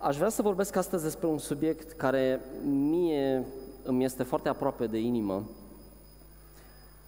Aș 0.00 0.16
vrea 0.16 0.28
să 0.28 0.42
vorbesc 0.42 0.76
astăzi 0.76 1.02
despre 1.02 1.26
un 1.26 1.38
subiect 1.38 1.92
care 1.92 2.40
mie 2.64 3.46
îmi 3.82 4.04
este 4.04 4.22
foarte 4.22 4.48
aproape 4.48 4.86
de 4.86 4.98
inimă 4.98 5.48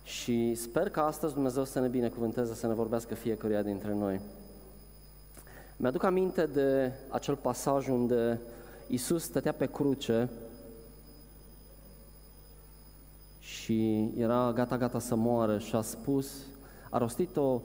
și 0.03 0.55
sper 0.55 0.91
că 0.91 1.01
astăzi 1.01 1.35
Dumnezeu 1.35 1.65
să 1.65 1.81
ne 1.81 1.89
binecuvânteze, 1.89 2.55
să 2.55 2.67
ne 2.67 2.75
vorbească 2.75 3.15
fiecăruia 3.15 3.63
dintre 3.63 3.95
noi. 3.95 4.21
Mi-aduc 5.77 6.03
aminte 6.03 6.47
de 6.47 6.93
acel 7.09 7.37
pasaj 7.37 7.89
unde 7.89 8.41
Isus 8.87 9.23
stătea 9.23 9.53
pe 9.53 9.67
cruce 9.67 10.31
și 13.39 14.11
era 14.17 14.53
gata-gata 14.53 14.99
să 14.99 15.15
moară 15.15 15.59
și 15.59 15.75
a 15.75 15.81
spus, 15.81 16.33
a 16.91 16.99
rostit 16.99 17.37
o, 17.37 17.61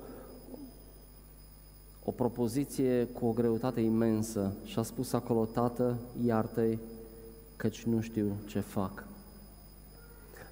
o 2.05 2.11
propoziție 2.11 3.03
cu 3.05 3.25
o 3.25 3.31
greutate 3.31 3.81
imensă 3.81 4.53
și 4.63 4.79
a 4.79 4.81
spus 4.81 5.13
acolo, 5.13 5.45
Tată, 5.45 5.97
iartă-i, 6.25 6.79
căci 7.55 7.83
nu 7.83 8.01
știu 8.01 8.35
ce 8.45 8.59
fac. 8.59 9.07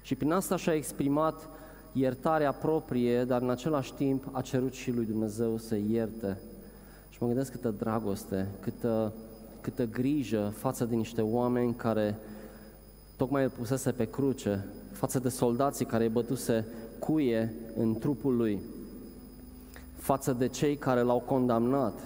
Și 0.02 0.14
prin 0.14 0.32
asta 0.32 0.56
și-a 0.56 0.74
exprimat 0.74 1.48
iertarea 1.92 2.52
proprie, 2.52 3.24
dar 3.24 3.42
în 3.42 3.50
același 3.50 3.92
timp 3.92 4.28
a 4.32 4.40
cerut 4.40 4.72
și 4.72 4.90
lui 4.90 5.04
Dumnezeu 5.04 5.56
să 5.56 5.76
ierte. 5.90 6.38
Și 7.08 7.18
mă 7.20 7.26
gândesc 7.26 7.50
câtă 7.50 7.74
dragoste, 7.78 8.48
câtă, 8.60 9.12
câtă 9.60 9.84
grijă 9.84 10.52
față 10.56 10.84
de 10.84 10.94
niște 10.94 11.20
oameni 11.20 11.74
care 11.74 12.18
tocmai 13.16 13.42
îl 13.42 13.50
pusese 13.50 13.92
pe 13.92 14.04
cruce, 14.04 14.64
față 14.92 15.18
de 15.18 15.28
soldații 15.28 15.84
care 15.84 16.04
îi 16.04 16.10
bătuse 16.10 16.66
cuie 16.98 17.54
în 17.76 17.98
trupul 17.98 18.36
lui, 18.36 18.60
față 20.04 20.32
de 20.32 20.48
cei 20.48 20.76
care 20.76 21.00
l-au 21.00 21.20
condamnat 21.20 22.00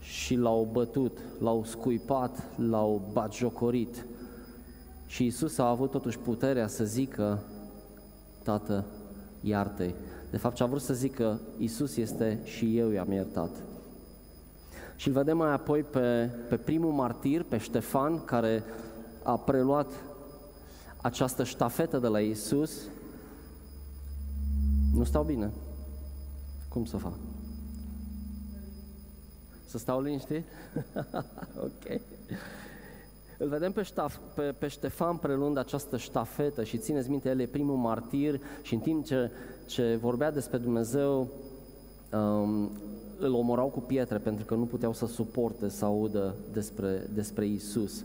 și 0.00 0.34
l-au 0.34 0.68
bătut, 0.72 1.18
l-au 1.38 1.64
scuipat, 1.64 2.42
l-au 2.56 3.02
batjocorit. 3.12 4.06
Și 5.06 5.26
Isus 5.26 5.58
a 5.58 5.68
avut 5.68 5.90
totuși 5.90 6.18
puterea 6.18 6.66
să 6.66 6.84
zică, 6.84 7.42
Tată, 8.42 8.84
iartă 9.40 9.84
De 10.30 10.36
fapt, 10.36 10.54
ce 10.54 10.62
a 10.62 10.66
vrut 10.66 10.80
să 10.80 10.94
zică, 10.94 11.40
Isus 11.58 11.96
este 11.96 12.40
și 12.44 12.78
eu 12.78 12.90
i-am 12.90 13.12
iertat. 13.12 13.50
Și 14.96 15.08
îl 15.08 15.14
vedem 15.14 15.36
mai 15.36 15.52
apoi 15.52 15.82
pe, 15.82 16.30
pe 16.48 16.56
primul 16.56 16.92
martir, 16.92 17.42
pe 17.42 17.58
Ștefan, 17.58 18.24
care 18.24 18.64
a 19.22 19.36
preluat 19.36 19.92
această 21.02 21.44
ștafetă 21.44 21.98
de 21.98 22.06
la 22.06 22.20
Isus. 22.20 22.72
Nu 24.94 25.04
stau 25.04 25.22
bine. 25.22 25.50
Cum 26.68 26.84
să 26.84 26.96
fac? 26.96 27.12
Să 29.66 29.78
stau 29.78 30.02
liniștit? 30.02 30.44
ok. 31.66 32.00
Îl 33.38 33.48
vedem 33.48 33.72
pe, 33.72 33.82
ștaf, 33.82 34.16
pe, 34.34 34.42
pe 34.42 34.68
Ștefan 34.68 35.16
prelund 35.16 35.58
această 35.58 35.96
ștafetă 35.96 36.64
și 36.64 36.78
țineți 36.78 37.10
minte, 37.10 37.28
el 37.28 37.40
e 37.40 37.46
primul 37.46 37.76
martir 37.76 38.40
și 38.62 38.74
în 38.74 38.80
timp 38.80 39.04
ce, 39.04 39.30
ce 39.66 39.98
vorbea 40.00 40.30
despre 40.30 40.58
Dumnezeu, 40.58 41.28
um, 42.12 42.70
îl 43.18 43.34
omorau 43.34 43.68
cu 43.68 43.80
pietre 43.80 44.18
pentru 44.18 44.44
că 44.44 44.54
nu 44.54 44.64
puteau 44.64 44.92
să 44.92 45.06
suporte 45.06 45.68
să 45.68 45.84
audă 45.84 46.34
despre, 46.52 47.10
despre 47.14 47.46
Isus. 47.46 48.04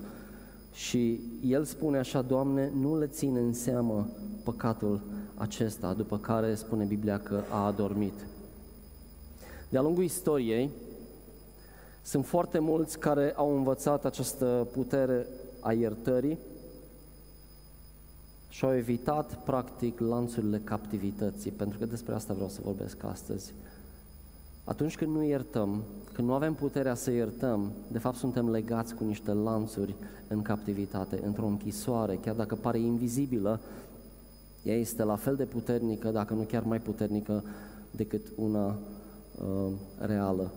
Și 0.73 1.19
el 1.43 1.63
spune 1.63 1.97
așa, 1.97 2.21
Doamne, 2.21 2.71
nu 2.75 2.97
le 2.97 3.07
ține 3.07 3.39
în 3.39 3.53
seamă 3.53 4.07
păcatul 4.43 5.01
acesta, 5.35 5.93
după 5.93 6.17
care 6.17 6.55
spune 6.55 6.83
Biblia 6.83 7.19
că 7.19 7.41
a 7.49 7.65
adormit. 7.65 8.13
De-a 9.73 9.81
lungul 9.81 10.03
istoriei, 10.03 10.69
sunt 12.01 12.25
foarte 12.25 12.59
mulți 12.59 12.99
care 12.99 13.33
au 13.35 13.55
învățat 13.55 14.05
această 14.05 14.67
putere 14.71 15.27
a 15.59 15.73
iertării 15.73 16.37
și 18.49 18.65
au 18.65 18.75
evitat, 18.75 19.43
practic, 19.43 19.99
lanțurile 19.99 20.61
captivității, 20.63 21.51
pentru 21.51 21.77
că 21.77 21.85
despre 21.85 22.13
asta 22.13 22.33
vreau 22.33 22.49
să 22.49 22.59
vorbesc 22.63 23.03
astăzi. 23.03 23.53
Atunci 24.63 24.97
când 24.97 25.15
nu 25.15 25.23
iertăm, 25.23 25.83
când 26.11 26.27
nu 26.27 26.33
avem 26.33 26.53
puterea 26.53 26.95
să 26.95 27.11
iertăm, 27.11 27.71
de 27.91 27.99
fapt 27.99 28.17
suntem 28.17 28.49
legați 28.49 28.95
cu 28.95 29.03
niște 29.03 29.31
lanțuri 29.31 29.95
în 30.27 30.41
captivitate, 30.41 31.19
într-o 31.25 31.45
închisoare, 31.45 32.15
chiar 32.15 32.35
dacă 32.35 32.55
pare 32.55 32.79
invizibilă, 32.79 33.59
ea 34.63 34.75
este 34.75 35.03
la 35.03 35.15
fel 35.15 35.35
de 35.35 35.45
puternică, 35.45 36.09
dacă 36.09 36.33
nu 36.33 36.41
chiar 36.41 36.63
mai 36.63 36.79
puternică 36.79 37.43
decât 37.91 38.25
una 38.35 38.77
uh, 39.41 39.71
reală. 39.99 40.51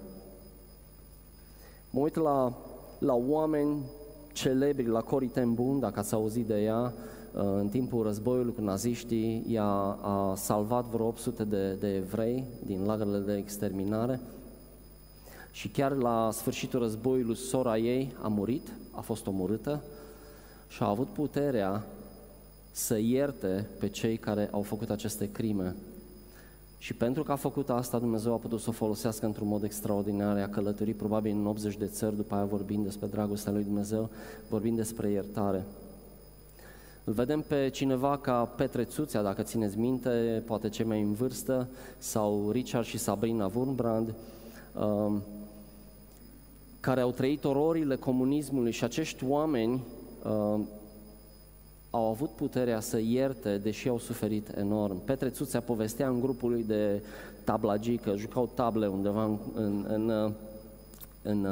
Mă 1.90 2.00
uit 2.00 2.14
la, 2.14 2.56
la 2.98 3.14
oameni 3.14 3.84
celebri, 4.32 4.86
la 4.86 5.00
Corrie 5.00 5.28
ten 5.28 5.54
Boom, 5.54 5.78
dacă 5.78 5.98
ați 5.98 6.14
auzit 6.14 6.46
de 6.46 6.62
ea, 6.62 6.92
uh, 7.34 7.42
în 7.58 7.68
timpul 7.68 8.02
războiului 8.02 8.54
cu 8.54 8.60
naziștii, 8.60 9.44
ea 9.48 9.98
a 10.00 10.34
salvat 10.34 10.84
vreo 10.84 11.06
800 11.06 11.44
de, 11.44 11.72
de 11.72 11.94
evrei 11.94 12.44
din 12.66 12.84
lagărele 12.84 13.18
de 13.18 13.36
exterminare 13.36 14.20
și 15.50 15.68
chiar 15.68 15.92
la 15.92 16.30
sfârșitul 16.32 16.80
războiului 16.80 17.36
sora 17.36 17.78
ei 17.78 18.14
a 18.22 18.28
murit, 18.28 18.72
a 18.90 19.00
fost 19.00 19.26
omorâtă 19.26 19.82
și 20.68 20.82
a 20.82 20.88
avut 20.88 21.08
puterea 21.08 21.84
să 22.70 22.98
ierte 22.98 23.68
pe 23.78 23.88
cei 23.88 24.16
care 24.16 24.48
au 24.52 24.62
făcut 24.62 24.90
aceste 24.90 25.30
crime 25.32 25.76
și 26.78 26.94
pentru 26.94 27.22
că 27.22 27.32
a 27.32 27.36
făcut 27.36 27.70
asta, 27.70 27.98
Dumnezeu 27.98 28.32
a 28.32 28.36
putut 28.36 28.60
să 28.60 28.68
o 28.68 28.72
folosească 28.72 29.26
într-un 29.26 29.48
mod 29.48 29.62
extraordinar. 29.62 30.36
A 30.36 30.48
călătorit 30.48 30.96
probabil 30.96 31.32
în 31.32 31.46
80 31.46 31.76
de 31.76 31.86
țări, 31.86 32.16
după 32.16 32.34
aia 32.34 32.44
vorbind 32.44 32.84
despre 32.84 33.06
dragostea 33.06 33.52
lui 33.52 33.64
Dumnezeu, 33.64 34.10
vorbind 34.48 34.76
despre 34.76 35.10
iertare. 35.10 35.64
Îl 37.04 37.12
vedem 37.12 37.40
pe 37.40 37.68
cineva 37.72 38.18
ca 38.18 38.44
Petre 38.44 38.84
Țuțea, 38.84 39.22
dacă 39.22 39.42
țineți 39.42 39.78
minte, 39.78 40.42
poate 40.46 40.68
cei 40.68 40.84
mai 40.84 41.00
în 41.00 41.12
vârstă, 41.12 41.68
sau 41.98 42.50
Richard 42.50 42.84
și 42.84 42.98
Sabrina 42.98 43.50
Wurmbrand, 43.54 44.14
um, 44.80 45.22
care 46.80 47.00
au 47.00 47.10
trăit 47.10 47.44
ororile 47.44 47.96
comunismului 47.96 48.72
și 48.72 48.84
acești 48.84 49.24
oameni 49.28 49.84
um, 50.24 50.68
au 51.96 52.10
avut 52.10 52.30
puterea 52.30 52.80
să 52.80 52.98
ierte, 52.98 53.58
deși 53.58 53.88
au 53.88 53.98
suferit 53.98 54.56
enorm. 54.56 55.04
Petre 55.04 55.28
Țuțea 55.28 55.60
povestea 55.60 56.08
în 56.08 56.20
grupul 56.20 56.50
lui 56.50 56.64
de 56.64 57.02
tablagii, 57.44 57.96
că 57.96 58.14
jucau 58.16 58.50
table 58.54 58.86
undeva 58.86 59.24
în, 59.24 59.38
în, 59.54 59.84
în, 59.88 60.32
în, 61.22 61.46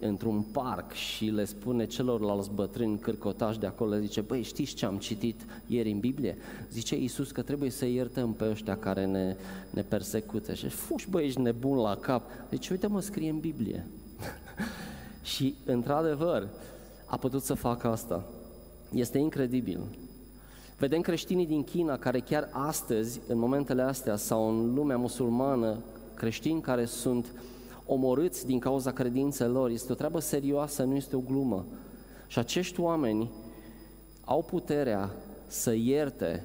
într-un 0.00 0.40
parc 0.52 0.92
și 0.92 1.24
le 1.24 1.44
spune 1.44 1.86
celorlalți 1.86 2.50
bătrâni 2.54 2.98
cârcotași 2.98 3.58
de 3.58 3.66
acolo, 3.66 3.90
le 3.90 4.00
zice, 4.00 4.20
băi, 4.20 4.42
știți 4.42 4.74
ce 4.74 4.86
am 4.86 4.96
citit 4.96 5.40
ieri 5.66 5.90
în 5.90 5.98
Biblie? 5.98 6.36
Zice 6.70 6.96
Iisus 6.96 7.30
că 7.30 7.42
trebuie 7.42 7.70
să 7.70 7.86
iertăm 7.86 8.32
pe 8.32 8.48
ăștia 8.50 8.76
care 8.76 9.06
ne, 9.06 9.36
ne 9.70 9.82
persecute. 9.82 10.54
Și 10.54 10.68
fuși, 10.68 11.10
băi, 11.10 11.24
ești 11.24 11.40
nebun 11.40 11.76
la 11.76 11.96
cap. 11.96 12.22
Deci, 12.48 12.68
uite, 12.68 12.86
mă, 12.86 13.00
scrie 13.00 13.30
în 13.30 13.38
Biblie. 13.38 13.86
și, 15.32 15.54
într-adevăr, 15.64 16.48
a 17.06 17.16
putut 17.16 17.42
să 17.42 17.54
facă 17.54 17.88
asta. 17.88 18.24
Este 18.92 19.18
incredibil. 19.18 19.80
Vedem 20.78 21.00
creștinii 21.00 21.46
din 21.46 21.64
China 21.64 21.98
care 21.98 22.20
chiar 22.20 22.48
astăzi, 22.52 23.20
în 23.28 23.38
momentele 23.38 23.82
astea, 23.82 24.16
sau 24.16 24.48
în 24.48 24.74
lumea 24.74 24.96
musulmană, 24.96 25.78
creștini 26.14 26.60
care 26.60 26.84
sunt 26.84 27.26
omorâți 27.86 28.46
din 28.46 28.58
cauza 28.58 28.90
credinței 28.90 29.48
lor. 29.48 29.70
Este 29.70 29.92
o 29.92 29.94
treabă 29.94 30.20
serioasă, 30.20 30.82
nu 30.82 30.94
este 30.94 31.16
o 31.16 31.20
glumă. 31.20 31.64
Și 32.26 32.38
acești 32.38 32.80
oameni 32.80 33.30
au 34.24 34.42
puterea 34.42 35.10
să 35.46 35.74
ierte 35.74 36.44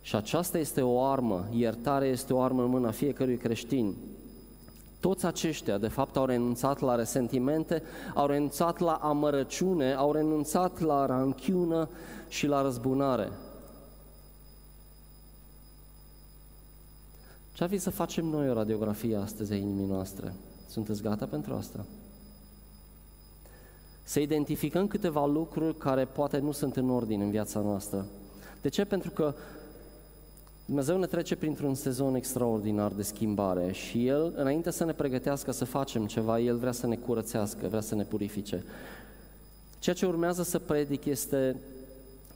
și 0.00 0.16
aceasta 0.16 0.58
este 0.58 0.82
o 0.82 1.02
armă, 1.02 1.48
iertarea 1.52 2.08
este 2.08 2.32
o 2.32 2.40
armă 2.40 2.62
în 2.62 2.70
mâna 2.70 2.90
fiecărui 2.90 3.36
creștin. 3.36 3.94
Toți 5.00 5.26
aceștia, 5.26 5.78
de 5.78 5.88
fapt, 5.88 6.16
au 6.16 6.24
renunțat 6.24 6.80
la 6.80 6.94
resentimente, 6.94 7.82
au 8.14 8.26
renunțat 8.26 8.78
la 8.78 8.92
amărăciune, 8.92 9.94
au 9.94 10.12
renunțat 10.12 10.80
la 10.80 11.06
ranchiună 11.06 11.88
și 12.28 12.46
la 12.46 12.62
răzbunare. 12.62 13.30
Ce 17.52 17.64
ar 17.64 17.70
fi 17.70 17.78
să 17.78 17.90
facem 17.90 18.24
noi 18.24 18.50
o 18.50 18.52
radiografie 18.52 19.16
astăzi 19.16 19.52
a 19.52 19.56
inimii 19.56 19.86
noastre? 19.86 20.34
Sunteți 20.68 21.02
gata 21.02 21.26
pentru 21.26 21.54
asta? 21.54 21.84
Să 24.02 24.20
identificăm 24.20 24.86
câteva 24.86 25.26
lucruri 25.26 25.76
care 25.76 26.04
poate 26.04 26.38
nu 26.38 26.52
sunt 26.52 26.76
în 26.76 26.90
ordine 26.90 27.24
în 27.24 27.30
viața 27.30 27.60
noastră. 27.60 28.06
De 28.62 28.68
ce? 28.68 28.84
Pentru 28.84 29.10
că 29.10 29.34
Dumnezeu 30.68 30.98
ne 30.98 31.06
trece 31.06 31.36
printr-un 31.36 31.74
sezon 31.74 32.14
extraordinar 32.14 32.92
de 32.92 33.02
schimbare 33.02 33.72
și 33.72 34.06
El, 34.06 34.32
înainte 34.36 34.70
să 34.70 34.84
ne 34.84 34.92
pregătească 34.92 35.52
să 35.52 35.64
facem 35.64 36.06
ceva, 36.06 36.40
El 36.40 36.56
vrea 36.56 36.72
să 36.72 36.86
ne 36.86 36.96
curățească, 36.96 37.66
vrea 37.68 37.80
să 37.80 37.94
ne 37.94 38.02
purifice. 38.02 38.64
Ceea 39.78 39.94
ce 39.94 40.06
urmează 40.06 40.42
să 40.42 40.58
predic 40.58 41.04
este 41.04 41.56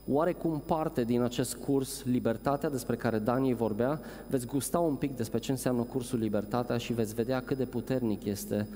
oarecum 0.08 0.62
parte 0.66 1.04
din 1.04 1.20
acest 1.20 1.54
curs 1.54 2.04
Libertatea 2.04 2.70
despre 2.70 2.96
care 2.96 3.18
Dani 3.18 3.54
vorbea. 3.54 4.00
Veți 4.26 4.46
gusta 4.46 4.78
un 4.78 4.94
pic 4.94 5.16
despre 5.16 5.38
ce 5.38 5.50
înseamnă 5.50 5.82
cursul 5.82 6.18
Libertatea 6.18 6.76
și 6.76 6.92
veți 6.92 7.14
vedea 7.14 7.42
cât 7.42 7.56
de 7.56 7.64
puternic 7.64 8.24
este 8.24 8.68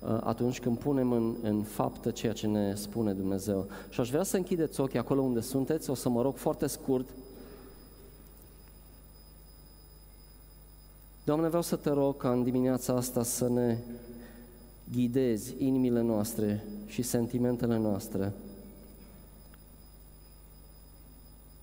uh, 0.00 0.18
atunci 0.20 0.60
când 0.60 0.78
punem 0.78 1.12
în, 1.12 1.34
în 1.42 1.62
faptă 1.62 2.10
ceea 2.10 2.32
ce 2.32 2.46
ne 2.46 2.74
spune 2.74 3.12
Dumnezeu. 3.12 3.66
Și 3.88 4.00
aș 4.00 4.10
vrea 4.10 4.22
să 4.22 4.36
închideți 4.36 4.80
ochii 4.80 4.98
acolo 4.98 5.20
unde 5.20 5.40
sunteți, 5.40 5.90
o 5.90 5.94
să 5.94 6.08
mă 6.08 6.22
rog 6.22 6.36
foarte 6.36 6.66
scurt. 6.66 7.08
Doamne, 11.24 11.46
vreau 11.46 11.62
să 11.62 11.76
te 11.76 11.90
rog 11.90 12.16
ca 12.16 12.30
în 12.30 12.42
dimineața 12.42 12.92
asta 12.92 13.22
să 13.22 13.48
ne 13.48 13.78
ghidezi 14.92 15.54
inimile 15.58 16.00
noastre 16.00 16.64
și 16.86 17.02
sentimentele 17.02 17.78
noastre. 17.78 18.32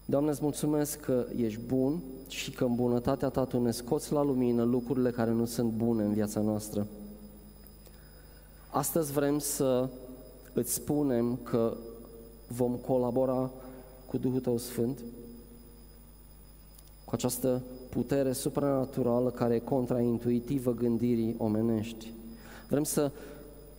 Doamne, 0.06 0.30
îți 0.30 0.44
mulțumesc 0.44 1.00
că 1.00 1.26
ești 1.36 1.60
bun 1.68 2.02
și 2.28 2.52
că 2.52 2.64
în 2.64 2.76
bunătatea 2.76 3.30
Ta 3.30 3.46
Tu 3.46 3.60
ne 3.60 3.72
scoți 3.72 4.12
la 4.12 4.24
lumină 4.24 4.64
lucrurile 4.64 5.12
care 5.12 5.32
nu 5.32 5.46
sunt 5.46 5.72
bune 5.72 6.04
în 6.04 6.14
viața 6.14 6.40
noastră. 6.40 6.88
Astăzi 8.70 9.12
vrem 9.12 9.40
să 9.40 9.90
îți 10.54 10.74
spunem 10.74 11.36
că 11.44 11.78
vom 12.48 12.76
colabora 12.76 13.52
cu 14.06 14.18
Duhul 14.18 14.40
Tău 14.40 14.58
Sfânt, 14.58 15.00
cu 17.06 17.16
această 17.16 17.64
putere 17.92 18.32
supranaturală 18.32 19.30
care 19.30 19.56
e 19.56 19.60
contraintuitivă 19.60 20.72
gândirii 20.72 21.36
omenești. 21.38 22.14
Vrem 22.70 22.84
să 22.84 23.12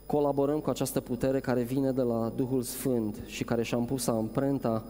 colaborăm 0.06 0.61
cu 0.61 0.70
această 0.70 1.00
putere 1.00 1.41
care 1.41 1.62
vine 1.62 1.91
de 1.93 2.03
la 2.03 2.32
Duhul 2.37 2.62
Sfânt 2.62 3.20
și 3.26 3.44
care 3.44 3.62
și-a 3.62 3.79
pus 3.79 4.06
amprenta 4.06 4.85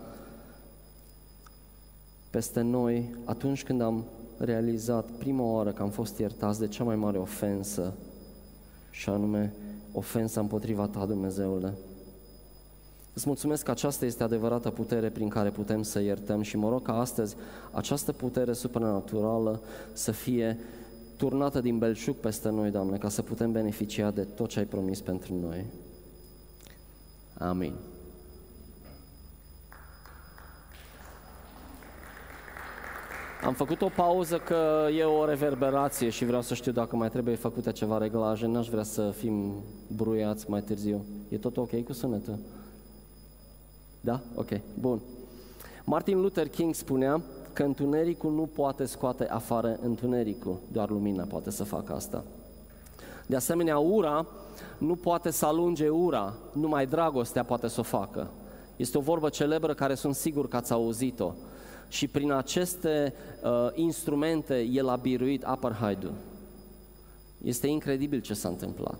peste 2.31 2.61
noi 2.61 3.15
atunci 3.25 3.65
când 3.65 3.81
am 3.81 4.05
realizat 4.39 5.11
prima 5.11 5.45
oară 5.45 5.71
că 5.71 5.83
am 5.83 5.91
fost 5.91 6.19
iertați 6.19 6.59
de 6.59 6.69
cea 6.69 6.85
mai 6.85 6.97
mare 6.97 7.19
ofensă 7.19 7.95
și 8.91 9.09
anume 9.09 9.55
ofensa 9.93 10.41
împotriva 10.41 10.87
ta, 10.87 11.07
Dumnezeule. 11.07 11.75
Îți 13.15 13.27
mulțumesc 13.27 13.65
că 13.65 13.71
aceasta 13.71 14.05
este 14.05 14.23
adevărata 14.23 14.71
putere 14.71 15.11
prin 15.11 15.29
care 15.29 15.51
putem 15.51 15.83
să 15.83 16.01
iertăm 16.01 16.43
și 16.43 16.57
mă 16.57 16.69
rog 16.69 16.83
ca 16.83 17.01
astăzi 17.01 17.37
această 17.71 18.13
putere 18.13 18.53
supranaturală 18.53 19.61
să 19.93 20.11
fie 20.11 20.59
turnată 21.17 21.61
din 21.61 21.79
belșug 21.79 22.15
peste 22.15 22.49
noi, 22.51 22.71
Doamne, 22.71 22.97
ca 22.97 23.09
să 23.09 23.23
putem 23.23 23.53
beneficia 23.53 24.11
de 24.11 24.23
tot 24.23 24.49
ce 24.49 24.59
ai 24.59 24.65
promis 24.65 25.01
pentru 25.01 25.35
noi. 25.35 25.67
Amin. 27.39 27.75
Am 33.45 33.55
făcut 33.55 33.83
o 33.83 33.91
pauză 33.97 34.37
că 34.37 34.89
e 34.99 35.05
o 35.05 35.25
reverberație 35.25 36.09
și 36.09 36.25
vreau 36.25 36.43
să 36.43 36.55
știu 36.55 36.73
dacă 36.73 36.97
mai 36.97 37.09
trebuie 37.09 37.35
făcute 37.35 37.73
ceva 37.73 37.99
reglaje. 37.99 38.47
N-aș 38.47 38.69
vrea 38.69 38.83
să 38.83 39.11
fim 39.17 39.65
bruiați 39.97 40.51
mai 40.51 40.63
târziu. 40.63 41.05
E 41.29 41.39
tot 41.39 41.57
ok 41.57 41.85
cu 41.85 41.93
sunetul? 41.93 42.39
Da? 44.05 44.21
Ok, 44.35 44.49
bun. 44.81 45.01
Martin 45.85 46.21
Luther 46.21 46.49
King 46.49 46.75
spunea 46.75 47.23
că 47.53 47.63
întunericul 47.63 48.33
nu 48.33 48.49
poate 48.55 48.85
scoate 48.85 49.29
afară 49.29 49.79
întunericul, 49.83 50.59
doar 50.73 50.91
lumina 50.91 51.25
poate 51.25 51.51
să 51.51 51.65
facă 51.65 51.95
asta. 51.95 52.25
De 53.27 53.37
asemenea, 53.37 53.79
ura 53.79 54.27
nu 54.79 54.95
poate 54.95 55.31
să 55.31 55.47
alunge 55.47 55.89
ura, 55.89 56.35
numai 56.53 56.87
dragostea 56.87 57.45
poate 57.45 57.69
să 57.69 57.81
o 57.81 57.83
facă. 57.83 58.31
Este 58.77 58.99
o 58.99 59.01
vorbă 59.01 59.29
celebră 59.29 59.75
care 59.75 59.95
sunt 59.95 60.15
sigur 60.15 60.49
că 60.49 60.57
ați 60.57 60.73
auzit-o 60.73 61.33
și 61.89 62.09
prin 62.09 62.33
aceste 62.33 63.15
uh, 63.43 63.69
instrumente 63.75 64.61
el 64.61 64.89
a 64.89 64.97
biruit 64.97 65.43
apartheidul. 65.45 66.13
Este 67.43 67.67
incredibil 67.67 68.21
ce 68.21 68.35
s-a 68.35 68.49
întâmplat. 68.49 68.99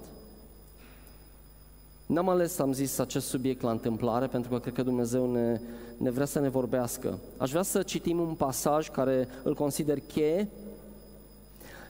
N-am 2.13 2.29
ales, 2.29 2.59
am 2.59 2.73
zis, 2.73 2.99
acest 2.99 3.27
subiect 3.27 3.63
la 3.63 3.71
întâmplare, 3.71 4.27
pentru 4.27 4.51
că 4.51 4.59
cred 4.59 4.75
că 4.75 4.83
Dumnezeu 4.83 5.33
ne, 5.33 5.61
ne 5.97 6.11
vrea 6.11 6.25
să 6.25 6.41
ne 6.41 6.49
vorbească. 6.49 7.19
Aș 7.37 7.51
vrea 7.51 7.63
să 7.63 7.83
citim 7.83 8.19
un 8.19 8.35
pasaj 8.35 8.91
care 8.91 9.29
îl 9.43 9.55
consider 9.55 9.99
cheie. 10.01 10.49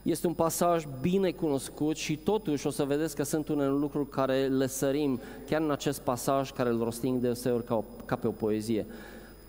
Este 0.03 0.27
un 0.27 0.33
pasaj 0.33 0.85
bine 1.01 1.31
cunoscut 1.31 1.95
și 1.95 2.17
totuși 2.17 2.67
o 2.67 2.69
să 2.69 2.83
vedeți 2.83 3.15
că 3.15 3.23
sunt 3.23 3.47
unele 3.47 3.69
lucruri 3.69 4.09
care 4.09 4.47
le 4.47 4.67
sărim 4.67 5.19
chiar 5.49 5.61
în 5.61 5.71
acest 5.71 5.99
pasaj 6.01 6.51
care 6.51 6.69
îl 6.69 6.83
rostim 6.83 7.19
deseori 7.19 7.63
ca, 7.63 7.75
o, 7.75 7.83
ca 8.05 8.15
pe 8.15 8.27
o 8.27 8.31
poezie. 8.31 8.85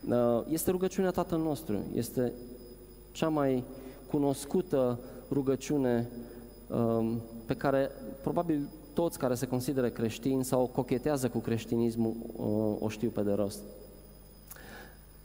Uh, 0.08 0.42
este 0.48 0.70
rugăciunea 0.70 1.10
Tatăl 1.10 1.38
nostru, 1.38 1.78
este 1.94 2.32
cea 3.12 3.28
mai 3.28 3.64
cunoscută 4.10 4.98
rugăciune 5.30 6.08
um, 6.68 7.20
pe 7.46 7.54
care 7.54 7.90
probabil 8.22 8.68
toți 8.94 9.18
care 9.18 9.34
se 9.34 9.46
consideră 9.46 9.88
creștini 9.88 10.44
sau 10.44 10.70
cochetează 10.74 11.28
cu 11.28 11.38
creștinismul 11.38 12.14
uh, 12.36 12.86
o 12.86 12.88
știu 12.88 13.08
pe 13.08 13.22
de 13.22 13.32
rost. 13.32 13.60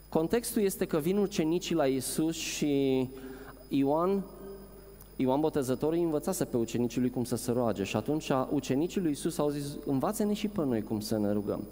Contextul 0.10 0.62
este 0.62 0.86
că 0.86 0.98
vin 0.98 1.18
ucenicii 1.18 1.75
la 1.75 1.86
Isus 1.86 2.36
și 2.36 3.07
Ioan, 3.68 4.24
Ioan 5.16 5.39
Botezătorul 5.39 5.98
îi 5.98 6.04
învățase 6.04 6.45
pe 6.45 6.57
ucenicii 6.57 7.01
lui 7.01 7.10
cum 7.10 7.24
să 7.24 7.36
se 7.36 7.51
roage 7.51 7.83
și 7.83 7.95
atunci 7.95 8.31
ucenicii 8.50 9.01
lui 9.01 9.12
Isus 9.12 9.38
au 9.38 9.50
zis, 9.50 9.77
învață-ne 9.86 10.33
și 10.33 10.48
pe 10.48 10.65
noi 10.65 10.81
cum 10.81 11.00
să 11.00 11.18
ne 11.18 11.31
rugăm. 11.31 11.63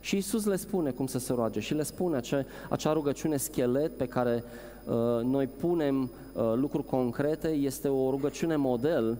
Și 0.00 0.16
Isus 0.16 0.44
le 0.44 0.56
spune 0.56 0.90
cum 0.90 1.06
să 1.06 1.18
se 1.18 1.32
roage 1.32 1.60
și 1.60 1.74
le 1.74 1.82
spune 1.82 2.16
acea, 2.16 2.44
acea 2.70 2.92
rugăciune 2.92 3.36
schelet 3.36 3.96
pe 3.96 4.06
care 4.06 4.44
uh, 4.86 5.24
noi 5.24 5.46
punem 5.46 6.02
uh, 6.02 6.52
lucruri 6.54 6.86
concrete, 6.86 7.48
este 7.48 7.88
o 7.88 8.10
rugăciune 8.10 8.56
model 8.56 9.18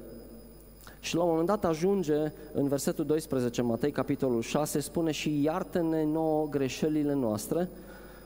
și 1.06 1.14
la 1.14 1.23
un 1.23 1.29
moment 1.29 1.47
dat 1.47 1.64
ajunge 1.64 2.32
în 2.53 2.69
versetul 2.69 3.05
12, 3.05 3.62
Matei, 3.62 3.91
capitolul 3.91 4.43
6, 4.43 4.81
spune 4.81 5.11
și 5.11 5.43
iartă-ne 5.43 6.05
nouă 6.05 6.49
greșelile 6.49 7.14
noastre, 7.14 7.69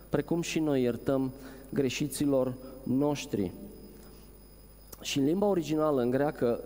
precum 0.08 0.40
și 0.40 0.58
noi 0.58 0.82
iertăm 0.82 1.32
greșiților 1.72 2.54
noștri. 2.82 3.52
Și 5.00 5.18
în 5.18 5.24
limba 5.24 5.46
originală, 5.46 6.02
în 6.02 6.10
greacă, 6.10 6.60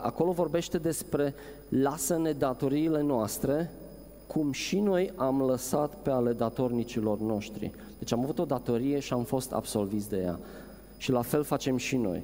acolo 0.00 0.32
vorbește 0.32 0.78
despre 0.78 1.34
lasă-ne 1.68 2.32
datoriile 2.32 3.02
noastre, 3.02 3.70
cum 4.26 4.52
și 4.52 4.80
noi 4.80 5.12
am 5.16 5.42
lăsat 5.42 5.94
pe 5.94 6.10
ale 6.10 6.32
datornicilor 6.32 7.18
noștri. 7.18 7.70
Deci 7.98 8.12
am 8.12 8.20
avut 8.20 8.38
o 8.38 8.44
datorie 8.44 8.98
și 8.98 9.12
am 9.12 9.24
fost 9.24 9.52
absolviți 9.52 10.08
de 10.08 10.16
ea. 10.16 10.38
Și 10.96 11.10
la 11.10 11.22
fel 11.22 11.42
facem 11.42 11.76
și 11.76 11.96
noi. 11.96 12.22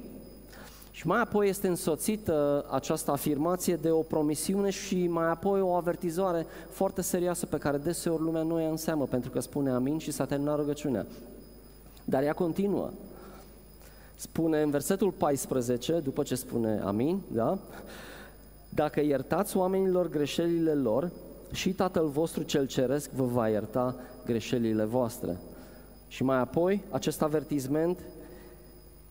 Și 0.95 1.07
mai 1.07 1.21
apoi 1.21 1.49
este 1.49 1.67
însoțită 1.67 2.65
această 2.69 3.11
afirmație 3.11 3.75
de 3.75 3.89
o 3.89 4.01
promisiune 4.01 4.69
și 4.69 5.07
mai 5.07 5.29
apoi 5.29 5.61
o 5.61 5.73
avertizare 5.73 6.45
foarte 6.69 7.01
serioasă 7.01 7.45
pe 7.45 7.57
care 7.57 7.77
deseori 7.77 8.21
lumea 8.21 8.41
nu 8.41 8.61
ea 8.61 8.69
înseamnă, 8.69 9.05
pentru 9.05 9.29
că 9.29 9.39
spune 9.39 9.69
amin 9.69 9.97
și 9.97 10.11
s-a 10.11 10.25
terminat 10.25 10.57
rugăciunea. 10.57 11.05
Dar 12.05 12.23
ea 12.23 12.33
continuă. 12.33 12.89
Spune 14.15 14.61
în 14.61 14.69
versetul 14.69 15.11
14, 15.11 15.99
după 15.99 16.23
ce 16.23 16.35
spune 16.35 16.79
amin, 16.83 17.21
da? 17.31 17.57
Dacă 18.69 19.01
iertați 19.01 19.57
oamenilor 19.57 20.09
greșelile 20.09 20.73
lor, 20.73 21.11
și 21.51 21.73
Tatăl 21.73 22.07
vostru 22.07 22.43
cel 22.43 22.67
ceresc 22.67 23.09
vă 23.09 23.23
va 23.23 23.49
ierta 23.49 23.95
greșelile 24.25 24.83
voastre. 24.83 25.37
Și 26.07 26.23
mai 26.23 26.37
apoi, 26.37 26.83
acest 26.89 27.21
avertisment 27.21 27.99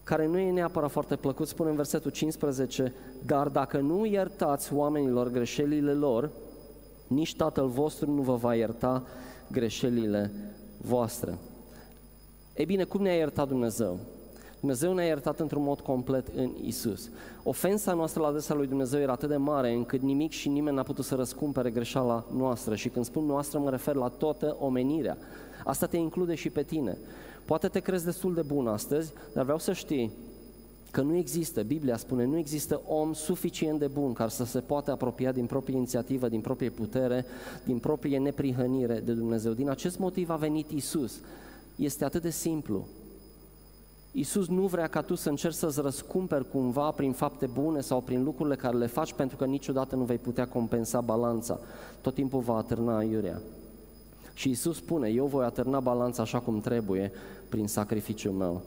care 0.05 0.27
nu 0.27 0.39
e 0.39 0.51
neapărat 0.51 0.91
foarte 0.91 1.17
plăcut, 1.17 1.49
spune 1.49 1.71
în 1.71 1.77
versetul 1.77 2.11
15, 2.11 2.93
dar 3.27 3.49
dacă 3.49 3.79
nu 3.79 4.07
iertați 4.07 4.73
oamenilor 4.75 5.31
greșelile 5.31 5.93
lor, 5.93 6.31
nici 7.07 7.37
Tatăl 7.37 7.67
vostru 7.67 8.11
nu 8.11 8.23
vă 8.23 8.35
va 8.35 8.55
ierta 8.55 9.03
greșelile 9.51 10.31
voastre. 10.81 11.39
Ei 12.57 12.65
bine, 12.65 12.85
cum 12.85 13.03
ne-a 13.03 13.17
iertat 13.17 13.49
Dumnezeu? 13.49 13.99
Dumnezeu 14.61 14.95
ne-a 14.95 15.07
iertat 15.07 15.41
într-un 15.41 15.63
mod 15.63 15.81
complet 15.81 16.27
în 16.37 16.51
Isus. 16.63 17.11
Ofensa 17.43 17.95
noastră 17.95 18.23
la 18.23 18.29
adresa 18.29 18.55
lui 18.55 18.67
Dumnezeu 18.67 19.01
era 19.01 19.13
atât 19.13 19.29
de 19.29 19.37
mare 19.37 19.73
încât 19.73 20.01
nimic 20.01 20.31
și 20.31 20.49
nimeni 20.49 20.77
n-a 20.77 20.83
putut 20.83 21.05
să 21.05 21.15
răscumpere 21.15 21.71
greșeala 21.71 22.25
noastră. 22.37 22.75
Și 22.75 22.89
când 22.89 23.05
spun 23.05 23.25
noastră, 23.25 23.59
mă 23.59 23.71
refer 23.71 23.95
la 23.95 24.09
toată 24.09 24.57
omenirea. 24.59 25.17
Asta 25.65 25.87
te 25.87 25.97
include 25.97 26.35
și 26.35 26.51
pe 26.51 26.63
tine. 26.63 26.99
Poate 27.45 27.69
te 27.69 27.81
crezi 27.81 28.05
destul 28.05 28.35
de 28.35 28.43
bun 28.43 28.67
astăzi, 28.67 29.13
dar 29.33 29.43
vreau 29.43 29.59
să 29.59 29.73
știi 29.73 30.13
că 30.95 31.03
nu 31.03 31.17
există, 31.17 31.63
Biblia 31.63 31.97
spune, 31.97 32.25
nu 32.25 32.37
există 32.39 32.81
om 32.87 33.13
suficient 33.13 33.79
de 33.79 33.87
bun 33.87 34.13
care 34.13 34.31
să 34.31 34.45
se 34.45 34.61
poată 34.61 34.91
apropia 34.91 35.33
din 35.33 35.47
proprie 35.47 35.77
inițiativă, 35.77 36.29
din 36.29 36.41
proprie 36.41 36.71
putere, 36.71 37.25
din 37.65 37.79
proprie 37.79 38.19
neprihănire 38.19 39.01
de 39.05 39.13
Dumnezeu. 39.13 39.53
Din 39.53 39.69
acest 39.69 39.99
motiv 39.99 40.31
a 40.31 40.37
venit 40.37 40.71
Isus. 40.71 41.21
Este 41.77 42.05
atât 42.05 42.23
de 42.23 42.31
simplu. 42.31 42.87
Isus 44.13 44.49
nu 44.49 44.67
vrea 44.67 44.87
ca 44.87 45.01
tu 45.01 45.15
să 45.15 45.29
încerci 45.29 45.55
să-ți 45.55 45.81
răscumperi 45.81 46.51
cumva 46.51 46.91
prin 46.91 47.13
fapte 47.13 47.47
bune 47.47 47.81
sau 47.81 48.01
prin 48.01 48.25
lucrurile 48.25 48.57
care 48.57 48.77
le 48.77 48.87
faci, 48.87 49.13
pentru 49.13 49.37
că 49.37 49.45
niciodată 49.45 49.97
nu 49.97 50.05
vei 50.05 50.19
putea 50.19 50.49
compensa 50.49 51.01
balanța. 51.01 51.61
Tot 52.01 52.15
timpul 52.15 52.41
va 52.41 52.57
atârna 52.57 53.03
iurea. 53.03 53.41
Și 54.35 54.51
Isus 54.51 54.77
spune, 54.77 55.09
eu 55.09 55.27
voi 55.27 55.45
atârna 55.45 55.81
balanța 55.81 56.23
așa 56.23 56.39
cum 56.39 56.61
trebuie 56.61 57.13
prin 57.49 57.67
sacrificiul 57.67 58.33
meu. 58.33 58.63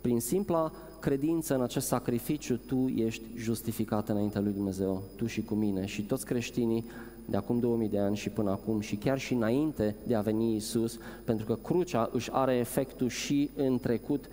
Prin 0.00 0.20
simpla 0.20 0.72
credință 1.00 1.54
în 1.54 1.62
acest 1.62 1.86
sacrificiu, 1.86 2.56
tu 2.56 2.86
ești 2.96 3.24
justificat 3.36 4.08
înaintea 4.08 4.40
lui 4.40 4.52
Dumnezeu, 4.52 5.02
tu 5.16 5.26
și 5.26 5.42
cu 5.42 5.54
mine 5.54 5.86
și 5.86 6.02
toți 6.02 6.24
creștinii 6.24 6.84
de 7.24 7.36
acum 7.36 7.58
2000 7.58 7.88
de 7.88 7.98
ani 7.98 8.16
și 8.16 8.28
până 8.28 8.50
acum 8.50 8.80
și 8.80 8.96
chiar 8.96 9.18
și 9.18 9.32
înainte 9.32 9.96
de 10.06 10.14
a 10.14 10.20
veni 10.20 10.56
Isus, 10.56 10.98
pentru 11.24 11.46
că 11.46 11.54
crucea 11.54 12.08
își 12.12 12.30
are 12.32 12.54
efectul 12.54 13.08
și 13.08 13.50
în 13.56 13.78
trecut, 13.78 14.28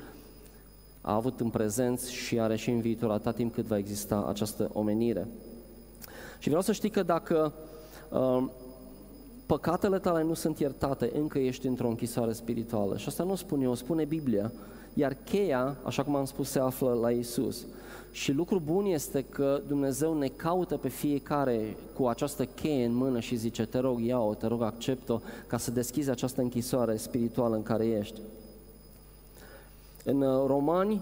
a 1.01 1.13
avut 1.13 1.39
în 1.39 1.49
prezent 1.49 1.99
și 1.99 2.39
are 2.39 2.55
și 2.55 2.69
în 2.69 2.81
viitor 2.81 3.11
atât 3.11 3.35
timp 3.35 3.53
cât 3.53 3.65
va 3.65 3.77
exista 3.77 4.25
această 4.27 4.69
omenire. 4.73 5.27
Și 6.39 6.47
vreau 6.47 6.63
să 6.63 6.71
știi 6.71 6.89
că 6.89 7.03
dacă 7.03 7.53
uh, 8.11 8.43
păcatele 9.45 9.99
tale 9.99 10.23
nu 10.23 10.33
sunt 10.33 10.59
iertate, 10.59 11.11
încă 11.15 11.39
ești 11.39 11.67
într-o 11.67 11.87
închisoare 11.87 12.33
spirituală. 12.33 12.97
Și 12.97 13.07
asta 13.07 13.23
nu 13.23 13.35
spun 13.35 13.61
eu, 13.61 13.75
spune 13.75 14.05
Biblia. 14.05 14.51
Iar 14.93 15.17
cheia, 15.23 15.77
așa 15.83 16.03
cum 16.03 16.15
am 16.15 16.25
spus, 16.25 16.49
se 16.49 16.59
află 16.59 16.93
la 16.93 17.11
Isus. 17.11 17.65
Și 18.11 18.31
lucru 18.31 18.61
bun 18.65 18.85
este 18.85 19.21
că 19.29 19.61
Dumnezeu 19.67 20.17
ne 20.17 20.27
caută 20.27 20.77
pe 20.77 20.87
fiecare 20.87 21.77
cu 21.93 22.07
această 22.07 22.45
cheie 22.45 22.85
în 22.85 22.95
mână 22.95 23.19
și 23.19 23.35
zice, 23.35 23.65
te 23.65 23.77
rog, 23.77 23.99
ia-o, 23.99 24.33
te 24.33 24.47
rog, 24.47 24.61
accept-o, 24.61 25.19
ca 25.47 25.57
să 25.57 25.71
deschizi 25.71 26.09
această 26.09 26.41
închisoare 26.41 26.95
spirituală 26.95 27.55
în 27.55 27.63
care 27.63 27.85
ești. 27.85 28.19
În 30.03 30.21
uh, 30.21 30.43
Romani, 30.47 31.01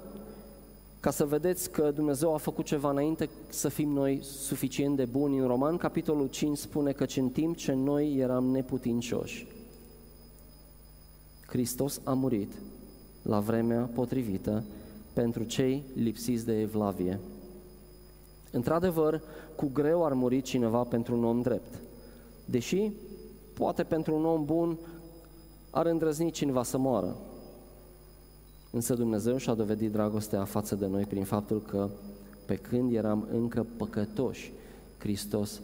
ca 1.04 1.12
să 1.12 1.26
vedeți 1.26 1.72
că 1.72 1.92
Dumnezeu 1.92 2.34
a 2.34 2.38
făcut 2.38 2.66
ceva 2.66 2.90
înainte 2.90 3.30
să 3.50 3.70
fim 3.70 3.90
noi 3.90 4.20
suficient 4.22 4.96
de 4.96 5.06
buni. 5.06 5.38
În 5.38 5.48
Roman, 5.48 5.78
capitolul 5.78 6.28
5, 6.28 6.58
spune 6.58 6.92
că 6.92 7.06
în 7.16 7.30
timp 7.30 7.56
ce 7.56 7.74
noi 7.74 8.16
eram 8.16 8.46
neputincioși, 8.46 9.48
Hristos 11.46 12.02
a 12.04 12.14
murit 12.14 12.52
la 13.22 13.40
vremea 13.40 13.90
potrivită 13.94 14.64
pentru 15.14 15.44
cei 15.44 15.84
lipsiți 15.96 16.46
de 16.46 16.60
evlavie. 16.60 17.20
Într-adevăr, 18.52 19.22
cu 19.56 19.70
greu 19.74 20.06
ar 20.06 20.14
muri 20.14 20.42
cineva 20.42 20.84
pentru 20.84 21.18
un 21.18 21.24
om 21.24 21.42
drept, 21.42 21.80
deși 22.46 22.92
poate 23.54 23.84
pentru 23.84 24.16
un 24.16 24.26
om 24.26 24.46
bun 24.46 24.78
ar 25.70 25.86
îndrăzni 25.86 26.32
cineva 26.32 26.64
să 26.64 26.78
moară. 26.78 27.16
Însă 28.76 28.94
Dumnezeu 28.94 29.38
și-a 29.38 29.54
dovedit 29.54 29.92
dragostea 29.92 30.44
față 30.44 30.76
de 30.76 30.88
noi 30.88 31.04
prin 31.04 31.24
faptul 31.24 31.62
că 31.62 31.90
pe 32.46 32.56
când 32.56 32.94
eram 32.94 33.28
încă 33.32 33.66
păcătoși, 33.78 34.52
Hristos 34.98 35.62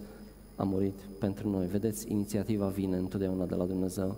a 0.55 0.63
murit 0.63 0.93
pentru 1.19 1.49
noi. 1.49 1.67
Vedeți, 1.67 2.11
inițiativa 2.11 2.67
vine 2.67 2.97
întotdeauna 2.97 3.45
de 3.45 3.55
la 3.55 3.65
Dumnezeu. 3.65 4.15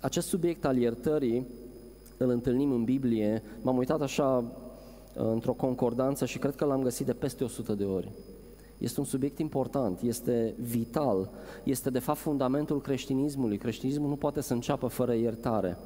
Acest 0.00 0.28
subiect 0.28 0.64
al 0.64 0.76
iertării 0.76 1.46
îl 2.16 2.30
întâlnim 2.30 2.70
în 2.70 2.84
Biblie. 2.84 3.42
M-am 3.62 3.76
uitat 3.76 4.00
așa 4.00 4.44
într-o 5.14 5.52
concordanță 5.52 6.26
și 6.26 6.38
cred 6.38 6.54
că 6.54 6.64
l-am 6.64 6.82
găsit 6.82 7.06
de 7.06 7.12
peste 7.12 7.44
100 7.44 7.74
de 7.74 7.84
ori. 7.84 8.10
Este 8.78 9.00
un 9.00 9.06
subiect 9.06 9.38
important, 9.38 10.00
este 10.00 10.54
vital, 10.60 11.30
este 11.62 11.90
de 11.90 11.98
fapt 11.98 12.18
fundamentul 12.18 12.80
creștinismului. 12.80 13.58
Creștinismul 13.58 14.08
nu 14.08 14.16
poate 14.16 14.40
să 14.40 14.52
înceapă 14.52 14.86
fără 14.86 15.14
iertare. 15.14 15.76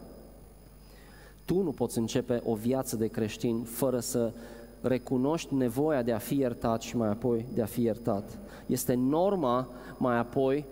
Tu 1.44 1.62
nu 1.62 1.70
poți 1.70 1.98
începe 1.98 2.42
o 2.44 2.54
viață 2.54 2.96
de 2.96 3.06
creștin 3.06 3.62
fără 3.62 4.00
să 4.00 4.32
recunoști 4.80 5.54
nevoia 5.54 6.02
de 6.02 6.12
a 6.12 6.18
fi 6.18 6.36
iertat 6.36 6.82
și 6.82 6.96
mai 6.96 7.08
apoi 7.08 7.46
de 7.54 7.62
a 7.62 7.66
fi 7.66 7.82
iertat. 7.82 8.38
Este 8.66 8.94
norma 8.94 9.68
mai 9.98 10.18
apoi 10.18 10.64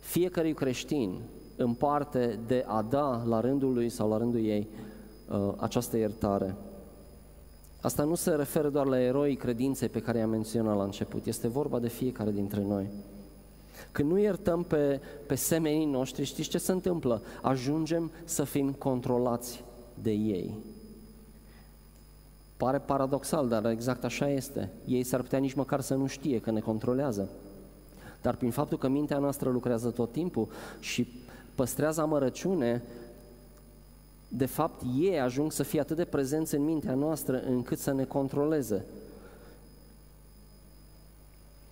fiecărui 0.00 0.54
creștin 0.54 1.20
în 1.56 1.74
parte 1.74 2.38
de 2.46 2.64
a 2.66 2.82
da 2.82 3.22
la 3.26 3.40
rândul 3.40 3.72
lui 3.72 3.88
sau 3.88 4.08
la 4.08 4.16
rândul 4.16 4.44
ei 4.44 4.68
uh, 5.30 5.52
această 5.56 5.96
iertare. 5.96 6.56
Asta 7.84 8.04
nu 8.04 8.14
se 8.14 8.30
referă 8.30 8.68
doar 8.68 8.86
la 8.86 9.00
eroii 9.00 9.36
credinței 9.36 9.88
pe 9.88 10.00
care 10.00 10.18
i-am 10.18 10.30
menționat 10.30 10.76
la 10.76 10.82
început, 10.82 11.26
este 11.26 11.48
vorba 11.48 11.78
de 11.78 11.88
fiecare 11.88 12.30
dintre 12.30 12.62
noi. 12.62 12.86
Când 13.92 14.10
nu 14.10 14.18
iertăm 14.18 14.62
pe, 14.62 15.00
pe 15.26 15.34
semenii 15.34 15.86
noștri, 15.86 16.24
știți 16.24 16.48
ce 16.48 16.58
se 16.58 16.72
întâmplă? 16.72 17.22
Ajungem 17.42 18.10
să 18.24 18.44
fim 18.44 18.72
controlați 18.72 19.64
de 20.02 20.10
ei. 20.10 20.54
Pare 22.56 22.78
paradoxal, 22.78 23.48
dar 23.48 23.70
exact 23.70 24.04
așa 24.04 24.28
este. 24.30 24.70
Ei 24.86 25.02
s-ar 25.02 25.20
putea 25.20 25.38
nici 25.38 25.54
măcar 25.54 25.80
să 25.80 25.94
nu 25.94 26.06
știe 26.06 26.40
că 26.40 26.50
ne 26.50 26.60
controlează. 26.60 27.28
Dar 28.22 28.36
prin 28.36 28.50
faptul 28.50 28.78
că 28.78 28.88
mintea 28.88 29.18
noastră 29.18 29.50
lucrează 29.50 29.90
tot 29.90 30.12
timpul 30.12 30.48
și 30.80 31.08
păstrează 31.54 32.00
amărăciune, 32.00 32.82
de 34.36 34.46
fapt 34.46 34.82
ei 34.98 35.20
ajung 35.20 35.52
să 35.52 35.62
fie 35.62 35.80
atât 35.80 35.96
de 35.96 36.04
prezenți 36.04 36.54
în 36.54 36.64
mintea 36.64 36.94
noastră 36.94 37.42
încât 37.42 37.78
să 37.78 37.92
ne 37.92 38.04
controleze. 38.04 38.84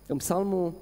În 0.07 0.17
psalmul, 0.17 0.73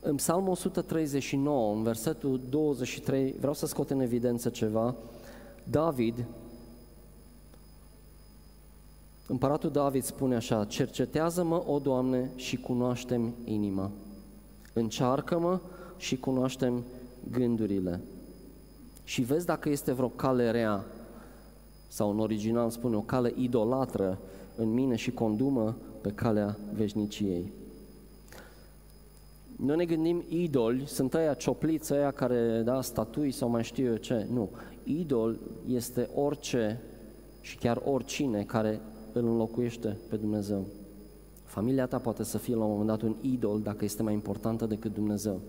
în 0.00 0.14
psalmul 0.14 0.50
139, 0.50 1.74
în 1.74 1.82
versetul 1.82 2.40
23, 2.48 3.34
vreau 3.38 3.54
să 3.54 3.66
scot 3.66 3.90
în 3.90 4.00
evidență 4.00 4.48
ceva, 4.48 4.94
David, 5.70 6.24
împăratul 9.26 9.70
David 9.70 10.02
spune 10.02 10.34
așa, 10.34 10.64
cercetează-mă, 10.64 11.62
o 11.66 11.78
Doamne, 11.78 12.30
și 12.36 12.56
cunoaștem 12.56 13.34
inima. 13.44 13.90
Încearcă-mă 14.72 15.60
și 15.96 16.16
cunoaștem 16.16 16.84
gândurile 17.30 18.00
și 19.08 19.22
vezi 19.22 19.46
dacă 19.46 19.68
este 19.68 19.92
vreo 19.92 20.08
cale 20.08 20.50
rea 20.50 20.84
sau 21.86 22.10
în 22.10 22.18
original 22.18 22.70
spune 22.70 22.96
o 22.96 23.00
cale 23.00 23.32
idolatră 23.36 24.18
în 24.56 24.72
mine 24.72 24.96
și 24.96 25.10
condumă 25.10 25.76
pe 26.00 26.10
calea 26.10 26.58
veșniciei. 26.74 27.52
Noi 29.56 29.76
ne 29.76 29.84
gândim 29.84 30.24
idoli, 30.28 30.86
sunt 30.86 31.14
aia 31.14 31.34
ciopliți, 31.34 31.92
aia 31.92 32.10
care, 32.10 32.62
da, 32.64 32.80
statui 32.82 33.30
sau 33.30 33.48
mai 33.48 33.64
știu 33.64 33.86
eu 33.86 33.96
ce. 33.96 34.26
Nu. 34.32 34.50
Idol 34.84 35.38
este 35.66 36.08
orice 36.14 36.80
și 37.40 37.56
chiar 37.56 37.82
oricine 37.84 38.42
care 38.42 38.80
îl 39.12 39.26
înlocuiește 39.26 39.96
pe 40.08 40.16
Dumnezeu. 40.16 40.66
Familia 41.44 41.86
ta 41.86 41.98
poate 41.98 42.22
să 42.22 42.38
fie 42.38 42.54
la 42.54 42.64
un 42.64 42.70
moment 42.70 42.88
dat 42.88 43.02
un 43.02 43.16
idol 43.20 43.60
dacă 43.60 43.84
este 43.84 44.02
mai 44.02 44.12
importantă 44.12 44.66
decât 44.66 44.94
Dumnezeu. 44.94 45.40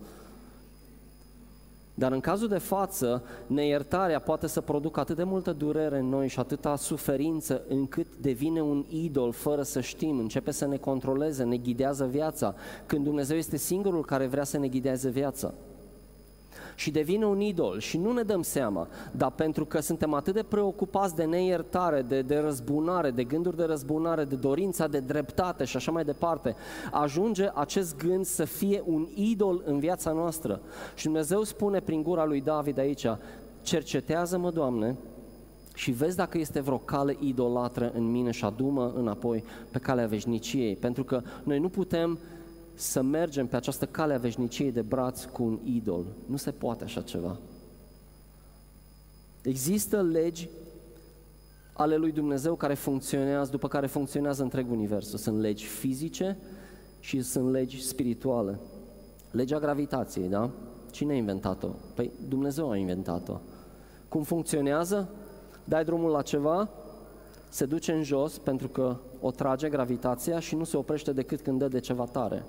Dar 2.00 2.12
în 2.12 2.20
cazul 2.20 2.48
de 2.48 2.58
față, 2.58 3.24
neiertarea 3.48 4.20
poate 4.20 4.48
să 4.48 4.62
producă 4.62 5.00
atât 5.00 5.16
de 5.16 5.24
multă 5.24 5.54
durere 5.54 6.00
în 6.00 6.10
noi 6.10 6.28
și 6.28 6.40
atâta 6.40 6.76
suferință 6.76 7.62
încât 7.68 8.08
devine 8.16 8.62
un 8.62 8.86
idol 8.90 9.32
fără 9.32 9.62
să 9.62 9.82
știm, 9.82 10.18
începe 10.18 10.52
să 10.52 10.68
ne 10.68 10.78
controleze, 10.78 11.44
ne 11.44 11.58
ghidează 11.58 12.06
viața, 12.06 12.56
când 12.86 13.04
Dumnezeu 13.04 13.38
este 13.38 13.58
singurul 13.58 14.06
care 14.06 14.28
vrea 14.28 14.44
să 14.44 14.58
ne 14.58 14.68
ghideze 14.68 15.10
viața 15.10 15.54
și 16.80 16.92
devine 16.92 17.26
un 17.26 17.40
idol 17.40 17.80
și 17.80 17.98
nu 17.98 18.12
ne 18.12 18.22
dăm 18.22 18.42
seama, 18.42 18.88
dar 19.12 19.32
pentru 19.32 19.66
că 19.66 19.80
suntem 19.80 20.14
atât 20.14 20.34
de 20.34 20.44
preocupați 20.44 21.16
de 21.16 21.24
neiertare, 21.24 22.02
de, 22.02 22.22
de 22.22 22.38
răzbunare, 22.38 23.12
de 23.12 23.24
gânduri 23.24 23.58
de 23.58 23.64
răzbunare, 23.64 24.24
de 24.24 24.36
dorința 24.36 24.88
de 24.88 25.00
dreptate 25.00 25.64
și 25.64 25.76
așa 25.76 25.92
mai 25.92 26.04
departe, 26.04 26.56
ajunge 26.92 27.50
acest 27.54 27.98
gând 27.98 28.26
să 28.26 28.46
fie 28.46 28.84
un 28.86 29.08
idol 29.16 29.62
în 29.66 29.80
viața 29.80 30.12
noastră. 30.12 30.62
Și 30.96 31.04
Dumnezeu 31.04 31.44
spune 31.44 31.80
prin 31.80 32.04
gura 32.04 32.26
lui 32.26 32.42
David 32.42 32.80
aici, 32.80 33.06
cercetează-mă, 33.62 34.52
Doamne, 34.52 34.96
și 35.76 35.92
vezi 35.92 36.16
dacă 36.16 36.38
este 36.38 36.60
vreo 36.60 36.78
cale 36.78 37.18
idolatră 37.20 37.92
în 37.96 38.12
mine 38.12 38.32
și 38.32 38.46
adumă 38.46 38.94
înapoi 38.96 39.44
pe 39.72 39.80
calea 39.80 40.08
veșniciei. 40.08 40.76
Pentru 40.76 41.04
că 41.04 41.22
noi 41.44 41.60
nu 41.60 41.70
putem 41.70 42.20
să 42.80 43.02
mergem 43.02 43.48
pe 43.48 43.56
această 43.56 43.86
cale 43.86 44.14
a 44.14 44.18
veșniciei 44.18 44.72
de 44.72 44.82
braț 44.82 45.24
cu 45.24 45.44
un 45.44 45.60
idol. 45.64 46.06
Nu 46.26 46.38
se 46.38 46.52
poate 46.52 46.84
așa 46.84 47.02
ceva. 47.02 47.38
Există 49.42 50.02
legi 50.02 50.50
ale 51.74 51.96
lui 51.96 52.12
Dumnezeu 52.12 52.56
care 52.56 52.74
funcționează, 52.74 53.52
după 53.52 53.68
care 53.68 53.88
funcționează 53.88 54.44
întreg 54.44 54.72
universul. 54.72 55.18
Sunt 55.18 55.40
legi 55.40 55.66
fizice 55.66 56.38
și 57.00 57.22
sunt 57.22 57.52
legi 57.52 57.84
spirituale. 57.84 58.60
Legea 59.32 59.60
gravitației, 59.60 60.28
da? 60.28 60.50
Cine 60.92 61.14
a 61.14 61.16
inventat-o? 61.16 61.70
Păi 61.96 62.12
Dumnezeu 62.28 62.70
a 62.70 62.76
inventat-o. 62.76 63.40
Cum 64.08 64.24
funcționează? 64.24 65.10
Dai 65.64 65.84
drumul 65.84 66.12
la 66.12 66.22
ceva, 66.22 66.70
se 67.50 67.66
duce 67.66 67.92
în 67.92 68.04
jos 68.04 68.38
pentru 68.38 68.68
că 68.68 68.98
o 69.22 69.32
trage 69.32 69.70
gravitația 69.70 70.40
și 70.40 70.56
nu 70.56 70.64
se 70.64 70.78
oprește 70.78 71.12
decât 71.12 71.42
când 71.42 71.60
dă 71.60 71.68
de 71.68 71.80
ceva 71.80 72.06
tare. 72.06 72.46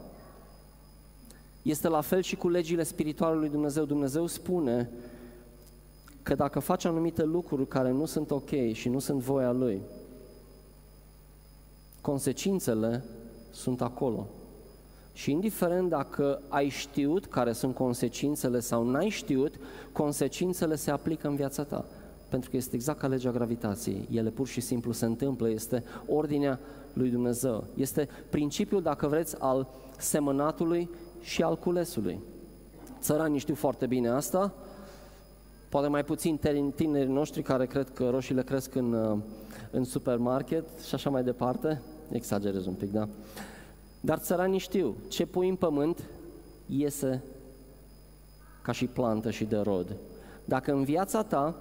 Este 1.63 1.89
la 1.89 2.01
fel 2.01 2.23
și 2.23 2.37
cu 2.37 2.49
legile 2.49 2.83
spirituale 2.83 3.37
lui 3.37 3.49
Dumnezeu. 3.49 3.85
Dumnezeu 3.85 4.27
spune 4.27 4.91
că 6.23 6.35
dacă 6.35 6.59
faci 6.59 6.85
anumite 6.85 7.25
lucruri 7.25 7.69
care 7.69 7.91
nu 7.91 8.05
sunt 8.05 8.31
ok 8.31 8.73
și 8.73 8.89
nu 8.89 8.99
sunt 8.99 9.21
voia 9.21 9.53
Lui, 9.53 9.81
consecințele 12.01 13.05
sunt 13.51 13.83
acolo. 13.83 14.27
Și 15.13 15.31
indiferent 15.31 15.89
dacă 15.89 16.43
ai 16.49 16.69
știut 16.69 17.27
care 17.27 17.53
sunt 17.53 17.75
consecințele 17.75 18.61
sau 18.61 18.85
n-ai 18.85 19.09
știut, 19.09 19.55
consecințele 19.93 20.75
se 20.75 20.91
aplică 20.91 21.29
în 21.29 21.35
viața 21.35 21.65
ta. 21.65 21.85
Pentru 22.29 22.51
că 22.51 22.57
este 22.57 22.75
exact 22.75 22.99
ca 22.99 23.07
legea 23.07 23.31
gravitației. 23.31 24.09
Ele 24.11 24.31
pur 24.31 24.47
și 24.47 24.61
simplu 24.61 24.93
se 24.93 25.05
întâmplă, 25.05 25.51
este 25.51 25.85
ordinea 26.07 26.59
lui 26.93 27.11
Dumnezeu. 27.11 27.65
Este 27.75 28.09
principiul, 28.31 28.83
dacă 28.83 29.07
vreți, 29.07 29.37
al 29.39 29.69
semănatului 29.99 30.91
și 31.21 31.43
al 31.43 31.59
culesului. 31.59 32.21
Țăranii 33.01 33.39
știu 33.39 33.55
foarte 33.55 33.87
bine 33.87 34.09
asta, 34.09 34.55
poate 35.69 35.89
mai 35.89 36.05
puțin 36.05 36.39
tinerii 36.75 37.13
noștri 37.13 37.43
care 37.43 37.67
cred 37.67 37.91
că 37.91 38.11
roșiile 38.11 38.43
cresc 38.43 38.75
în, 38.75 38.93
uh, 38.93 39.19
în 39.71 39.85
supermarket 39.85 40.65
și 40.87 40.95
așa 40.95 41.11
mai 41.11 41.23
departe, 41.23 41.83
exagerez 42.11 42.67
un 42.67 42.75
pic, 42.75 42.93
da? 42.93 43.09
Dar 44.01 44.19
țăranii 44.19 44.59
știu, 44.59 44.97
ce 45.09 45.27
pui 45.27 45.49
în 45.49 45.57
pământ 45.57 46.03
iese 46.67 47.23
ca 48.63 48.73
și 48.73 48.87
plantă 48.87 49.31
și 49.31 49.45
de 49.45 49.57
rod. 49.57 49.97
Dacă 50.45 50.73
în 50.73 50.85
viața 50.85 51.23
ta 51.23 51.55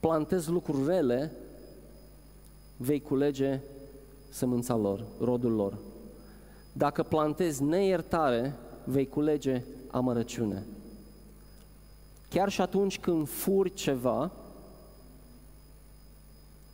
plantezi 0.00 0.50
lucruri 0.50 0.86
rele, 0.86 1.32
vei 2.76 3.00
culege 3.00 3.60
sămânța 4.28 4.76
lor, 4.76 5.04
rodul 5.20 5.52
lor. 5.52 5.78
Dacă 6.76 7.02
plantezi 7.02 7.62
neiertare, 7.62 8.54
vei 8.84 9.08
culege 9.08 9.62
amărăciune. 9.90 10.62
Chiar 12.28 12.48
și 12.48 12.60
atunci 12.60 12.98
când 12.98 13.28
furi 13.28 13.74
ceva, 13.74 14.30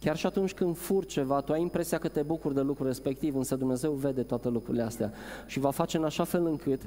chiar 0.00 0.16
și 0.16 0.26
atunci 0.26 0.54
când 0.54 0.76
furi 0.76 1.06
ceva, 1.06 1.40
tu 1.40 1.52
ai 1.52 1.60
impresia 1.60 1.98
că 1.98 2.08
te 2.08 2.22
bucuri 2.22 2.54
de 2.54 2.60
lucrul 2.60 2.86
respectiv, 2.86 3.36
însă 3.36 3.56
Dumnezeu 3.56 3.92
vede 3.92 4.22
toate 4.22 4.48
lucrurile 4.48 4.82
astea 4.82 5.12
și 5.46 5.58
va 5.58 5.70
face 5.70 5.96
în 5.96 6.04
așa 6.04 6.24
fel 6.24 6.46
încât 6.46 6.80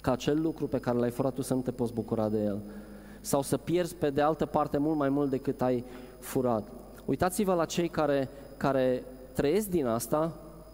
ca 0.00 0.12
acel 0.12 0.40
lucru 0.40 0.66
pe 0.66 0.78
care 0.78 0.98
l-ai 0.98 1.10
furat 1.10 1.34
tu 1.34 1.42
să 1.42 1.54
nu 1.54 1.60
te 1.60 1.70
poți 1.70 1.92
bucura 1.92 2.28
de 2.28 2.38
el. 2.38 2.60
Sau 3.20 3.42
să 3.42 3.56
pierzi 3.56 3.94
pe 3.94 4.10
de 4.10 4.20
altă 4.20 4.46
parte 4.46 4.78
mult 4.78 4.96
mai 4.96 5.08
mult 5.08 5.30
decât 5.30 5.62
ai 5.62 5.84
furat. 6.18 6.68
Uitați-vă 7.04 7.54
la 7.54 7.64
cei 7.64 7.88
care, 7.88 8.28
care 8.56 9.04
trăiesc 9.32 9.68
din 9.68 9.86
asta, 9.86 10.32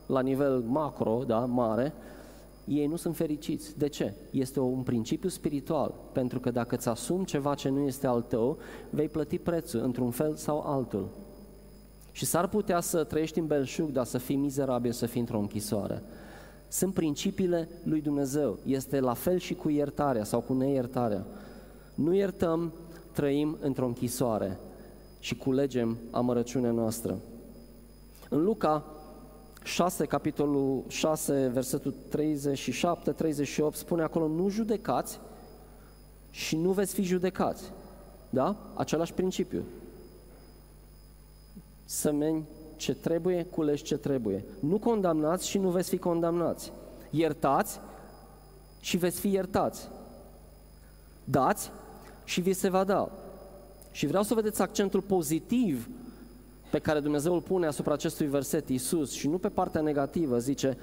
la 0.09 0.21
nivel 0.21 0.65
macro, 0.67 1.23
da, 1.27 1.39
mare, 1.39 1.93
ei 2.65 2.87
nu 2.87 2.97
sunt 2.97 3.17
fericiți. 3.17 3.79
De 3.79 3.89
ce? 3.89 4.15
Este 4.31 4.61
un 4.61 4.83
principiu 4.83 5.29
spiritual, 5.29 5.95
pentru 6.13 6.41
că 6.41 6.51
dacă 6.51 6.75
îți 6.75 6.89
asumi 6.89 7.25
ceva 7.25 7.55
ce 7.55 7.69
nu 7.69 7.81
este 7.81 8.07
al 8.07 8.23
tău, 8.23 8.59
vei 8.91 9.09
plăti 9.09 9.39
prețul 9.39 9.81
într-un 9.81 10.11
fel 10.11 10.35
sau 10.35 10.61
altul. 10.67 11.09
Și 12.13 12.25
s-ar 12.25 12.49
putea 12.49 12.81
să 12.81 13.05
trăiești 13.05 13.39
în 13.39 13.47
belșug, 13.47 13.91
dar 13.91 14.05
să 14.05 14.19
fii 14.19 14.37
mizerabil, 14.37 14.93
să 14.93 15.07
fii 15.07 15.21
într-o 15.21 15.39
închisoare. 15.39 16.03
Sunt 16.69 16.95
principiile 16.95 17.69
lui 17.83 18.01
Dumnezeu. 18.01 18.59
Este 18.67 19.01
la 19.01 19.15
fel 19.15 19.39
și 19.39 19.55
cu 19.55 19.69
iertarea 19.69 20.25
sau 20.25 20.41
cu 20.41 20.53
neiertarea. 20.53 21.27
Nu 21.95 22.15
iertăm, 22.15 22.73
trăim 23.13 23.57
într-o 23.61 23.87
închisoare 23.87 24.59
și 25.19 25.37
culegem 25.37 25.99
amărăciunea 26.11 26.71
noastră. 26.71 27.19
În 28.29 28.45
Luca 28.45 28.85
6, 29.63 30.07
capitolul 30.07 30.85
6, 30.89 31.51
versetul 31.53 31.95
37-38, 33.73 33.73
spune 33.73 34.03
acolo, 34.03 34.29
nu 34.29 34.49
judecați 34.49 35.21
și 36.31 36.57
nu 36.57 36.73
veți 36.73 36.95
fi 36.95 37.03
judecați. 37.03 37.73
Da? 38.31 38.57
Același 38.75 39.13
principiu. 39.13 39.63
Sămeni 41.85 42.45
ce 42.77 42.95
trebuie, 42.95 43.45
culegi 43.45 43.83
ce 43.83 43.97
trebuie. 43.97 44.45
Nu 44.61 44.79
condamnați 44.79 45.49
și 45.49 45.59
nu 45.59 45.71
veți 45.71 45.89
fi 45.89 45.99
condamnați. 45.99 46.73
Iertați 47.11 47.81
și 48.81 48.97
veți 48.97 49.21
fi 49.21 49.29
iertați. 49.29 49.89
Dați 51.25 51.71
și 52.25 52.41
vi 52.41 52.53
se 52.53 52.69
va 52.69 52.85
da. 52.85 53.11
Și 53.91 54.07
vreau 54.07 54.23
să 54.23 54.35
vedeți 54.35 54.63
accentul 54.63 55.01
pozitiv 55.01 55.89
pe 56.71 56.79
care 56.79 57.01
Dumnezeu 57.01 57.35
îl 57.35 57.41
pune 57.41 57.67
asupra 57.67 57.93
acestui 57.93 58.27
verset, 58.27 58.69
Iisus, 58.69 59.13
și 59.13 59.29
nu 59.29 59.39
pe 59.39 59.49
partea 59.49 59.81
negativă, 59.81 60.39
zice, 60.39 60.79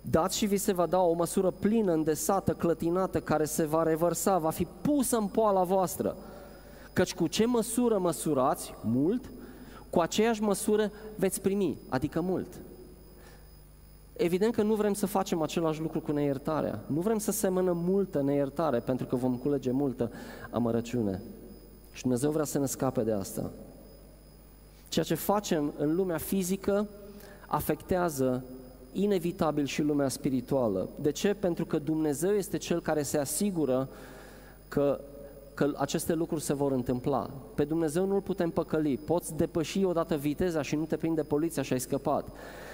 dați 0.00 0.36
și 0.36 0.46
vi 0.46 0.56
se 0.56 0.72
va 0.72 0.86
da 0.86 1.00
o 1.00 1.12
măsură 1.12 1.50
plină, 1.50 1.92
îndesată, 1.92 2.52
clătinată, 2.52 3.20
care 3.20 3.44
se 3.44 3.64
va 3.64 3.82
revărsa, 3.82 4.38
va 4.38 4.50
fi 4.50 4.66
pusă 4.80 5.16
în 5.16 5.26
poala 5.26 5.62
voastră. 5.62 6.16
Căci 6.92 7.14
cu 7.14 7.26
ce 7.26 7.46
măsură 7.46 7.98
măsurați, 7.98 8.74
mult, 8.82 9.30
cu 9.90 10.00
aceeași 10.00 10.42
măsură 10.42 10.90
veți 11.16 11.40
primi, 11.40 11.78
adică 11.88 12.20
mult. 12.20 12.60
Evident 14.16 14.54
că 14.54 14.62
nu 14.62 14.74
vrem 14.74 14.94
să 14.94 15.06
facem 15.06 15.42
același 15.42 15.80
lucru 15.80 16.00
cu 16.00 16.12
neiertarea. 16.12 16.84
Nu 16.86 17.00
vrem 17.00 17.18
să 17.18 17.30
semănăm 17.30 17.76
multă 17.76 18.22
neiertare 18.22 18.78
pentru 18.78 19.06
că 19.06 19.16
vom 19.16 19.36
culege 19.36 19.70
multă 19.70 20.10
amărăciune. 20.50 21.22
Și 21.92 22.02
Dumnezeu 22.02 22.30
vrea 22.30 22.44
să 22.44 22.58
ne 22.58 22.66
scape 22.66 23.02
de 23.02 23.12
asta. 23.12 23.50
Ceea 24.94 25.06
ce 25.06 25.14
facem 25.14 25.72
în 25.76 25.94
lumea 25.94 26.18
fizică 26.18 26.88
afectează 27.46 28.44
inevitabil 28.92 29.64
și 29.64 29.82
lumea 29.82 30.08
spirituală. 30.08 30.88
De 31.00 31.12
ce? 31.12 31.34
Pentru 31.34 31.66
că 31.66 31.78
Dumnezeu 31.78 32.30
este 32.30 32.56
Cel 32.56 32.80
care 32.80 33.02
se 33.02 33.18
asigură 33.18 33.88
că 34.68 35.00
că 35.54 35.72
aceste 35.76 36.12
lucruri 36.12 36.42
se 36.42 36.54
vor 36.54 36.72
întâmpla. 36.72 37.30
Pe 37.54 37.64
Dumnezeu 37.64 38.06
nu-L 38.06 38.20
putem 38.20 38.50
păcăli. 38.50 38.96
Poți 38.96 39.36
depăși 39.36 39.84
odată 39.84 40.16
viteza 40.16 40.62
și 40.62 40.76
nu 40.76 40.84
te 40.84 40.96
prinde 40.96 41.22
poliția 41.22 41.62
și 41.62 41.72
ai 41.72 41.80
scăpat. 41.80 42.28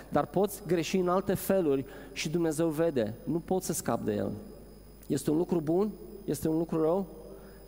Dar 0.09 0.27
poți 0.27 0.63
greși 0.67 0.97
în 0.97 1.09
alte 1.09 1.35
feluri 1.35 1.85
și 2.13 2.29
Dumnezeu 2.29 2.69
vede. 2.69 3.15
Nu 3.25 3.39
poți 3.39 3.67
să 3.67 3.73
scapi 3.73 4.05
de 4.05 4.13
El. 4.13 4.33
Este 5.07 5.31
un 5.31 5.37
lucru 5.37 5.61
bun? 5.61 5.91
Este 6.25 6.49
un 6.49 6.59
lucru 6.59 6.83
rău? 6.83 7.07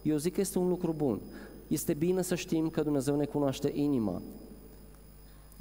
Eu 0.03 0.17
zic 0.17 0.35
că 0.35 0.41
este 0.41 0.59
un 0.59 0.69
lucru 0.69 0.95
bun. 0.97 1.21
Este 1.69 1.95
bine 1.95 2.23
să 2.23 2.35
știm 2.35 2.69
că 2.69 2.83
Dumnezeu 2.83 3.17
ne 3.17 3.25
cunoaște 3.25 3.71
inima. 3.75 4.23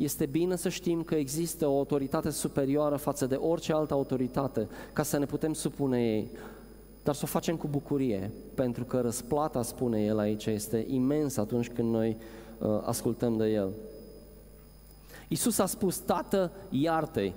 Este 0.03 0.25
bine 0.25 0.55
să 0.55 0.69
știm 0.69 1.03
că 1.03 1.15
există 1.15 1.67
o 1.67 1.77
autoritate 1.77 2.29
superioară 2.29 2.95
față 2.95 3.25
de 3.25 3.35
orice 3.35 3.73
altă 3.73 3.93
autoritate, 3.93 4.67
ca 4.93 5.03
să 5.03 5.17
ne 5.17 5.25
putem 5.25 5.53
supune 5.53 6.03
ei 6.03 6.31
dar 7.03 7.15
să 7.15 7.21
o 7.23 7.27
facem 7.27 7.55
cu 7.55 7.67
bucurie, 7.67 8.31
pentru 8.55 8.83
că 8.83 8.99
răsplata, 9.01 9.61
spune 9.61 10.03
el 10.03 10.19
aici, 10.19 10.45
este 10.45 10.85
imensă 10.87 11.41
atunci 11.41 11.69
când 11.69 11.91
noi 11.91 12.17
uh, 12.57 12.81
ascultăm 12.83 13.37
de 13.37 13.45
el. 13.45 13.69
Iisus 15.27 15.59
a 15.59 15.65
spus, 15.65 15.97
Tată, 15.97 16.51
iartă-i. 16.69 17.33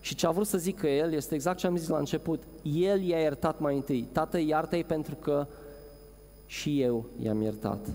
Și 0.00 0.14
ce 0.14 0.26
a 0.26 0.30
vrut 0.30 0.46
să 0.46 0.58
zică 0.58 0.86
el 0.86 1.12
este 1.12 1.34
exact 1.34 1.58
ce 1.58 1.66
am 1.66 1.76
zis 1.76 1.88
la 1.88 1.98
început. 1.98 2.42
El 2.62 3.02
i-a 3.02 3.18
iertat 3.18 3.60
mai 3.60 3.74
întâi. 3.74 4.08
Tată, 4.12 4.38
iartă-i 4.38 4.84
pentru 4.84 5.14
că 5.14 5.46
și 6.46 6.80
eu 6.80 7.04
i-am 7.22 7.42
iertat. 7.42 7.86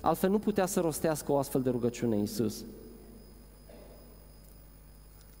Altfel 0.00 0.30
nu 0.30 0.38
putea 0.38 0.66
să 0.66 0.80
rostească 0.80 1.32
o 1.32 1.38
astfel 1.38 1.62
de 1.62 1.70
rugăciune 1.70 2.16
Iisus. 2.16 2.64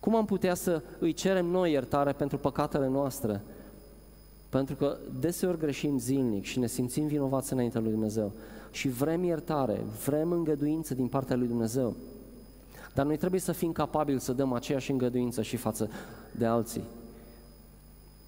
Cum 0.02 0.16
am 0.16 0.24
putea 0.24 0.54
să 0.54 0.82
îi 0.98 1.12
cerem 1.12 1.46
noi 1.46 1.72
iertare 1.72 2.12
pentru 2.12 2.38
păcatele 2.38 2.88
noastre? 2.88 3.42
Pentru 4.48 4.74
că 4.74 4.96
deseori 5.20 5.58
greșim 5.58 5.98
zilnic 5.98 6.44
și 6.44 6.58
ne 6.58 6.66
simțim 6.66 7.06
vinovați 7.06 7.52
înaintea 7.52 7.80
lui 7.80 7.90
Dumnezeu 7.90 8.32
și 8.70 8.88
vrem 8.88 9.24
iertare, 9.24 9.80
vrem 10.04 10.32
îngăduință 10.32 10.94
din 10.94 11.06
partea 11.06 11.36
lui 11.36 11.46
Dumnezeu. 11.46 11.96
Dar 12.94 13.06
noi 13.06 13.16
trebuie 13.16 13.40
să 13.40 13.52
fim 13.52 13.72
capabili 13.72 14.20
să 14.20 14.32
dăm 14.32 14.52
aceeași 14.52 14.90
îngăduință 14.90 15.42
și 15.42 15.56
față 15.56 15.90
de 16.38 16.46
alții. 16.46 16.84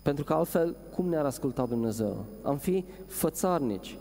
Pentru 0.02 0.24
că 0.24 0.32
altfel, 0.32 0.76
cum 0.94 1.08
ne-ar 1.08 1.24
asculta 1.24 1.66
Dumnezeu? 1.66 2.24
Am 2.42 2.56
fi 2.56 2.84
fățarnici. 3.06 3.96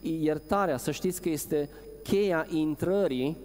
Iertarea, 0.00 0.76
să 0.76 0.90
știți 0.90 1.20
că 1.20 1.28
este 1.28 1.68
cheia 2.02 2.46
intrării 2.50 3.36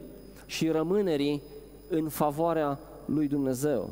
și 0.46 0.70
rămânerii 0.70 1.42
în 1.90 2.10
favoarea 2.10 2.80
lui 3.06 3.28
Dumnezeu. 3.28 3.90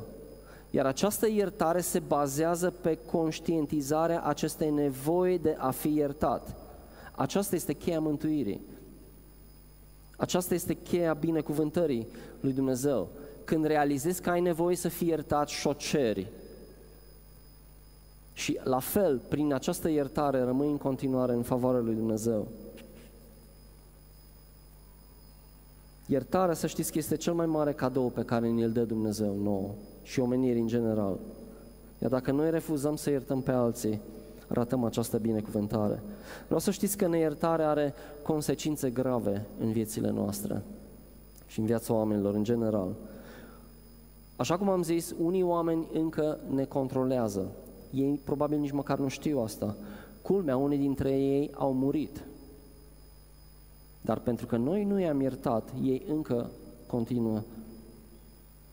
Iar 0.70 0.86
această 0.86 1.28
iertare 1.28 1.82
se 1.82 2.00
bazează 2.00 2.74
pe 2.82 2.98
conștientizarea 3.12 4.22
acestei 4.22 4.70
nevoi 4.70 5.40
de 5.40 5.56
a 5.60 5.72
fi 5.72 5.94
iertat. 5.94 6.56
Aceasta 7.12 7.56
este 7.56 7.74
cheia 7.74 8.00
mântuirii. 8.00 8.62
Aceasta 10.18 10.54
este 10.54 10.74
cheia 10.74 11.14
binecuvântării 11.14 12.08
lui 12.40 12.54
Dumnezeu. 12.54 13.08
Când 13.44 13.66
realizezi 13.66 14.22
că 14.22 14.30
ai 14.30 14.42
nevoie 14.42 14.76
să 14.76 14.88
fii 14.88 15.08
iertat 15.08 15.48
și 15.48 15.68
o 15.68 15.74
ceri. 15.74 16.28
Și 18.34 18.60
la 18.64 18.80
fel, 18.80 19.22
prin 19.30 19.54
această 19.54 19.90
iertare, 19.90 20.44
rămâi 20.44 20.70
în 20.70 20.78
continuare 20.78 21.34
în 21.34 21.44
favoarea 21.44 21.82
lui 21.82 21.96
Dumnezeu. 21.96 22.48
Iertarea, 26.12 26.54
să 26.54 26.68
știți 26.68 26.92
că 26.92 26.98
este 26.98 27.16
cel 27.16 27.34
mai 27.34 27.46
mare 27.46 27.72
cadou 27.72 28.10
pe 28.10 28.24
care 28.24 28.50
ne-l 28.50 28.72
dă 28.72 28.84
Dumnezeu 28.84 29.36
nouă 29.44 29.70
și 30.02 30.20
omenirii 30.20 30.62
în 30.62 30.68
general. 30.68 31.20
Iar 32.02 32.12
dacă 32.12 32.32
noi 32.32 32.50
refuzăm 32.50 32.96
să 32.96 33.10
iertăm 33.10 33.42
pe 33.42 33.52
alții, 33.52 34.02
ratăm 34.48 34.84
această 34.84 35.18
binecuvântare. 35.18 36.04
Vreau 36.46 36.60
să 36.60 36.72
știți 36.72 36.98
că 36.98 37.08
neiertarea 37.08 37.70
are 37.70 37.94
consecințe 38.24 38.90
grave 38.90 39.46
în 39.60 39.72
viețile 39.72 40.10
noastre 40.10 40.62
și 41.48 41.60
în 41.60 41.66
viața 41.66 41.94
oamenilor 41.94 42.34
în 42.36 42.44
general. 42.44 42.96
Așa 44.36 44.58
cum 44.58 44.70
am 44.70 44.84
zis, 44.84 45.16
unii 45.20 45.44
oameni 45.44 45.88
încă 45.94 46.40
ne 46.54 46.64
controlează. 46.64 47.52
Ei 47.94 48.20
probabil 48.24 48.58
nici 48.60 48.72
măcar 48.72 48.98
nu 48.98 49.08
știu 49.08 49.40
asta. 49.40 49.76
Culmea, 50.22 50.58
unii 50.58 50.78
dintre 50.78 51.10
ei 51.10 51.52
au 51.54 51.74
murit. 51.74 52.24
Dar 54.02 54.20
pentru 54.20 54.46
că 54.46 54.58
noi 54.58 54.84
nu 54.84 55.00
i-am 55.00 55.22
iertat, 55.22 55.70
ei 55.84 56.06
încă 56.08 56.50
continuă 56.88 57.42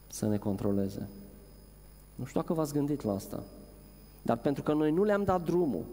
să 0.07 0.27
ne 0.27 0.37
controleze. 0.37 1.09
Nu 2.15 2.25
știu 2.25 2.41
dacă 2.41 2.53
v-ați 2.53 2.73
gândit 2.73 3.03
la 3.03 3.13
asta. 3.13 3.43
Dar 4.23 4.37
pentru 4.37 4.63
că 4.63 4.73
noi 4.73 4.91
nu 4.91 5.05
le-am 5.05 5.25
dat 5.25 5.45
drumul, 5.45 5.85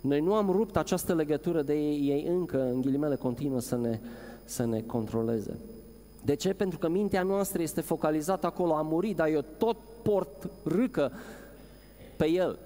noi 0.00 0.20
nu 0.20 0.34
am 0.34 0.50
rupt 0.50 0.76
această 0.76 1.14
legătură 1.14 1.62
de 1.62 1.74
ei, 1.74 2.08
ei 2.08 2.26
încă, 2.26 2.62
în 2.62 2.80
ghilimele, 2.80 3.16
continuă 3.16 3.60
să 3.60 3.76
ne, 3.76 4.00
să 4.44 4.64
ne 4.64 4.80
controleze. 4.80 5.58
De 6.24 6.34
ce? 6.34 6.52
Pentru 6.52 6.78
că 6.78 6.88
mintea 6.88 7.22
noastră 7.22 7.62
este 7.62 7.80
focalizată 7.80 8.46
acolo, 8.46 8.74
a 8.74 8.82
murit, 8.82 9.16
dar 9.16 9.28
eu 9.28 9.44
tot 9.58 9.76
port 10.02 10.50
râcă 10.64 11.12
pe 12.16 12.30
el. 12.30 12.58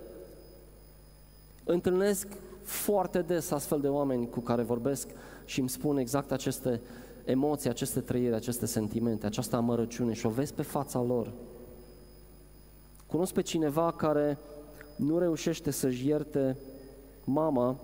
Întâlnesc 1.64 2.28
foarte 2.62 3.22
des 3.22 3.50
astfel 3.50 3.80
de 3.80 3.88
oameni 3.88 4.28
cu 4.28 4.40
care 4.40 4.62
vorbesc 4.62 5.08
și 5.44 5.60
îmi 5.60 5.68
spun 5.68 5.96
exact 5.96 6.32
aceste 6.32 6.80
emoții, 7.24 7.70
aceste 7.70 8.00
trăiri, 8.00 8.34
aceste 8.34 8.66
sentimente, 8.66 9.26
această 9.26 9.56
amărăciune 9.56 10.12
și 10.12 10.26
o 10.26 10.30
vezi 10.30 10.54
pe 10.54 10.62
fața 10.62 11.00
lor. 11.00 11.32
Cunosc 13.06 13.32
pe 13.32 13.42
cineva 13.42 13.92
care 13.92 14.38
nu 14.96 15.18
reușește 15.18 15.70
să-și 15.70 16.06
ierte 16.06 16.56
mama 17.24 17.76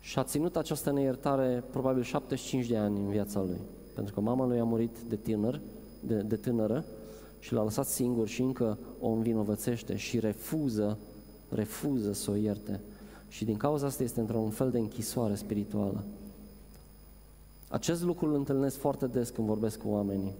și 0.00 0.18
a 0.18 0.24
ținut 0.24 0.56
această 0.56 0.90
neiertare 0.92 1.64
probabil 1.70 2.02
75 2.02 2.66
de 2.66 2.76
ani 2.76 2.98
în 2.98 3.10
viața 3.10 3.40
lui. 3.40 3.60
Pentru 3.94 4.14
că 4.14 4.20
mama 4.20 4.46
lui 4.46 4.58
a 4.58 4.64
murit 4.64 4.96
de 5.08 5.16
tânăr, 5.16 5.60
de, 6.00 6.14
de 6.14 6.36
tânără 6.36 6.84
și 7.38 7.52
l-a 7.52 7.62
lăsat 7.62 7.86
singur 7.86 8.28
și 8.28 8.42
încă 8.42 8.78
o 9.00 9.08
învinovățește 9.08 9.96
și 9.96 10.18
refuză, 10.18 10.98
refuză 11.48 12.12
să 12.12 12.30
o 12.30 12.34
ierte. 12.34 12.80
Și 13.30 13.44
din 13.44 13.56
cauza 13.56 13.86
asta 13.86 14.02
este 14.02 14.20
într-un 14.20 14.50
fel 14.50 14.70
de 14.70 14.78
închisoare 14.78 15.34
spirituală. 15.34 16.04
Acest 17.68 18.02
lucru 18.02 18.26
îl 18.26 18.34
întâlnesc 18.34 18.78
foarte 18.78 19.06
des 19.06 19.30
când 19.30 19.46
vorbesc 19.46 19.78
cu 19.78 19.88
oamenii. 19.88 20.34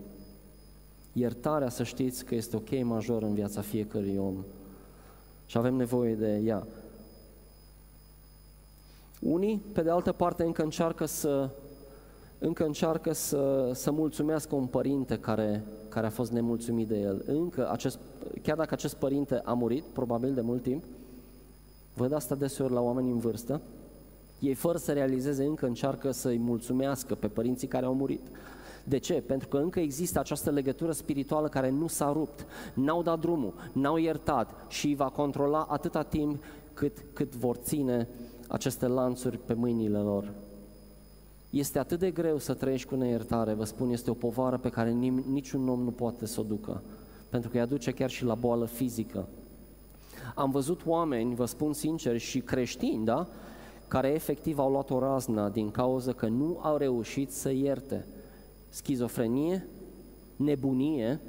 Iertarea, 1.12 1.68
să 1.68 1.82
știți 1.82 2.24
că 2.24 2.34
este 2.34 2.56
o 2.56 2.60
cheie 2.60 2.82
majoră 2.82 3.26
în 3.26 3.34
viața 3.34 3.60
fiecărui 3.60 4.16
om 4.16 4.44
și 5.46 5.58
avem 5.58 5.74
nevoie 5.74 6.14
de 6.14 6.36
ea. 6.36 6.66
Unii, 9.20 9.62
pe 9.72 9.82
de 9.82 9.90
altă 9.90 10.12
parte, 10.12 10.42
încă 10.42 10.62
încearcă 10.62 11.04
să 11.04 11.50
încă 12.38 12.64
încearcă 12.64 13.12
să, 13.12 13.70
să 13.74 13.90
mulțumească 13.90 14.54
un 14.54 14.66
părinte 14.66 15.18
care, 15.18 15.64
care 15.88 16.06
a 16.06 16.10
fost 16.10 16.32
nemulțumit 16.32 16.88
de 16.88 16.98
el. 16.98 17.22
Încă 17.26 17.70
acest, 17.70 17.98
chiar 18.42 18.56
dacă 18.56 18.74
acest 18.74 18.94
părinte 18.94 19.40
a 19.44 19.52
murit, 19.52 19.82
probabil 19.82 20.34
de 20.34 20.40
mult 20.40 20.62
timp, 20.62 20.84
văd 22.00 22.12
asta 22.12 22.34
deseori 22.34 22.72
la 22.72 22.80
oameni 22.80 23.10
în 23.10 23.18
vârstă, 23.18 23.60
ei 24.38 24.54
fără 24.54 24.78
să 24.78 24.92
realizeze 24.92 25.44
încă 25.44 25.66
încearcă 25.66 26.10
să-i 26.10 26.38
mulțumească 26.38 27.14
pe 27.14 27.28
părinții 27.28 27.68
care 27.68 27.86
au 27.86 27.94
murit. 27.94 28.26
De 28.84 28.98
ce? 28.98 29.12
Pentru 29.12 29.48
că 29.48 29.56
încă 29.56 29.80
există 29.80 30.18
această 30.18 30.50
legătură 30.50 30.92
spirituală 30.92 31.48
care 31.48 31.70
nu 31.70 31.86
s-a 31.86 32.12
rupt, 32.12 32.46
n-au 32.74 33.02
dat 33.02 33.20
drumul, 33.20 33.54
n-au 33.72 33.96
iertat 33.96 34.64
și 34.68 34.86
îi 34.86 34.94
va 34.94 35.08
controla 35.08 35.66
atâta 35.68 36.02
timp 36.02 36.42
cât, 36.74 37.04
cât 37.12 37.34
vor 37.34 37.56
ține 37.56 38.08
aceste 38.48 38.86
lanțuri 38.86 39.38
pe 39.38 39.52
mâinile 39.52 39.98
lor. 39.98 40.32
Este 41.50 41.78
atât 41.78 41.98
de 41.98 42.10
greu 42.10 42.38
să 42.38 42.54
trăiești 42.54 42.88
cu 42.88 42.94
neiertare, 42.94 43.52
vă 43.52 43.64
spun, 43.64 43.90
este 43.90 44.10
o 44.10 44.14
povară 44.14 44.58
pe 44.58 44.68
care 44.68 44.90
niciun 45.30 45.68
om 45.68 45.82
nu 45.82 45.90
poate 45.90 46.26
să 46.26 46.40
o 46.40 46.42
ducă, 46.42 46.82
pentru 47.28 47.50
că 47.50 47.56
îi 47.56 47.62
aduce 47.62 47.90
chiar 47.90 48.10
și 48.10 48.24
la 48.24 48.34
boală 48.34 48.64
fizică. 48.64 49.28
Am 50.34 50.50
văzut 50.50 50.80
oameni, 50.86 51.34
vă 51.34 51.44
spun 51.44 51.72
sincer, 51.72 52.18
și 52.18 52.40
creștini, 52.40 53.04
da? 53.04 53.26
care 53.90 54.08
efectiv 54.08 54.58
au 54.58 54.70
luat 54.70 54.90
o 54.90 54.98
raznă 54.98 55.48
din 55.48 55.70
cauza 55.70 56.12
că 56.12 56.26
nu 56.26 56.58
au 56.62 56.76
reușit 56.76 57.32
să 57.32 57.50
ierte. 57.50 58.06
Schizofrenie, 58.68 59.66
nebunie, 60.36 61.20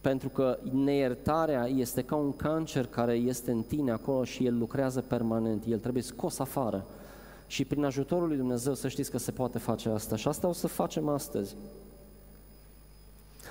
pentru 0.00 0.28
că 0.28 0.58
neiertarea 0.72 1.66
este 1.66 2.02
ca 2.02 2.14
un 2.14 2.36
cancer 2.36 2.86
care 2.86 3.12
este 3.12 3.50
în 3.50 3.62
tine 3.62 3.90
acolo 3.90 4.24
și 4.24 4.46
el 4.46 4.58
lucrează 4.58 5.00
permanent, 5.00 5.64
el 5.66 5.78
trebuie 5.78 6.02
scos 6.02 6.38
afară. 6.38 6.86
Și 7.46 7.64
prin 7.64 7.84
ajutorul 7.84 8.28
lui 8.28 8.36
Dumnezeu 8.36 8.74
să 8.74 8.88
știți 8.88 9.10
că 9.10 9.18
se 9.18 9.30
poate 9.30 9.58
face 9.58 9.88
asta 9.88 10.16
și 10.16 10.28
asta 10.28 10.48
o 10.48 10.52
să 10.52 10.66
facem 10.66 11.08
astăzi. 11.08 11.56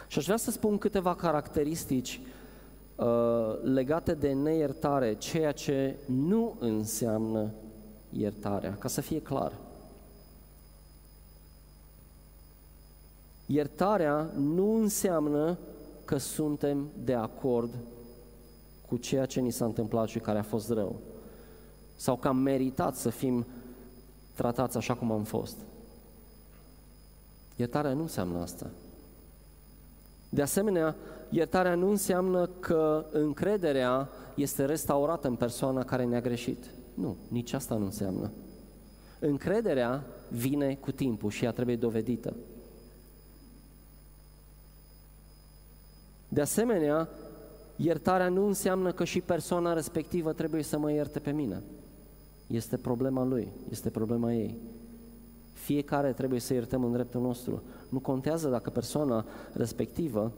Și 0.08 0.18
aș 0.18 0.26
vrea 0.26 0.38
să 0.38 0.52
spun 0.52 0.78
câteva 0.78 1.16
caracteristici 1.16 2.22
uh, 2.96 3.62
legate 3.64 4.14
de 4.14 4.34
neiertare, 4.34 5.14
ceea 5.14 5.52
ce 5.52 5.96
nu 6.06 6.56
înseamnă 6.60 7.52
iertarea, 8.10 8.76
ca 8.80 8.88
să 8.88 9.02
fie 9.02 9.22
clar. 9.22 9.54
Iertarea 13.46 14.32
nu 14.36 14.76
înseamnă 14.76 15.58
că 16.06 16.18
suntem 16.18 16.88
de 17.04 17.14
acord 17.14 17.74
cu 18.88 18.98
ceea 18.98 19.26
ce 19.26 19.40
ni 19.40 19.52
s-a 19.52 19.66
întâmplat 19.66 20.08
și 20.08 20.20
care 20.20 20.38
a 20.38 20.44
fost 20.44 20.70
rău. 20.70 20.96
Sau 21.96 22.16
că 22.16 22.28
am 22.28 22.38
meritat 22.38 22.96
să 22.96 23.10
fim 23.10 23.46
tratați 24.34 24.78
așa 24.78 24.94
cum 24.94 25.12
am 25.12 25.24
fost. 25.24 25.56
Iertarea 27.56 27.94
nu 27.94 28.02
înseamnă 28.02 28.40
asta. 28.40 28.70
De 30.36 30.42
asemenea, 30.42 30.96
iertarea 31.30 31.76
nu 31.76 31.90
înseamnă 31.90 32.50
că 32.60 33.06
încrederea 33.12 34.10
este 34.36 34.66
restaurată 34.66 35.28
în 35.28 35.36
persoana 35.36 35.84
care 35.84 36.04
ne-a 36.04 36.22
greșit. 36.22 36.66
Nu, 36.94 37.16
nici 37.28 37.54
asta 37.54 37.76
nu 37.76 37.86
înseamnă. 37.86 38.32
Încrederea 39.20 40.04
vine 40.30 40.76
cu 40.76 40.92
timpul 40.92 41.30
și 41.30 41.46
ea 41.46 41.52
trebuie 41.52 41.76
dovedită. 41.76 42.36
De 46.28 46.42
asemenea, 46.42 47.10
iertarea 47.76 48.30
nu 48.30 48.46
înseamnă 48.46 48.92
că 48.92 49.04
și 49.04 49.22
persoana 49.22 49.74
respectivă 49.74 50.34
trebuie 50.34 50.64
să 50.64 50.78
mă 50.78 50.92
ierte 50.92 51.20
pe 51.20 51.32
mine. 51.32 51.62
Este 52.48 52.78
problema 52.78 53.24
lui, 53.24 53.48
este 53.70 53.90
problema 53.90 54.34
ei. 54.34 54.58
Fiecare 55.54 56.14
trebuie 56.14 56.40
să 56.40 56.54
iertăm 56.54 56.84
în 56.84 56.92
dreptul 56.92 57.22
nostru. 57.22 57.64
Nu 57.96 58.02
contează 58.02 58.50
dacă 58.50 58.70
persoana 58.70 59.26
respectivă, 59.54 60.32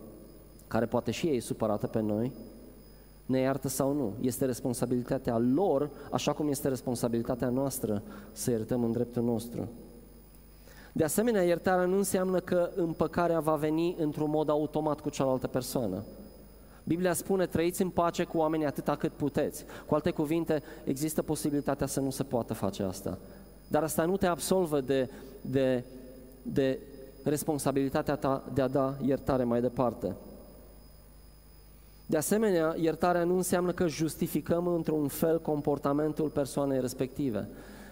care 0.68 0.86
poate 0.86 1.12
și 1.12 1.28
ei 1.28 1.40
supărată 1.40 1.88
pe 1.88 2.00
noi, 2.00 2.32
ne 3.26 3.40
iartă 3.40 3.68
sau 3.68 3.94
nu. 3.94 4.14
Este 4.22 4.46
responsabilitatea 4.46 5.38
lor, 5.38 5.90
așa 6.12 6.34
cum 6.34 6.50
este 6.50 6.68
responsabilitatea 6.68 7.50
noastră 7.50 8.04
să 8.32 8.52
iertăm 8.52 8.84
în 8.84 8.92
dreptul 8.92 9.24
nostru. 9.24 9.70
De 10.92 11.04
asemenea, 11.04 11.44
iertarea 11.44 11.86
nu 11.86 11.98
înseamnă 11.98 12.40
că 12.40 12.70
împăcarea 12.76 13.40
va 13.40 13.56
veni 13.56 13.96
într-un 14.00 14.30
mod 14.30 14.50
automat 14.50 15.00
cu 15.00 15.10
cealaltă 15.10 15.48
persoană. 15.48 16.04
Biblia 16.84 17.14
spune, 17.14 17.46
trăiți 17.46 17.82
în 17.82 17.90
pace 17.90 18.24
cu 18.24 18.38
oamenii 18.38 18.66
atâta 18.66 18.96
cât 18.96 19.12
puteți. 19.12 19.66
Cu 19.86 19.94
alte 19.94 20.12
cuvinte, 20.12 20.64
există 20.84 21.22
posibilitatea 21.22 21.88
să 21.88 22.00
nu 22.00 22.10
se 22.10 22.24
poată 22.24 22.54
face 22.54 22.84
asta. 22.84 23.18
Dar 23.68 23.84
asta 23.84 24.06
nu 24.06 24.18
te 24.18 24.26
absolvă 24.26 24.82
de, 24.82 25.10
de, 25.42 25.84
de 26.42 26.80
responsabilitatea 27.30 28.16
ta 28.16 28.44
de 28.54 28.62
a 28.62 28.68
da 28.68 28.96
iertare 29.06 29.44
mai 29.44 29.62
departe. 29.62 30.16
De 32.06 32.18
asemenea, 32.18 32.76
iertarea 32.80 33.24
nu 33.24 33.36
înseamnă 33.36 33.72
că 33.72 33.88
justificăm 33.88 34.68
într-un 34.68 35.08
fel 35.08 35.42
comportamentul 35.42 36.30
persoanei 36.30 36.80
respective. 36.80 37.48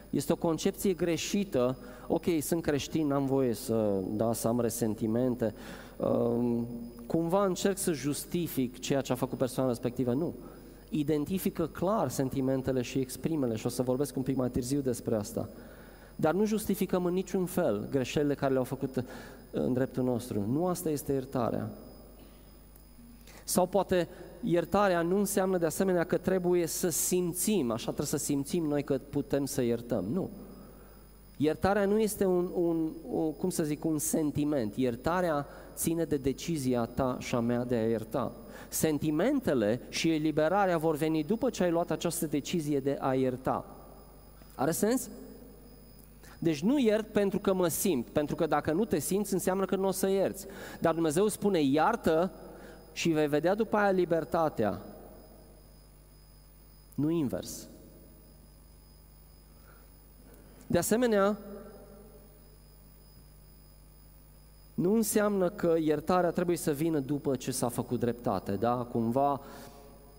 Este 0.10 0.32
o 0.32 0.36
concepție 0.36 0.94
greșită. 0.94 1.78
Ok, 2.08 2.26
sunt 2.42 2.62
creștin, 2.62 3.12
am 3.12 3.26
voie 3.26 3.54
să, 3.54 4.00
da, 4.08 4.34
să 4.34 4.48
am 4.48 4.60
resentimente. 4.60 5.54
Um, 5.98 6.68
cumva 7.08 7.46
încerc 7.46 7.78
să 7.78 7.92
justific 7.92 8.80
ceea 8.80 9.02
ce 9.02 9.12
a 9.12 9.16
făcut 9.16 9.38
persoana 9.38 9.70
respectivă. 9.70 10.14
Nu. 10.14 10.34
Identifică 10.90 11.68
clar 11.68 12.10
sentimentele 12.10 12.82
și 12.82 13.00
exprimele 13.00 13.56
și 13.56 13.66
o 13.66 13.70
să 13.70 13.82
vorbesc 13.82 14.16
un 14.16 14.24
pic 14.24 14.36
mai 14.36 14.50
târziu 14.50 14.80
despre 14.80 15.16
asta. 15.16 15.50
Dar 16.16 16.34
nu 16.34 16.46
justificăm 16.46 17.06
în 17.06 17.14
niciun 17.14 17.46
fel 17.46 17.88
greșelile 17.92 18.34
care 18.34 18.52
le-au 18.52 18.64
făcut 18.64 19.04
în 19.52 19.74
dreptul 19.74 20.04
nostru. 20.04 20.46
Nu 20.52 20.68
asta 20.68 20.90
este 20.90 21.14
iertarea. 21.14 21.70
Sau 23.44 23.66
poate 23.66 24.08
iertarea 24.44 25.02
nu 25.02 25.18
înseamnă 25.18 25.58
de 25.58 25.66
asemenea 25.66 26.04
că 26.04 26.18
trebuie 26.18 26.68
să 26.68 26.90
simțim, 26.90 27.72
așa 27.72 27.86
trebuie 27.86 28.08
să 28.08 28.18
simțim 28.18 28.66
noi 28.66 28.84
că 28.84 29.00
putem 29.10 29.46
să 29.46 29.62
iertăm. 29.62 30.06
Nu. 30.12 30.30
Iertarea 31.38 31.86
nu 31.86 32.00
este 32.00 32.26
un, 32.26 32.52
un, 32.54 32.92
un, 33.10 33.34
cum 33.34 33.50
să 33.50 33.64
zic, 33.64 33.86
un 33.86 33.98
sentiment. 33.98 34.76
Iertarea 34.76 35.48
ține 35.76 36.04
de 36.04 36.18
decizia 36.18 36.86
ta 36.86 37.18
și 37.20 37.36
a 37.36 37.40
mea 37.40 37.64
de 37.64 37.76
a 37.76 37.88
ierta. 37.88 38.32
Sentimentele 38.70 39.82
și 39.90 40.14
eliberarea 40.14 40.78
vor 40.78 40.96
veni 40.96 41.24
după 41.24 41.50
ce 41.50 41.64
ai 41.64 41.72
luat 41.72 41.92
această 41.92 42.26
decizie 42.26 42.80
de 42.80 42.98
a 43.00 43.14
ierta. 43.14 43.66
Are 44.56 44.72
sens? 44.72 45.10
Deci 46.46 46.62
nu 46.62 46.80
iert 46.80 47.08
pentru 47.08 47.40
că 47.40 47.54
mă 47.54 47.68
simt, 47.68 48.10
pentru 48.10 48.36
că 48.36 48.46
dacă 48.46 48.72
nu 48.72 48.86
te 48.86 49.00
simți 49.00 49.34
înseamnă 49.34 49.66
că 49.66 49.76
nu 49.76 49.88
o 49.88 49.92
să 49.92 50.08
ierți. 50.08 50.46
Dar 50.80 50.94
Dumnezeu 50.94 51.28
spune 51.28 51.62
iartă 51.62 52.32
și 52.94 53.10
vei 53.10 53.28
vedea 53.28 53.56
după 53.56 53.78
aia 53.78 53.92
libertatea. 53.92 54.82
Nu 56.96 57.10
invers. 57.10 57.68
De 60.68 60.78
asemenea, 60.78 61.38
nu 64.74 64.94
înseamnă 64.94 65.50
că 65.50 65.76
iertarea 65.80 66.32
trebuie 66.32 66.58
să 66.58 66.72
vină 66.72 67.00
după 67.00 67.36
ce 67.36 67.52
s-a 67.52 67.70
făcut 67.70 68.00
dreptate, 68.00 68.52
da? 68.52 68.76
Cumva 68.76 69.42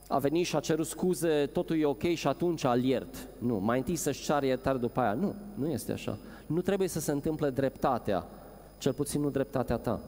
a 0.09 0.19
venit 0.19 0.47
și 0.47 0.57
a 0.57 0.61
cerut 0.61 0.87
scuze, 0.87 1.47
totul 1.53 1.81
e 1.81 1.85
ok 1.85 2.03
și 2.03 2.27
atunci 2.27 2.65
al 2.65 2.85
iert. 2.85 3.29
Nu, 3.39 3.59
mai 3.59 3.79
întâi 3.79 3.97
să-și 3.97 4.25
ceară 4.25 4.47
iertare 4.47 4.79
după 4.79 5.01
aia. 5.01 5.13
Nu, 5.13 5.35
nu 5.55 5.69
este 5.69 5.93
așa. 5.93 6.19
Nu 6.47 6.61
trebuie 6.61 6.89
să 6.89 7.01
se 7.01 7.13
întâmple 7.13 7.51
dreptatea, 7.51 8.27
cel 8.79 8.93
puțin 8.93 9.21
nu 9.21 9.31
dreptatea 9.31 9.77
ta. 9.77 10.01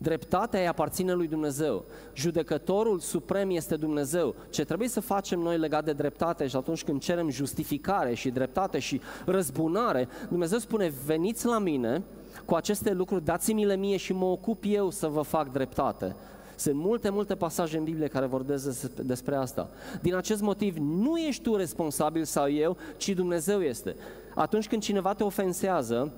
Dreptatea 0.00 0.60
îi 0.60 0.66
aparține 0.66 1.12
lui 1.12 1.26
Dumnezeu. 1.26 1.84
Judecătorul 2.14 2.98
suprem 2.98 3.50
este 3.50 3.76
Dumnezeu. 3.76 4.34
Ce 4.50 4.64
trebuie 4.64 4.88
să 4.88 5.00
facem 5.00 5.38
noi 5.38 5.58
legat 5.58 5.84
de 5.84 5.92
dreptate 5.92 6.46
și 6.46 6.56
atunci 6.56 6.84
când 6.84 7.00
cerem 7.00 7.30
justificare 7.30 8.14
și 8.14 8.30
dreptate 8.30 8.78
și 8.78 9.00
răzbunare, 9.26 10.08
Dumnezeu 10.28 10.58
spune, 10.58 10.92
veniți 11.06 11.46
la 11.46 11.58
mine 11.58 12.02
cu 12.44 12.54
aceste 12.54 12.92
lucruri, 12.92 13.24
dați-mi-le 13.24 13.76
mie 13.76 13.96
și 13.96 14.12
mă 14.12 14.24
ocup 14.24 14.62
eu 14.66 14.90
să 14.90 15.06
vă 15.06 15.22
fac 15.22 15.52
dreptate. 15.52 16.16
Sunt 16.58 16.74
multe, 16.74 17.08
multe 17.08 17.34
pasaje 17.34 17.78
în 17.78 17.84
Biblie 17.84 18.06
care 18.06 18.26
vorbesc 18.26 18.90
despre 18.90 19.34
asta. 19.34 19.70
Din 20.02 20.14
acest 20.14 20.40
motiv, 20.40 20.76
nu 20.76 21.16
ești 21.16 21.42
tu 21.42 21.56
responsabil 21.56 22.24
sau 22.24 22.50
eu, 22.50 22.76
ci 22.96 23.08
Dumnezeu 23.08 23.60
este. 23.62 23.96
Atunci 24.34 24.68
când 24.68 24.82
cineva 24.82 25.14
te 25.14 25.24
ofensează, 25.24 26.12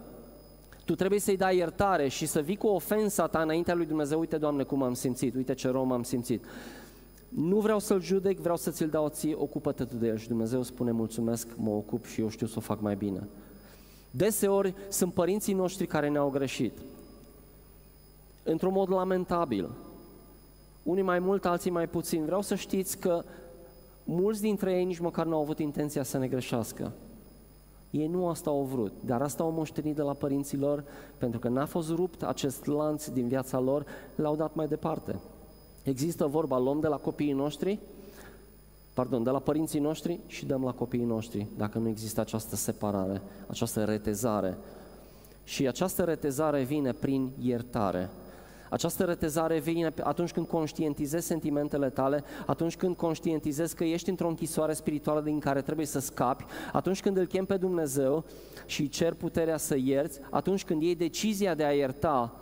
tu 0.85 0.95
trebuie 0.95 1.21
să-i 1.21 1.37
dai 1.37 1.57
iertare 1.57 2.09
și 2.09 2.27
să 2.27 2.41
vii 2.41 2.57
cu 2.57 2.67
ofensa 2.67 3.27
ta 3.27 3.41
înaintea 3.41 3.75
lui 3.75 3.87
Dumnezeu. 3.87 4.19
Uite, 4.19 4.37
Doamne, 4.37 4.63
cum 4.63 4.83
am 4.83 4.95
simțit, 4.95 5.35
uite 5.35 5.55
ce 5.55 5.69
rom 5.69 5.93
am 5.93 6.03
simțit. 6.03 6.45
Nu 7.29 7.59
vreau 7.59 7.79
să-l 7.79 8.01
judec, 8.01 8.39
vreau 8.39 8.57
să 8.57 8.71
ți-l 8.71 8.89
dau 8.89 9.09
ție, 9.09 9.35
ocupă-te 9.39 9.85
tu 9.85 9.97
de 9.97 10.07
el. 10.07 10.17
Și 10.17 10.29
Dumnezeu 10.29 10.63
spune, 10.63 10.91
mulțumesc, 10.91 11.49
mă 11.57 11.71
ocup 11.71 12.05
și 12.05 12.21
eu 12.21 12.29
știu 12.29 12.47
să 12.47 12.55
o 12.57 12.61
fac 12.61 12.81
mai 12.81 12.95
bine. 12.97 13.29
Deseori 14.11 14.75
sunt 14.89 15.13
părinții 15.13 15.55
noștri 15.55 15.87
care 15.87 16.09
ne-au 16.09 16.31
greșit. 16.31 16.79
Într-un 18.43 18.73
mod 18.73 18.91
lamentabil. 18.91 19.71
Unii 20.91 21.03
mai 21.03 21.19
mult, 21.19 21.45
alții 21.45 21.71
mai 21.71 21.89
puțin. 21.89 22.25
Vreau 22.25 22.43
să 22.43 22.55
știți 22.55 22.99
că 22.99 23.25
mulți 24.05 24.41
dintre 24.41 24.73
ei 24.73 24.85
nici 24.85 24.99
măcar 24.99 25.27
nu 25.27 25.35
au 25.35 25.41
avut 25.41 25.59
intenția 25.59 26.03
să 26.03 26.19
ne 26.19 26.29
greșească. 26.29 26.93
Ei 27.91 28.07
nu 28.07 28.29
asta 28.29 28.51
au 28.51 28.63
vrut, 28.63 28.93
dar 29.05 29.23
asta 29.23 29.43
au 29.43 29.51
moștenit 29.51 29.95
de 29.97 30.03
la 30.03 30.13
părinții 30.13 30.59
lor, 30.59 30.85
pentru 31.19 31.39
că 31.41 31.49
n-a 31.49 31.67
fost 31.67 31.91
rupt 31.91 32.23
acest 32.23 32.67
lanț 32.67 33.07
din 33.07 33.29
viața 33.29 33.59
lor, 33.59 33.85
l-au 34.15 34.37
dat 34.37 34.55
mai 34.55 34.67
departe. 34.67 35.21
Există 35.83 36.27
vorba, 36.27 36.59
luăm 36.59 36.81
de 36.81 36.87
la 36.87 36.97
copiii 36.97 37.33
noștri, 37.33 37.79
pardon, 38.95 39.23
de 39.23 39.31
la 39.31 39.39
părinții 39.39 39.81
noștri 39.81 40.21
și 40.27 40.47
dăm 40.47 40.65
la 40.65 40.73
copiii 40.73 41.05
noștri, 41.05 41.47
dacă 41.57 41.79
nu 41.79 41.89
există 41.89 42.21
această 42.21 42.57
separare, 42.57 43.23
această 43.47 43.85
retezare. 43.85 44.57
Și 45.45 45.69
această 45.69 46.03
retezare 46.03 46.63
vine 46.63 46.93
prin 46.93 47.31
iertare. 47.39 48.11
Această 48.71 49.05
retezare 49.05 49.59
vine 49.59 49.93
atunci 50.03 50.33
când 50.33 50.47
conștientizezi 50.47 51.27
sentimentele 51.27 51.91
tale, 51.91 52.25
atunci 52.47 52.77
când 52.77 52.97
conștientizezi 52.97 53.75
că 53.75 53.85
ești 53.85 54.09
într-o 54.09 54.29
închisoare 54.29 54.73
spirituală 54.73 55.21
din 55.21 55.39
care 55.39 55.63
trebuie 55.63 55.87
să 55.87 55.99
scapi, 55.99 56.45
atunci 56.73 57.01
când 57.01 57.17
îl 57.17 57.27
chem 57.27 57.45
pe 57.45 57.57
Dumnezeu 57.57 58.25
și 58.67 58.89
cer 58.89 59.15
puterea 59.15 59.57
să 59.57 59.77
ierți, 59.77 60.21
atunci 60.31 60.65
când 60.65 60.83
iei 60.83 60.95
decizia 60.95 61.55
de 61.55 61.65
a 61.65 61.73
ierta, 61.73 62.35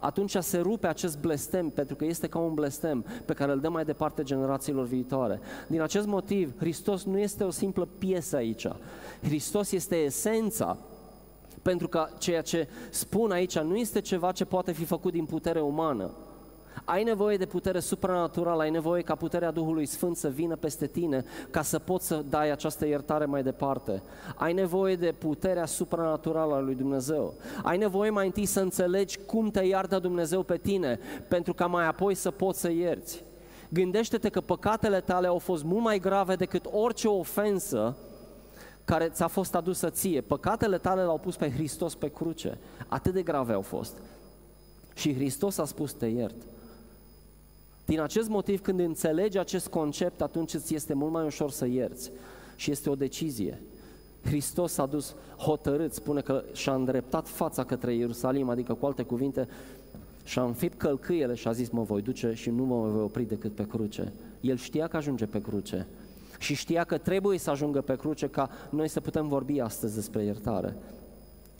atunci 0.00 0.36
se 0.40 0.58
rupe 0.58 0.86
acest 0.86 1.20
blestem, 1.20 1.68
pentru 1.68 1.96
că 1.96 2.04
este 2.04 2.28
ca 2.28 2.38
un 2.38 2.54
blestem 2.54 3.04
pe 3.24 3.32
care 3.32 3.52
îl 3.52 3.60
dă 3.60 3.68
mai 3.68 3.84
departe 3.84 4.22
generațiilor 4.22 4.84
viitoare. 4.84 5.40
Din 5.68 5.80
acest 5.80 6.06
motiv, 6.06 6.58
Hristos 6.58 7.04
nu 7.04 7.18
este 7.18 7.44
o 7.44 7.50
simplă 7.50 7.88
piesă 7.98 8.36
aici. 8.36 8.66
Hristos 9.22 9.72
este 9.72 9.96
esența 9.96 10.78
pentru 11.62 11.88
că 11.88 12.08
ceea 12.18 12.42
ce 12.42 12.68
spun 12.90 13.30
aici 13.30 13.58
nu 13.58 13.76
este 13.76 14.00
ceva 14.00 14.32
ce 14.32 14.44
poate 14.44 14.72
fi 14.72 14.84
făcut 14.84 15.12
din 15.12 15.24
putere 15.24 15.60
umană. 15.60 16.10
Ai 16.84 17.02
nevoie 17.02 17.36
de 17.36 17.46
putere 17.46 17.80
supranaturală, 17.80 18.62
ai 18.62 18.70
nevoie 18.70 19.02
ca 19.02 19.14
puterea 19.14 19.50
Duhului 19.50 19.86
Sfânt 19.86 20.16
să 20.16 20.28
vină 20.28 20.56
peste 20.56 20.86
tine 20.86 21.24
ca 21.50 21.62
să 21.62 21.78
poți 21.78 22.06
să 22.06 22.24
dai 22.28 22.50
această 22.50 22.86
iertare 22.86 23.24
mai 23.24 23.42
departe. 23.42 24.02
Ai 24.34 24.52
nevoie 24.52 24.96
de 24.96 25.14
puterea 25.18 25.66
supranaturală 25.66 26.54
a 26.54 26.60
lui 26.60 26.74
Dumnezeu. 26.74 27.34
Ai 27.62 27.76
nevoie 27.76 28.10
mai 28.10 28.26
întâi 28.26 28.44
să 28.44 28.60
înțelegi 28.60 29.18
cum 29.26 29.50
te 29.50 29.60
iartă 29.64 29.98
Dumnezeu 29.98 30.42
pe 30.42 30.56
tine, 30.56 30.98
pentru 31.28 31.54
ca 31.54 31.66
mai 31.66 31.86
apoi 31.86 32.14
să 32.14 32.30
poți 32.30 32.60
să 32.60 32.70
ierți. 32.70 33.24
Gândește-te 33.68 34.28
că 34.28 34.40
păcatele 34.40 35.00
tale 35.00 35.26
au 35.26 35.38
fost 35.38 35.64
mult 35.64 35.82
mai 35.82 35.98
grave 35.98 36.34
decât 36.34 36.66
orice 36.70 37.08
ofensă 37.08 37.96
care 38.92 39.08
ți-a 39.08 39.26
fost 39.26 39.54
adusă 39.54 39.90
ție. 39.90 40.20
Păcatele 40.20 40.78
tale 40.78 41.02
l-au 41.02 41.18
pus 41.18 41.36
pe 41.36 41.50
Hristos 41.50 41.94
pe 41.94 42.08
cruce. 42.08 42.58
Atât 42.88 43.12
de 43.12 43.22
grave 43.22 43.52
au 43.52 43.60
fost. 43.60 43.96
Și 44.94 45.14
Hristos 45.14 45.58
a 45.58 45.64
spus 45.64 45.92
te 45.92 46.06
iert. 46.06 46.34
Din 47.84 48.00
acest 48.00 48.28
motiv, 48.28 48.60
când 48.60 48.80
înțelegi 48.80 49.38
acest 49.38 49.68
concept, 49.68 50.20
atunci 50.20 50.54
îți 50.54 50.74
este 50.74 50.94
mult 50.94 51.12
mai 51.12 51.24
ușor 51.24 51.50
să 51.50 51.66
ierți. 51.66 52.10
Și 52.56 52.70
este 52.70 52.90
o 52.90 52.94
decizie. 52.94 53.62
Hristos 54.24 54.78
a 54.78 54.86
dus 54.86 55.14
hotărât, 55.36 55.92
spune 55.92 56.20
că 56.20 56.44
și-a 56.52 56.74
îndreptat 56.74 57.28
fața 57.28 57.64
către 57.64 57.94
Ierusalim, 57.94 58.48
adică 58.48 58.74
cu 58.74 58.86
alte 58.86 59.02
cuvinte, 59.02 59.48
și-a 60.24 60.42
înfipt 60.42 60.78
călcâiele 60.78 61.34
și 61.34 61.48
a 61.48 61.52
zis, 61.52 61.68
mă 61.68 61.82
voi 61.82 62.02
duce 62.02 62.32
și 62.34 62.50
nu 62.50 62.64
mă 62.64 62.88
voi 62.88 63.02
opri 63.02 63.24
decât 63.24 63.54
pe 63.54 63.66
cruce. 63.66 64.12
El 64.40 64.56
știa 64.56 64.86
că 64.86 64.96
ajunge 64.96 65.26
pe 65.26 65.40
cruce 65.40 65.86
și 66.42 66.54
știa 66.54 66.84
că 66.84 66.98
trebuie 66.98 67.38
să 67.38 67.50
ajungă 67.50 67.80
pe 67.80 67.96
cruce 67.96 68.28
ca 68.28 68.50
noi 68.70 68.88
să 68.88 69.00
putem 69.00 69.28
vorbi 69.28 69.60
astăzi 69.60 69.94
despre 69.94 70.24
iertare 70.24 70.76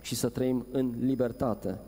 și 0.01 0.15
să 0.15 0.29
trăim 0.29 0.67
în 0.71 0.95
libertate. 1.01 1.79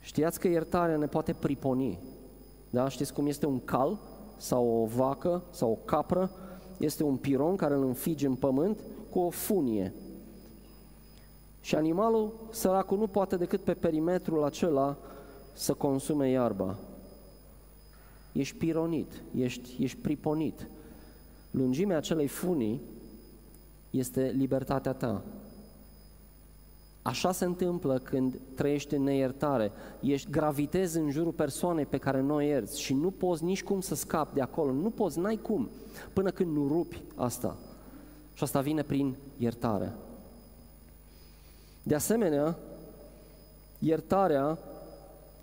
Știați 0.00 0.40
că 0.40 0.48
iertarea 0.48 0.96
ne 0.96 1.06
poate 1.06 1.32
priponi. 1.32 1.98
Da? 2.70 2.88
Știți 2.88 3.12
cum 3.12 3.26
este 3.26 3.46
un 3.46 3.60
cal 3.64 3.98
sau 4.36 4.82
o 4.82 4.86
vacă 4.86 5.42
sau 5.50 5.70
o 5.70 5.84
capră? 5.84 6.30
Este 6.78 7.02
un 7.02 7.16
piron 7.16 7.56
care 7.56 7.74
îl 7.74 7.84
înfige 7.84 8.26
în 8.26 8.34
pământ 8.34 8.80
cu 9.10 9.18
o 9.18 9.30
funie. 9.30 9.94
Și 11.60 11.74
animalul 11.74 12.32
săracul 12.50 12.98
nu 12.98 13.06
poate 13.06 13.36
decât 13.36 13.60
pe 13.60 13.74
perimetrul 13.74 14.44
acela 14.44 14.96
să 15.52 15.74
consume 15.74 16.28
iarba 16.28 16.78
ești 18.32 18.56
pironit, 18.56 19.22
ești, 19.36 19.82
ești 19.82 19.98
priponit. 19.98 20.68
Lungimea 21.50 21.96
acelei 21.96 22.26
funii 22.26 22.80
este 23.90 24.34
libertatea 24.36 24.92
ta. 24.92 25.24
Așa 27.02 27.32
se 27.32 27.44
întâmplă 27.44 27.98
când 27.98 28.38
trăiești 28.54 28.94
în 28.94 29.02
neiertare. 29.02 29.72
Ești 30.00 30.30
gravitezi 30.30 30.98
în 30.98 31.10
jurul 31.10 31.32
persoanei 31.32 31.86
pe 31.86 31.98
care 31.98 32.20
nu 32.20 32.34
o 32.34 32.40
ierți 32.40 32.80
și 32.80 32.94
nu 32.94 33.10
poți 33.10 33.44
nici 33.44 33.62
cum 33.62 33.80
să 33.80 33.94
scapi 33.94 34.34
de 34.34 34.40
acolo. 34.40 34.72
Nu 34.72 34.90
poți, 34.90 35.18
n-ai 35.18 35.36
cum, 35.36 35.68
până 36.12 36.30
când 36.30 36.56
nu 36.56 36.68
rupi 36.68 37.02
asta. 37.14 37.56
Și 38.34 38.42
asta 38.42 38.60
vine 38.60 38.82
prin 38.82 39.14
iertare. 39.38 39.92
De 41.82 41.94
asemenea, 41.94 42.58
iertarea 43.78 44.58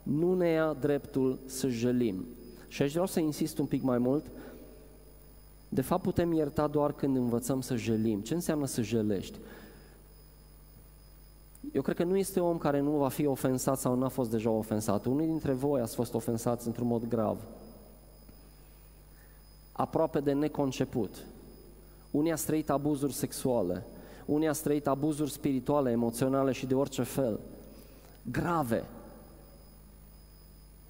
nu 0.03 0.33
ne 0.35 0.49
ia 0.49 0.73
dreptul 0.73 1.39
să 1.45 1.67
jălim. 1.67 2.25
Și 2.69 2.81
aș 2.81 2.91
vreau 2.91 3.05
să 3.05 3.19
insist 3.19 3.57
un 3.57 3.65
pic 3.65 3.81
mai 3.81 3.97
mult. 3.97 4.25
De 5.69 5.81
fapt, 5.81 6.01
putem 6.01 6.33
ierta 6.33 6.67
doar 6.67 6.93
când 6.93 7.15
învățăm 7.15 7.61
să 7.61 7.75
jelim. 7.75 8.21
Ce 8.21 8.33
înseamnă 8.33 8.65
să 8.65 8.81
jelești? 8.81 9.37
Eu 11.73 11.81
cred 11.81 11.95
că 11.95 12.03
nu 12.03 12.17
este 12.17 12.39
om 12.39 12.57
care 12.57 12.79
nu 12.79 12.91
va 12.91 13.07
fi 13.07 13.25
ofensat 13.25 13.79
sau 13.79 13.95
nu 13.95 14.05
a 14.05 14.07
fost 14.07 14.29
deja 14.29 14.49
ofensat. 14.49 15.05
Unii 15.05 15.25
dintre 15.25 15.51
voi 15.51 15.81
ați 15.81 15.95
fost 15.95 16.13
ofensați 16.13 16.67
într-un 16.67 16.87
mod 16.87 17.07
grav. 17.07 17.47
Aproape 19.71 20.19
de 20.19 20.33
neconceput. 20.33 21.25
Unii 22.11 22.31
ați 22.31 22.45
trăit 22.45 22.69
abuzuri 22.69 23.13
sexuale. 23.13 23.85
Unii 24.25 24.47
ați 24.47 24.63
trăit 24.63 24.87
abuzuri 24.87 25.31
spirituale, 25.31 25.91
emoționale 25.91 26.51
și 26.51 26.65
de 26.65 26.75
orice 26.75 27.03
fel. 27.03 27.39
Grave. 28.31 28.83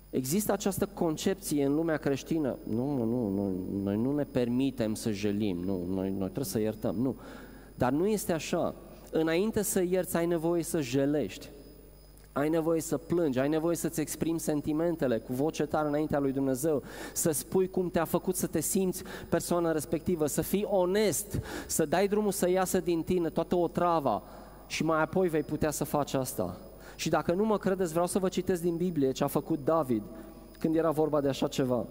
Există 0.09 0.51
această 0.51 0.85
concepție 0.85 1.65
în 1.65 1.75
lumea 1.75 1.97
creștină, 1.97 2.57
nu, 2.63 2.97
nu, 2.97 3.27
nu, 3.29 3.53
noi 3.83 3.97
nu 3.97 4.15
ne 4.15 4.23
permitem 4.23 4.93
să 4.93 5.11
jelim, 5.11 5.57
nu, 5.57 5.85
noi, 5.87 6.09
noi 6.09 6.17
trebuie 6.17 6.45
să 6.45 6.59
iertăm, 6.59 6.95
nu. 6.95 7.15
Dar 7.75 7.91
nu 7.91 8.07
este 8.07 8.33
așa. 8.33 8.75
Înainte 9.11 9.61
să 9.61 9.83
ierți, 9.89 10.17
ai 10.17 10.25
nevoie 10.25 10.63
să 10.63 10.81
jelești. 10.81 11.49
Ai 12.31 12.49
nevoie 12.49 12.81
să 12.81 12.97
plângi, 12.97 13.39
ai 13.39 13.49
nevoie 13.49 13.75
să-ți 13.75 14.01
exprimi 14.01 14.39
sentimentele 14.39 15.17
cu 15.17 15.33
voce 15.33 15.65
tare 15.65 15.87
înaintea 15.87 16.19
lui 16.19 16.31
Dumnezeu, 16.31 16.83
să 17.13 17.31
spui 17.31 17.69
cum 17.69 17.89
te-a 17.89 18.05
făcut 18.05 18.35
să 18.35 18.47
te 18.47 18.59
simți 18.59 19.03
persoana 19.29 19.71
respectivă, 19.71 20.25
să 20.25 20.41
fii 20.41 20.67
onest, 20.69 21.39
să 21.67 21.85
dai 21.85 22.07
drumul 22.07 22.31
să 22.31 22.49
iasă 22.49 22.79
din 22.79 23.03
tine 23.03 23.29
toată 23.29 23.55
o 23.55 23.67
trava 23.67 24.23
și 24.67 24.83
mai 24.83 25.01
apoi 25.01 25.27
vei 25.27 25.43
putea 25.43 25.71
să 25.71 25.83
faci 25.83 26.13
asta. 26.13 26.57
Și 26.99 27.09
dacă 27.09 27.33
nu 27.33 27.45
mă 27.45 27.57
credeți, 27.57 27.91
vreau 27.91 28.07
să 28.07 28.19
vă 28.19 28.29
citesc 28.29 28.61
din 28.61 28.75
Biblie 28.75 29.11
ce 29.11 29.23
a 29.23 29.27
făcut 29.27 29.59
David 29.63 30.03
când 30.59 30.75
era 30.75 30.91
vorba 30.91 31.21
de 31.21 31.27
așa 31.27 31.47
ceva. 31.47 31.85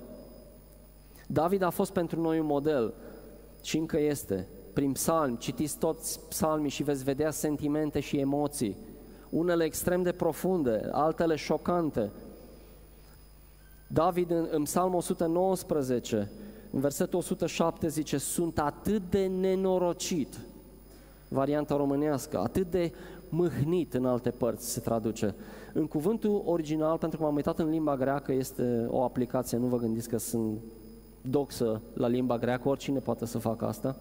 David 1.27 1.63
a 1.63 1.71
fost 1.71 1.93
pentru 1.93 2.21
noi 2.21 2.39
un 2.39 2.47
model 2.47 2.95
și 3.63 3.79
încă 3.79 4.01
este. 4.01 4.47
Prin 4.73 4.93
psalmi, 4.93 5.39
citiți 5.39 5.79
toți 5.79 6.21
psalmii 6.29 6.71
și 6.71 6.83
veți 6.83 7.05
vedea 7.05 7.31
sentimente 7.31 8.01
și 8.01 8.17
emoții, 8.17 8.77
unele 9.31 9.65
extrem 9.65 10.03
de 10.03 10.13
profunde, 10.13 10.89
altele 10.93 11.37
șocante. 11.37 12.11
David 13.87 14.31
în, 14.31 14.49
în 14.51 14.63
psalm 14.63 14.95
119, 14.95 16.31
în 16.71 16.81
versetul 16.81 17.19
107 17.19 17.89
zice, 17.89 18.19
sunt 18.19 18.59
atât 18.59 19.03
de 19.11 19.27
nenorocit, 19.27 20.39
varianta 21.29 21.77
românească, 21.77 22.39
atât 22.39 22.71
de 22.71 22.93
mâhnit 23.29 23.95
în 23.95 24.05
alte 24.05 24.31
părți 24.31 24.71
se 24.71 24.81
traduce. 24.81 25.35
În 25.73 25.87
cuvântul 25.87 26.43
original, 26.45 26.99
pentru 26.99 27.19
că 27.19 27.25
m-am 27.25 27.35
uitat 27.35 27.59
în 27.59 27.71
limba 27.71 27.97
greacă, 27.97 28.33
este 28.33 28.87
o 28.91 29.03
aplicație, 29.03 29.59
nu 29.59 29.67
vă 29.67 29.77
gândiți 29.77 30.09
că 30.09 30.19
sunt 30.19 30.59
doxă 31.21 31.81
la 31.95 32.07
limba 32.07 32.39
greacă, 32.39 32.69
oricine 32.69 32.99
poate 32.99 33.27
să 33.27 33.39
facă 33.39 33.67
asta. 33.67 33.97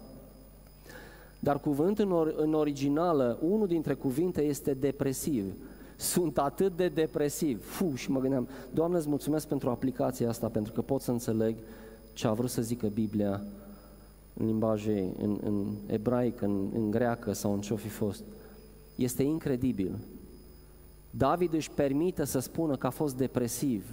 Dar 1.38 1.60
cuvântul 1.60 2.04
în, 2.04 2.12
or, 2.12 2.34
în 2.36 2.54
originală, 2.54 3.38
unul 3.40 3.66
dintre 3.66 3.94
cuvinte 3.94 4.42
este 4.42 4.74
depresiv. 4.74 5.44
Sunt 5.96 6.38
atât 6.38 6.76
de 6.76 6.88
depresiv. 6.88 7.64
Fu, 7.64 7.94
și 7.94 8.10
mă 8.10 8.20
gândeam, 8.20 8.48
Doamne, 8.74 8.96
îți 8.98 9.08
mulțumesc 9.08 9.46
pentru 9.46 9.70
aplicația 9.70 10.28
asta, 10.28 10.46
pentru 10.46 10.72
că 10.72 10.82
pot 10.82 11.00
să 11.00 11.10
înțeleg 11.10 11.56
ce 12.12 12.26
a 12.26 12.32
vrut 12.32 12.50
să 12.50 12.62
zică 12.62 12.86
Biblia 12.86 13.42
în 14.34 14.46
limbaje, 14.46 15.06
în, 15.22 15.38
în 15.44 15.64
ebraică, 15.86 16.44
în, 16.44 16.68
în 16.74 16.90
greacă 16.90 17.32
sau 17.32 17.52
în 17.52 17.60
ce-o 17.60 17.76
fi 17.76 17.88
fost. 17.88 18.22
Este 18.98 19.22
incredibil. 19.22 19.98
David 21.10 21.52
își 21.52 21.70
permite 21.70 22.24
să 22.24 22.38
spună 22.38 22.76
că 22.76 22.86
a 22.86 22.90
fost 22.90 23.16
depresiv. 23.16 23.86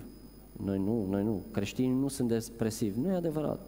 Noi 0.64 0.78
nu, 0.78 1.06
noi 1.10 1.24
nu. 1.24 1.44
Creștinii 1.52 2.00
nu 2.00 2.08
sunt 2.08 2.28
depresivi. 2.28 3.00
Nu 3.00 3.12
e 3.12 3.16
adevărat. 3.16 3.60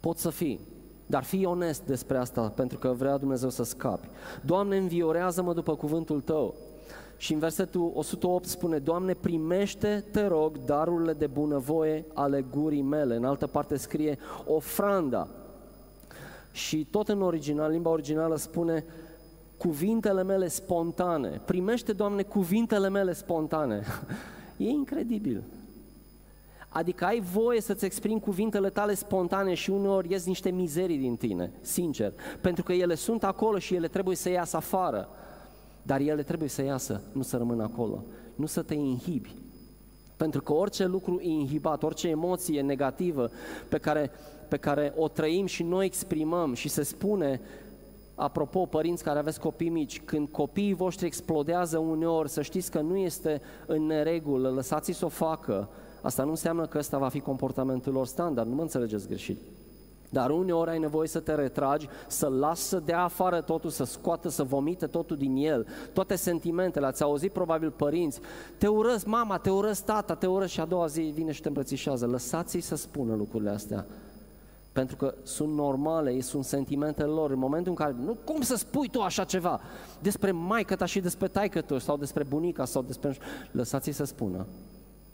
Pot 0.00 0.18
să 0.18 0.30
fii, 0.30 0.60
dar 1.06 1.24
fii 1.24 1.44
onest 1.44 1.82
despre 1.82 2.16
asta, 2.16 2.48
pentru 2.48 2.78
că 2.78 2.88
vrea 2.88 3.16
Dumnezeu 3.16 3.48
să 3.48 3.62
scapi. 3.62 4.08
Doamne, 4.44 4.76
înviorează-mă 4.76 5.54
după 5.54 5.76
cuvântul 5.76 6.20
Tău. 6.20 6.54
Și 7.16 7.32
în 7.32 7.38
versetul 7.38 7.92
108 7.94 8.44
spune, 8.44 8.78
Doamne, 8.78 9.14
primește, 9.14 10.04
te 10.10 10.26
rog, 10.26 10.64
darurile 10.64 11.12
de 11.12 11.26
bunăvoie 11.26 12.04
ale 12.14 12.44
gurii 12.50 12.82
mele. 12.82 13.16
În 13.16 13.24
altă 13.24 13.46
parte 13.46 13.76
scrie, 13.76 14.18
ofranda. 14.46 15.28
Și 16.52 16.86
tot 16.90 17.08
în 17.08 17.22
original, 17.22 17.70
limba 17.70 17.90
originală 17.90 18.36
spune, 18.36 18.84
cuvintele 19.58 20.22
mele 20.22 20.48
spontane. 20.48 21.40
Primește, 21.44 21.92
Doamne, 21.92 22.22
cuvintele 22.22 22.88
mele 22.88 23.12
spontane. 23.12 23.82
E 24.56 24.68
incredibil. 24.68 25.42
Adică 26.68 27.04
ai 27.04 27.20
voie 27.20 27.60
să-ți 27.60 27.84
exprimi 27.84 28.20
cuvintele 28.20 28.70
tale 28.70 28.94
spontane 28.94 29.54
și 29.54 29.70
uneori 29.70 30.10
ies 30.10 30.26
niște 30.26 30.50
mizerii 30.50 30.98
din 30.98 31.16
tine, 31.16 31.52
sincer. 31.60 32.12
Pentru 32.40 32.62
că 32.62 32.72
ele 32.72 32.94
sunt 32.94 33.24
acolo 33.24 33.58
și 33.58 33.74
ele 33.74 33.88
trebuie 33.88 34.16
să 34.16 34.30
iasă 34.30 34.56
afară. 34.56 35.08
Dar 35.82 36.00
ele 36.00 36.22
trebuie 36.22 36.48
să 36.48 36.62
iasă, 36.62 37.02
nu 37.12 37.22
să 37.22 37.36
rămână 37.36 37.62
acolo. 37.62 38.04
Nu 38.34 38.46
să 38.46 38.62
te 38.62 38.74
inhibi. 38.74 39.34
Pentru 40.16 40.42
că 40.42 40.52
orice 40.52 40.86
lucru 40.86 41.18
inhibat, 41.20 41.82
orice 41.82 42.08
emoție 42.08 42.60
negativă 42.60 43.30
pe 43.68 43.78
care, 43.78 44.10
pe 44.48 44.56
care 44.56 44.92
o 44.96 45.08
trăim 45.08 45.46
și 45.46 45.62
noi 45.62 45.84
exprimăm 45.84 46.54
și 46.54 46.68
se 46.68 46.82
spune 46.82 47.40
Apropo, 48.18 48.66
părinți 48.66 49.02
care 49.02 49.18
aveți 49.18 49.40
copii 49.40 49.68
mici, 49.68 50.00
când 50.04 50.28
copiii 50.28 50.74
voștri 50.74 51.06
explodează 51.06 51.78
uneori, 51.78 52.28
să 52.28 52.42
știți 52.42 52.70
că 52.70 52.80
nu 52.80 52.96
este 52.96 53.40
în 53.66 53.86
neregulă, 53.86 54.48
lăsați-i 54.48 54.92
să 54.92 55.04
o 55.04 55.08
facă. 55.08 55.68
Asta 56.02 56.22
nu 56.22 56.30
înseamnă 56.30 56.66
că 56.66 56.78
ăsta 56.78 56.98
va 56.98 57.08
fi 57.08 57.20
comportamentul 57.20 57.92
lor 57.92 58.06
standard, 58.06 58.48
nu 58.48 58.54
mă 58.54 58.62
înțelegeți 58.62 59.06
greșit. 59.06 59.38
Dar 60.08 60.30
uneori 60.30 60.70
ai 60.70 60.78
nevoie 60.78 61.08
să 61.08 61.20
te 61.20 61.34
retragi, 61.34 61.88
să 62.06 62.26
lași 62.26 62.60
să 62.60 62.82
dea 62.84 63.02
afară 63.02 63.40
totul, 63.40 63.70
să 63.70 63.84
scoată, 63.84 64.28
să 64.28 64.42
vomite 64.42 64.86
totul 64.86 65.16
din 65.16 65.36
el, 65.36 65.66
toate 65.92 66.16
sentimentele. 66.16 66.86
Ați 66.86 67.02
auzit 67.02 67.32
probabil 67.32 67.70
părinți, 67.70 68.20
te 68.58 68.66
urăsc 68.66 69.06
mama, 69.06 69.38
te 69.38 69.50
urăsc 69.50 69.84
tata, 69.84 70.14
te 70.14 70.26
urăsc 70.26 70.52
și 70.52 70.60
a 70.60 70.64
doua 70.64 70.86
zi 70.86 71.00
vine 71.00 71.32
și 71.32 71.40
te 71.40 71.48
îmbrățișează. 71.48 72.06
Lăsați-i 72.06 72.60
să 72.60 72.76
spună 72.76 73.14
lucrurile 73.14 73.50
astea 73.50 73.86
pentru 74.78 74.96
că 74.96 75.14
sunt 75.22 75.54
normale, 75.54 76.20
sunt 76.20 76.44
sentimentele 76.44 77.08
lor. 77.08 77.30
În 77.30 77.38
momentul 77.38 77.70
în 77.70 77.76
care, 77.76 77.96
nu, 78.04 78.16
cum 78.24 78.40
să 78.40 78.56
spui 78.56 78.88
tu 78.88 79.00
așa 79.00 79.24
ceva 79.24 79.60
despre 80.02 80.30
maică 80.30 80.76
ta 80.76 80.84
și 80.84 81.00
despre 81.00 81.28
taică 81.28 81.60
tu, 81.60 81.78
sau 81.78 81.96
despre 81.96 82.24
bunica, 82.24 82.64
sau 82.64 82.82
despre... 82.82 83.16
Lăsați-i 83.50 83.92
să 83.92 84.04
spună, 84.04 84.46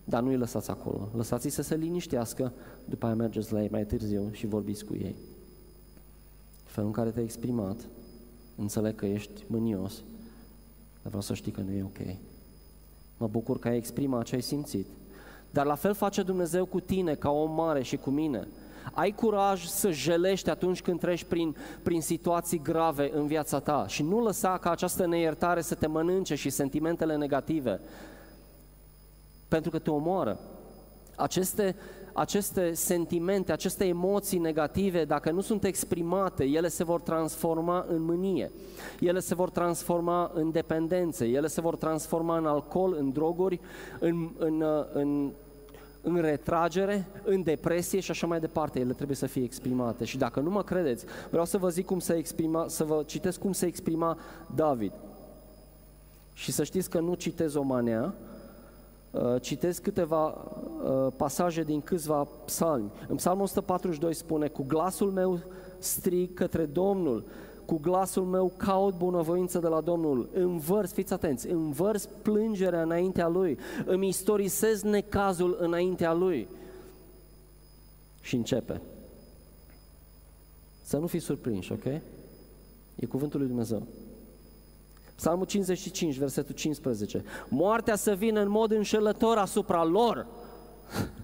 dar 0.05 0.22
nu-i 0.22 0.37
lăsați 0.37 0.70
acolo. 0.70 1.09
Lăsați-i 1.16 1.50
să 1.50 1.62
se 1.62 1.74
liniștească, 1.74 2.53
după 2.85 3.07
aia 3.07 3.14
mergeți 3.14 3.53
la 3.53 3.62
ei 3.62 3.68
mai 3.70 3.85
târziu 3.85 4.29
și 4.33 4.46
vorbiți 4.46 4.85
cu 4.85 4.94
ei. 4.94 5.14
Felul 6.64 6.88
în 6.88 6.94
care 6.94 7.11
te-ai 7.11 7.24
exprimat, 7.24 7.77
înțeleg 8.57 8.94
că 8.94 9.07
ești 9.07 9.44
mânios, 9.46 9.94
dar 11.03 11.07
vreau 11.07 11.22
să 11.22 11.35
știi 11.35 11.53
că 11.53 11.61
nu 11.61 11.72
e 11.72 11.83
ok. 11.83 12.16
Mă 13.16 13.27
bucur 13.27 13.59
că 13.59 13.68
ai 13.68 13.77
exprimat 13.77 14.24
ce 14.24 14.35
ai 14.35 14.42
simțit. 14.42 14.87
Dar 15.50 15.66
la 15.66 15.74
fel 15.74 15.94
face 15.94 16.22
Dumnezeu 16.22 16.64
cu 16.64 16.81
tine, 16.81 17.14
ca 17.14 17.31
om 17.31 17.55
mare 17.55 17.83
și 17.83 17.96
cu 17.96 18.11
mine. 18.11 18.48
Ai 18.92 19.11
curaj 19.11 19.64
să 19.64 19.90
jelești 19.90 20.51
atunci 20.51 20.83
când 20.83 21.01
treci 21.01 21.25
prin, 21.25 21.57
prin 21.83 22.01
situații 22.01 22.62
grave 22.62 23.11
în 23.14 23.27
viața 23.27 23.61
ta 23.61 23.85
și 23.88 24.03
nu 24.03 24.23
lăsa 24.23 24.59
ca 24.59 24.70
această 24.70 25.07
neiertare 25.07 25.61
să 25.61 25.75
te 25.75 25.87
mănânce 25.87 26.35
și 26.35 26.51
sentimentele 26.51 27.16
negative, 27.16 27.81
pentru 29.49 29.70
că 29.70 29.79
te 29.79 29.90
omoară. 29.90 30.38
Aceste, 31.16 31.77
aceste 32.12 32.73
sentimente, 32.73 33.53
aceste 33.53 33.87
emoții 33.87 34.38
negative, 34.38 35.05
dacă 35.05 35.31
nu 35.31 35.40
sunt 35.40 35.64
exprimate, 35.64 36.44
ele 36.44 36.68
se 36.68 36.85
vor 36.85 37.01
transforma 37.01 37.87
în 37.88 38.03
mânie, 38.03 38.51
ele 39.01 39.20
se 39.20 39.35
vor 39.35 39.51
transforma 39.51 40.31
în 40.35 40.51
dependențe, 40.51 41.27
ele 41.27 41.47
se 41.47 41.61
vor 41.61 41.77
transforma 41.77 42.37
în 42.37 42.47
alcool, 42.47 42.97
în 42.99 43.11
droguri, 43.11 43.61
în, 43.99 44.31
în, 44.38 44.64
în 44.92 45.33
în 46.05 46.21
retragere, 46.21 47.07
în 47.25 47.43
depresie 47.43 48.01
și 48.01 48.11
așa 48.11 48.27
mai 48.27 48.40
departe. 48.40 48.81
Ele 48.81 48.93
trebuie 48.93 49.17
să 49.17 49.27
fie 49.27 49.43
exprimate. 49.43 50.05
Și 50.05 50.19
dacă 50.19 50.40
nu 50.40 50.51
mă 50.51 50.62
credeți, 50.62 51.05
vreau 51.31 51.45
să 51.45 51.59
vă 51.59 51.69
zic 51.69 51.87
cum 51.87 51.99
se 51.99 52.14
exprima, 52.14 52.69
să 52.69 52.85
vă 52.85 53.03
citesc 53.07 53.38
cum 53.38 53.53
se 53.53 53.67
exprima 53.67 54.19
David. 54.55 54.93
Și 56.33 56.53
să 56.53 56.64
știți 56.64 56.90
că 56.90 57.01
nu 57.01 57.14
citez 57.14 57.55
o 57.55 57.62
manea, 57.62 58.14
uh, 59.11 59.40
citesc 59.40 59.83
câteva 59.83 60.27
uh, 60.27 61.12
pasaje 61.17 61.62
din 61.62 61.81
câțiva 61.81 62.27
psalmi. 62.45 62.90
În 63.09 63.17
psalmul 63.17 63.43
142 63.43 64.14
spune, 64.14 64.49
cu 64.49 64.64
glasul 64.69 65.11
meu 65.11 65.40
strig 65.79 66.35
către 66.35 66.64
Domnul, 66.64 67.25
cu 67.66 67.79
glasul 67.79 68.24
meu 68.24 68.53
caut 68.57 68.94
bunăvoință 68.96 69.59
de 69.59 69.68
la 69.68 69.81
Domnul, 69.81 70.29
învărs, 70.35 70.92
fiți 70.92 71.12
atenți, 71.12 71.48
învărs 71.48 72.09
plângerea 72.22 72.83
înaintea 72.83 73.29
Lui, 73.29 73.59
îmi 73.85 74.09
istorisez 74.09 74.83
necazul 74.83 75.57
înaintea 75.61 76.12
Lui. 76.12 76.48
Și 78.20 78.35
începe. 78.37 78.81
Să 80.83 80.96
nu 80.96 81.07
fiți 81.07 81.24
surprinși, 81.24 81.72
ok? 81.72 81.85
E 82.94 83.07
cuvântul 83.09 83.38
lui 83.38 83.48
Dumnezeu. 83.48 83.87
Psalmul 85.14 85.46
55, 85.46 86.16
versetul 86.16 86.55
15. 86.55 87.24
Moartea 87.48 87.96
să 87.96 88.14
vină 88.14 88.40
în 88.40 88.48
mod 88.48 88.70
înșelător 88.70 89.37
asupra 89.37 89.85
lor. 89.85 90.27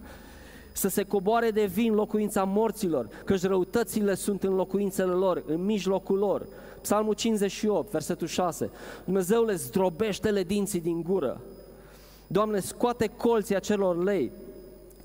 să 0.81 0.88
se 0.88 1.03
coboare 1.03 1.51
de 1.51 1.64
vin 1.64 1.95
locuința 1.95 2.45
morților, 2.45 3.09
căci 3.25 3.43
răutățile 3.43 4.14
sunt 4.14 4.43
în 4.43 4.55
locuințele 4.55 5.12
lor, 5.12 5.43
în 5.47 5.64
mijlocul 5.64 6.19
lor. 6.19 6.47
Psalmul 6.81 7.14
58, 7.14 7.90
versetul 7.90 8.27
6. 8.27 8.71
Dumnezeule, 9.05 9.55
zdrobește-le 9.55 10.43
dinții 10.43 10.81
din 10.81 11.03
gură. 11.03 11.40
Doamne, 12.27 12.61
scoate 12.61 13.07
colții 13.07 13.57
acelor 13.57 14.03
lei, 14.03 14.33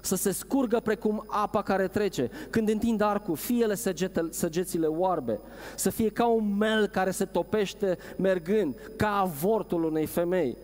să 0.01 0.15
se 0.15 0.31
scurgă 0.31 0.79
precum 0.79 1.23
apa 1.27 1.61
care 1.61 1.87
trece. 1.87 2.29
Când 2.49 2.69
întind 2.69 3.01
arcul, 3.01 3.35
fie 3.35 3.63
ele 3.63 3.75
săgete, 3.75 4.27
săgețile 4.29 4.87
oarbe, 4.87 5.39
să 5.75 5.89
fie 5.89 6.09
ca 6.09 6.27
un 6.27 6.57
mel 6.57 6.87
care 6.87 7.11
se 7.11 7.25
topește 7.25 7.97
mergând, 8.17 8.75
ca 8.95 9.19
avortul 9.19 9.83
unei 9.83 10.05
femei 10.05 10.57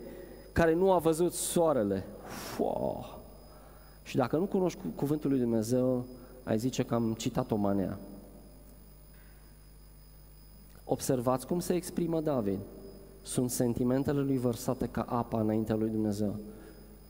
care 0.53 0.73
nu 0.73 0.91
a 0.91 0.97
văzut 0.97 1.33
soarele. 1.33 2.05
Wow. 2.57 3.20
Și 4.03 4.15
dacă 4.15 4.37
nu 4.37 4.45
cunoști 4.45 4.79
cuvântul 4.95 5.29
lui 5.29 5.39
Dumnezeu, 5.39 6.05
ai 6.43 6.57
zice 6.57 6.83
că 6.83 6.93
am 6.93 7.13
citat 7.13 7.51
o 7.51 7.55
manea. 7.55 7.99
Observați 10.83 11.47
cum 11.47 11.59
se 11.59 11.73
exprimă 11.73 12.21
David. 12.21 12.59
Sunt 13.21 13.49
sentimentele 13.49 14.21
lui 14.21 14.37
vărsate 14.37 14.87
ca 14.87 15.01
apa 15.01 15.39
înaintea 15.39 15.75
lui 15.75 15.89
Dumnezeu. 15.89 16.35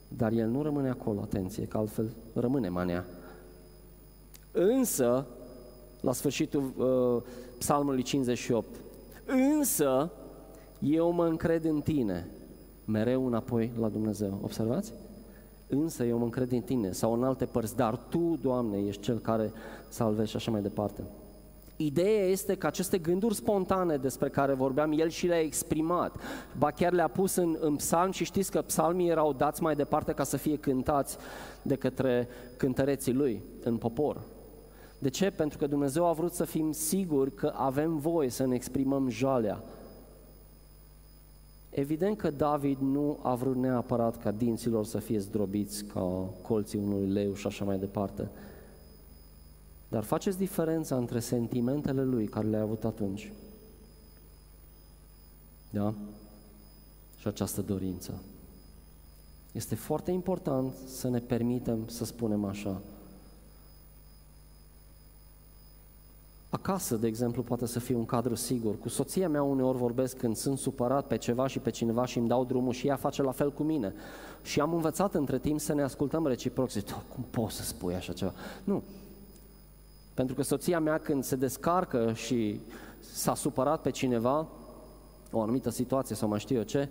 Dar 0.08 0.32
el 0.32 0.50
nu 0.50 0.62
rămâne 0.62 0.90
acolo, 0.90 1.20
atenție, 1.22 1.66
că 1.66 1.78
altfel 1.78 2.10
rămâne 2.34 2.70
manea. 2.70 3.06
Însă, 4.52 5.28
la 6.02 6.14
sfârșitul 6.14 6.74
uh, 6.78 7.24
psalmului 7.58 8.02
58, 8.02 8.68
însă 9.26 10.12
eu 10.80 11.12
mă 11.12 11.26
încred 11.26 11.64
în 11.66 11.82
tine, 11.82 12.30
mereu 12.86 13.28
înapoi 13.28 13.72
la 13.80 13.90
Dumnezeu. 13.90 14.40
Observați? 14.42 14.94
Însă 15.72 16.04
eu 16.04 16.18
mă 16.18 16.24
încred 16.24 16.52
în 16.52 16.62
tine, 16.62 16.92
sau 16.92 17.14
în 17.14 17.24
alte 17.24 17.46
părți, 17.46 17.76
dar 17.76 17.98
tu, 18.10 18.38
Doamne, 18.42 18.78
ești 18.78 19.02
cel 19.02 19.20
care 19.20 19.52
salvești 19.90 20.30
și 20.30 20.36
așa 20.36 20.52
mai 20.52 20.62
departe. 20.62 21.04
Ideea 21.76 22.26
este 22.26 22.56
că 22.56 22.68
aceste 22.68 22.98
gânduri 22.98 23.36
spontane 23.36 23.98
despre 23.98 24.30
care 24.30 24.54
vorbeam, 24.54 24.92
el 24.92 25.10
și 25.10 25.28
le-a 25.28 25.40
exprimat. 25.40 26.16
Ba 26.58 26.72
chiar 26.72 26.92
le-a 26.92 27.08
pus 27.08 27.36
în, 27.36 27.58
în 27.60 27.76
psalm 27.76 28.12
și 28.12 28.24
știți 28.24 28.52
că 28.52 28.62
psalmii 28.62 29.10
erau 29.10 29.34
dați 29.34 29.62
mai 29.62 29.76
departe 29.76 30.12
ca 30.14 30.24
să 30.24 30.38
fie 30.38 30.56
cântați 30.56 31.18
de 31.62 31.76
către 31.76 32.28
cântăreții 32.58 33.14
lui 33.14 33.42
în 33.64 33.78
popor. 33.78 34.22
De 35.00 35.10
ce? 35.10 35.30
Pentru 35.30 35.58
că 35.58 35.68
Dumnezeu 35.68 36.06
a 36.06 36.12
vrut 36.12 36.34
să 36.34 36.44
fim 36.44 36.72
siguri 36.72 37.34
că 37.34 37.54
avem 37.56 37.98
voie 37.98 38.30
să 38.30 38.46
ne 38.46 38.56
exprimăm 38.56 39.10
jalea. 39.10 39.64
Evident 41.72 42.18
că 42.18 42.30
David 42.30 42.78
nu 42.78 43.20
a 43.22 43.36
vrut 43.36 43.56
neapărat 43.56 44.22
ca 44.22 44.32
dinților 44.32 44.86
să 44.86 44.98
fie 44.98 45.20
zdrobiți 45.20 45.84
ca 45.84 46.30
colții 46.42 46.80
unui 46.80 47.08
leu 47.08 47.34
și 47.34 47.48
așa 47.48 47.66
mai 47.66 47.78
departe. 47.78 48.30
Dar 49.90 50.04
faceți 50.04 50.38
diferența 50.38 50.96
între 50.96 51.20
sentimentele 51.20 52.04
lui 52.04 52.28
care 52.28 52.48
le-a 52.48 52.62
avut 52.62 52.84
atunci. 52.84 53.32
Da? 55.70 55.94
Și 57.18 57.28
această 57.28 57.62
dorință. 57.62 58.22
Este 59.52 59.76
foarte 59.76 60.12
important 60.12 60.74
să 60.86 61.10
ne 61.10 61.20
permitem 61.20 61.88
să 61.88 62.06
spunem 62.06 62.46
așa. 62.46 62.82
Acasă, 66.54 66.96
de 66.96 67.08
exemplu, 67.08 67.44
poate 67.44 67.66
să 67.66 67.80
fie 67.80 67.96
un 67.96 68.06
cadru 68.06 68.36
sigur. 68.36 68.80
Cu 68.80 68.90
soția 68.90 69.30
mea 69.30 69.44
uneori 69.44 69.78
vorbesc 69.78 70.18
când 70.18 70.36
sunt 70.36 70.58
supărat 70.58 71.08
pe 71.08 71.18
ceva 71.18 71.48
și 71.48 71.60
pe 71.60 71.70
cineva 71.70 72.06
și 72.06 72.18
îmi 72.18 72.28
dau 72.28 72.46
drumul 72.46 72.74
și 72.74 72.88
ea 72.88 72.96
face 72.96 73.22
la 73.22 73.32
fel 73.32 73.52
cu 73.52 73.64
mine. 73.64 73.94
Și 74.44 74.60
am 74.60 74.74
învățat 74.74 75.16
între 75.16 75.40
timp 75.40 75.60
să 75.60 75.74
ne 75.74 75.82
ascultăm 75.82 76.28
reciproc. 76.28 76.70
Zic, 76.70 76.90
cum 76.90 77.26
poți 77.30 77.56
să 77.56 77.64
spui 77.64 77.94
așa 77.94 78.14
ceva? 78.14 78.34
Nu. 78.64 78.84
Pentru 80.14 80.36
că 80.36 80.42
soția 80.42 80.80
mea 80.80 80.98
când 80.98 81.24
se 81.24 81.36
descarcă 81.36 82.14
și 82.14 82.60
s-a 83.00 83.36
supărat 83.36 83.82
pe 83.82 83.90
cineva, 83.90 84.48
o 85.32 85.42
anumită 85.42 85.70
situație 85.70 86.16
sau 86.16 86.30
mai 86.30 86.40
știu 86.40 86.56
eu 86.56 86.64
ce, 86.64 86.90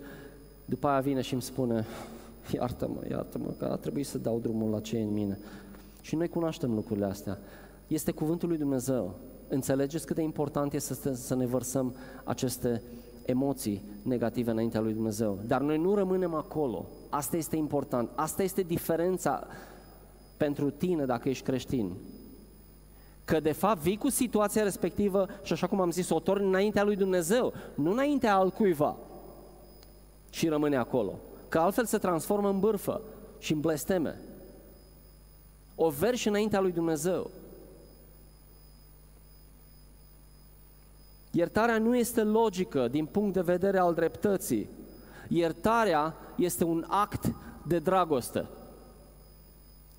după 0.65 0.87
aia 0.87 0.99
vine 0.99 1.21
și 1.21 1.33
îmi 1.33 1.41
spune, 1.41 1.85
iartă-mă, 2.53 3.01
iartă-mă, 3.09 3.49
că 3.57 3.65
a 3.65 3.75
trebuit 3.75 4.07
să 4.07 4.17
dau 4.17 4.39
drumul 4.39 4.69
la 4.69 4.79
ce 4.79 4.99
în 4.99 5.13
mine. 5.13 5.39
Și 6.01 6.15
noi 6.15 6.29
cunoaștem 6.29 6.73
lucrurile 6.73 7.05
astea. 7.05 7.39
Este 7.87 8.11
cuvântul 8.11 8.47
lui 8.47 8.57
Dumnezeu. 8.57 9.15
Înțelegeți 9.53 10.05
cât 10.05 10.15
de 10.15 10.21
important 10.21 10.73
este 10.73 11.13
să 11.13 11.35
ne 11.35 11.45
vărsăm 11.45 11.95
aceste 12.23 12.81
emoții 13.25 13.83
negative 14.03 14.51
înaintea 14.51 14.79
lui 14.79 14.93
Dumnezeu. 14.93 15.39
Dar 15.47 15.61
noi 15.61 15.77
nu 15.77 15.95
rămânem 15.95 16.33
acolo. 16.33 16.85
Asta 17.09 17.37
este 17.37 17.55
important. 17.55 18.09
Asta 18.15 18.43
este 18.43 18.61
diferența 18.61 19.47
pentru 20.37 20.69
tine 20.69 21.05
dacă 21.05 21.29
ești 21.29 21.43
creștin. 21.43 21.91
Că 23.25 23.39
de 23.39 23.51
fapt 23.51 23.81
vii 23.81 23.97
cu 23.97 24.09
situația 24.09 24.63
respectivă 24.63 25.25
și 25.43 25.53
așa 25.53 25.67
cum 25.67 25.81
am 25.81 25.91
zis, 25.91 26.09
o 26.09 26.19
torni 26.19 26.47
înaintea 26.47 26.83
lui 26.83 26.95
Dumnezeu, 26.95 27.53
nu 27.75 27.91
înaintea 27.91 28.35
altcuiva. 28.35 28.97
Și 30.29 30.47
rămâne 30.47 30.75
acolo. 30.75 31.19
Că 31.49 31.59
altfel 31.59 31.85
se 31.85 31.97
transformă 31.97 32.49
în 32.49 32.59
bârfă 32.59 33.01
și 33.39 33.53
în 33.53 33.59
blesteme. 33.59 34.19
O 35.75 35.89
verși 35.89 36.27
înaintea 36.27 36.59
lui 36.59 36.71
Dumnezeu. 36.71 37.29
Iertarea 41.31 41.77
nu 41.77 41.97
este 41.97 42.21
logică 42.23 42.87
din 42.87 43.05
punct 43.05 43.33
de 43.33 43.41
vedere 43.41 43.77
al 43.77 43.93
dreptății. 43.93 44.69
Iertarea 45.27 46.15
este 46.37 46.63
un 46.63 46.85
act 46.87 47.33
de 47.67 47.79
dragoste. 47.79 48.45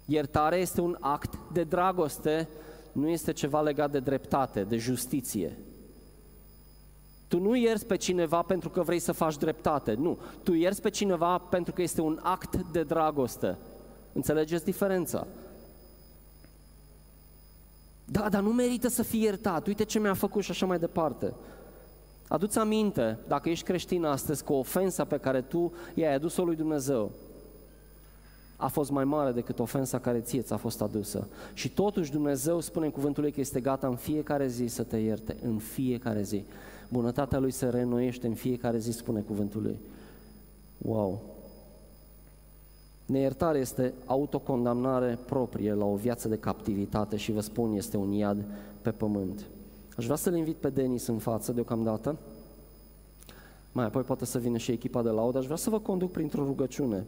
Iertarea 0.05 0.59
este 0.59 0.81
un 0.81 0.97
act 1.01 1.39
de 1.53 1.65
dragoste, 1.65 2.49
nu 2.93 3.09
este 3.09 3.33
ceva 3.33 3.61
legat 3.61 3.91
de 3.91 4.01
dreptate, 4.01 4.63
de 4.63 4.77
justiție. 4.77 5.59
Tu 7.29 7.39
nu 7.39 7.57
ierți 7.57 7.87
pe 7.87 7.97
cineva 7.97 8.43
pentru 8.43 8.71
că 8.71 8.83
vrei 8.83 8.99
să 8.99 9.13
faci 9.13 9.37
dreptate, 9.37 9.95
nu. 9.95 10.19
Tu 10.43 10.53
ierți 10.53 10.83
pe 10.83 10.91
cineva 10.91 11.39
pentru 11.39 11.73
că 11.73 11.83
este 11.83 12.01
un 12.01 12.19
act 12.23 12.57
de 12.57 12.83
dragoste. 12.83 13.59
Înțelegeți 14.13 14.65
diferența? 14.65 15.27
Da, 18.05 18.29
dar 18.29 18.43
nu 18.43 18.53
merită 18.53 18.89
să 18.89 19.03
fii 19.03 19.23
iertat, 19.23 19.67
uite 19.67 19.85
ce 19.85 19.99
mi-a 19.99 20.15
făcut 20.15 20.43
și 20.43 20.51
așa 20.51 20.67
mai 20.67 20.79
departe. 20.79 21.33
Aduți 22.29 22.59
aminte, 22.59 23.19
dacă 23.29 23.49
ești 23.49 23.65
creștin 23.65 24.05
astăzi, 24.05 24.45
că 24.45 24.53
ofensa 24.53 25.05
pe 25.05 25.19
care 25.19 25.41
tu 25.41 25.73
i-ai 25.95 26.15
adus-o 26.15 26.45
lui 26.45 26.57
Dumnezeu 26.57 27.11
a 28.63 28.69
fost 28.69 28.91
mai 28.91 29.05
mare 29.05 29.33
decât 29.33 29.59
ofensa 29.59 29.99
care 29.99 30.21
ție 30.21 30.41
ți-a 30.41 30.57
fost 30.57 30.81
adusă. 30.83 31.29
Și 31.55 31.69
totuși 31.69 32.11
Dumnezeu 32.11 32.61
spune 32.61 32.85
în 32.87 32.93
cuvântul 32.93 33.23
lui 33.23 33.33
că 33.33 33.41
este 33.41 33.61
gata 33.61 33.87
în 33.87 33.97
fiecare 33.97 34.47
zi 34.47 34.67
să 34.67 34.83
te 34.83 34.97
ierte, 34.97 35.37
în 35.43 35.59
fiecare 35.59 36.23
zi. 36.23 36.45
Bunătatea 36.89 37.39
lui 37.39 37.51
se 37.51 37.69
reînnoiește 37.69 38.27
în 38.27 38.35
fiecare 38.35 38.79
zi, 38.79 38.91
spune 38.91 39.21
cuvântul 39.21 39.63
lui. 39.63 39.79
Wow! 40.79 41.32
Neiertare 43.07 43.59
este 43.59 43.95
autocondamnare 44.05 45.19
proprie 45.27 45.73
la 45.73 45.85
o 45.85 45.95
viață 45.95 46.29
de 46.29 46.39
captivitate 46.39 47.17
și 47.17 47.33
vă 47.33 47.41
spun, 47.41 47.73
este 47.73 47.97
un 47.97 48.13
iad 48.13 48.45
pe 48.83 48.91
pământ. 48.91 49.47
Aș 49.97 50.05
vrea 50.05 50.17
să-l 50.17 50.37
invit 50.37 50.57
pe 50.57 50.71
Denis 50.71 51.07
în 51.07 51.19
față 51.19 51.53
deocamdată. 51.53 52.17
Mai 53.73 53.85
apoi 53.85 54.03
poate 54.03 54.25
să 54.25 54.39
vină 54.39 54.57
și 54.57 54.73
echipa 54.73 55.03
de 55.03 55.09
laudă. 55.09 55.39
Aș 55.39 55.45
vrea 55.45 55.57
să 55.57 55.71
vă 55.71 55.79
conduc 55.79 56.11
printr-o 56.11 56.45
rugăciune. 56.45 57.05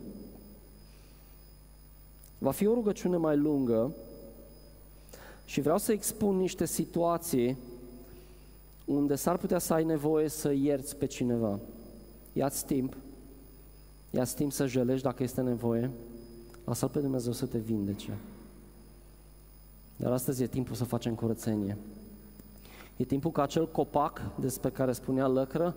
Va 2.38 2.50
fi 2.50 2.66
o 2.66 2.74
rugăciune 2.74 3.16
mai 3.16 3.36
lungă 3.36 3.92
și 5.44 5.60
vreau 5.60 5.78
să 5.78 5.92
expun 5.92 6.36
niște 6.36 6.64
situații 6.64 7.56
unde 8.84 9.14
s-ar 9.14 9.36
putea 9.36 9.58
să 9.58 9.74
ai 9.74 9.84
nevoie 9.84 10.28
să 10.28 10.52
ierți 10.52 10.96
pe 10.96 11.06
cineva. 11.06 11.58
Ia-ți 12.32 12.66
timp 12.66 12.96
ia 14.14 14.24
timp 14.24 14.52
să 14.52 14.66
jelești 14.66 15.02
dacă 15.02 15.22
este 15.22 15.40
nevoie, 15.40 15.90
lasă 16.64 16.86
pe 16.86 17.00
Dumnezeu 17.00 17.32
să 17.32 17.46
te 17.46 17.58
vindece. 17.58 18.18
Dar 19.96 20.12
astăzi 20.12 20.42
e 20.42 20.46
timpul 20.46 20.74
să 20.74 20.84
facem 20.84 21.14
curățenie. 21.14 21.76
E 22.96 23.04
timpul 23.04 23.30
ca 23.30 23.42
acel 23.42 23.70
copac 23.70 24.20
despre 24.40 24.70
care 24.70 24.92
spunea 24.92 25.26
lăcră, 25.26 25.76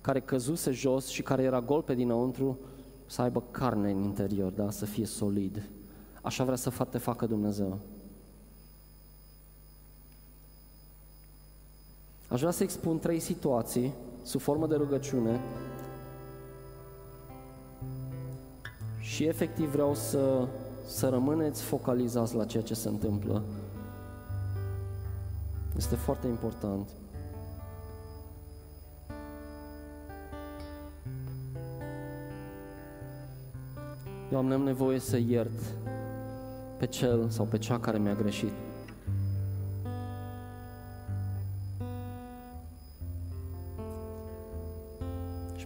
care 0.00 0.20
căzuse 0.20 0.70
jos 0.70 1.06
și 1.06 1.22
care 1.22 1.42
era 1.42 1.60
gol 1.60 1.82
pe 1.82 1.94
dinăuntru, 1.94 2.58
să 3.06 3.22
aibă 3.22 3.42
carne 3.50 3.90
în 3.90 4.02
interior, 4.02 4.52
da? 4.52 4.70
să 4.70 4.84
fie 4.84 5.06
solid. 5.06 5.62
Așa 6.22 6.44
vrea 6.44 6.56
să 6.56 6.86
te 6.90 6.98
facă 6.98 7.26
Dumnezeu. 7.26 7.78
Aș 12.28 12.40
vrea 12.40 12.52
să 12.52 12.62
expun 12.62 12.98
trei 12.98 13.20
situații 13.20 13.92
sub 14.22 14.40
formă 14.40 14.66
de 14.66 14.74
rugăciune 14.74 15.40
și 19.04 19.24
efectiv 19.24 19.70
vreau 19.70 19.94
să, 19.94 20.48
să 20.86 21.08
rămâneți 21.08 21.62
focalizați 21.62 22.34
la 22.34 22.44
ceea 22.44 22.62
ce 22.62 22.74
se 22.74 22.88
întâmplă. 22.88 23.42
Este 25.76 25.94
foarte 25.94 26.26
important. 26.26 26.88
Doamne, 34.30 34.54
am 34.54 34.62
nevoie 34.62 34.98
să 34.98 35.16
iert 35.16 35.60
pe 36.78 36.86
cel 36.86 37.28
sau 37.28 37.44
pe 37.44 37.58
cea 37.58 37.78
care 37.78 37.98
mi-a 37.98 38.14
greșit. 38.14 38.52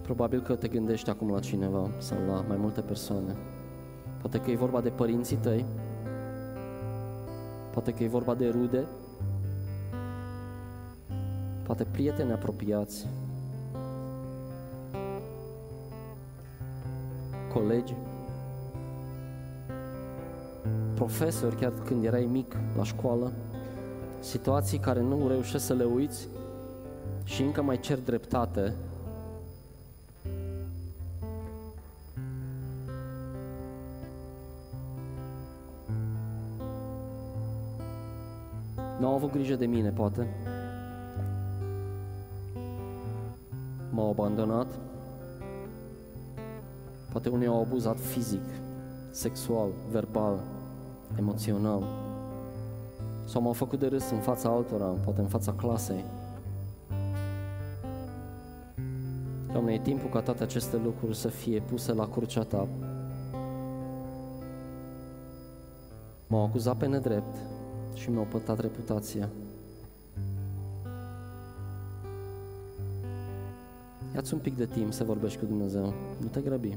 Probabil 0.08 0.42
că 0.42 0.54
te 0.54 0.68
gândești 0.68 1.10
acum 1.10 1.30
la 1.30 1.40
cineva 1.40 1.90
sau 1.98 2.18
la 2.26 2.44
mai 2.48 2.56
multe 2.56 2.80
persoane. 2.80 3.36
Poate 4.20 4.40
că 4.40 4.50
e 4.50 4.56
vorba 4.56 4.80
de 4.80 4.88
părinții 4.88 5.36
tăi, 5.36 5.64
poate 7.72 7.92
că 7.92 8.02
e 8.02 8.08
vorba 8.08 8.34
de 8.34 8.48
rude, 8.48 8.86
poate 11.62 11.84
prieteni 11.84 12.32
apropiați, 12.32 13.06
colegi, 17.52 17.94
profesori, 20.94 21.56
chiar 21.56 21.72
când 21.84 22.04
erai 22.04 22.24
mic 22.24 22.56
la 22.76 22.82
școală, 22.82 23.32
situații 24.20 24.78
care 24.78 25.00
nu 25.00 25.28
reușești 25.28 25.66
să 25.66 25.74
le 25.74 25.84
uiți 25.84 26.28
și 27.24 27.42
încă 27.42 27.62
mai 27.62 27.80
cer 27.80 27.98
dreptate 27.98 28.74
grijă 39.48 39.64
de 39.64 39.76
mine, 39.76 39.90
poate. 39.90 40.26
M-au 43.90 44.10
abandonat. 44.10 44.66
Poate 47.12 47.28
unii 47.28 47.46
au 47.46 47.60
abuzat 47.60 48.00
fizic 48.00 48.44
sexual, 49.10 49.68
verbal, 49.90 50.38
emoțional. 51.18 51.82
Sau 53.24 53.42
m-au 53.42 53.52
făcut 53.52 53.78
de 53.78 53.86
râs 53.86 54.10
în 54.10 54.18
fața 54.18 54.48
altora, 54.48 54.84
poate 54.84 55.20
în 55.20 55.26
fața 55.26 55.52
clasei. 55.52 56.04
Doamne, 59.52 59.72
e 59.72 59.78
timpul 59.78 60.10
ca 60.10 60.20
toate 60.20 60.42
aceste 60.42 60.76
lucruri 60.84 61.16
să 61.16 61.28
fie 61.28 61.60
puse 61.60 61.92
la 61.92 62.08
crucea 62.08 62.42
Ta. 62.42 62.68
M-au 66.26 66.44
acuzat 66.44 66.76
pe 66.76 66.86
nedrept 66.86 67.57
și 67.98 68.10
mi-au 68.10 68.26
pătat 68.30 68.60
reputația. 68.60 69.28
Ia-ți 74.14 74.34
un 74.34 74.40
pic 74.40 74.56
de 74.56 74.66
timp 74.66 74.92
să 74.92 75.04
vorbești 75.04 75.38
cu 75.38 75.44
Dumnezeu. 75.44 75.94
Nu 76.20 76.26
te 76.26 76.40
grăbi. 76.40 76.76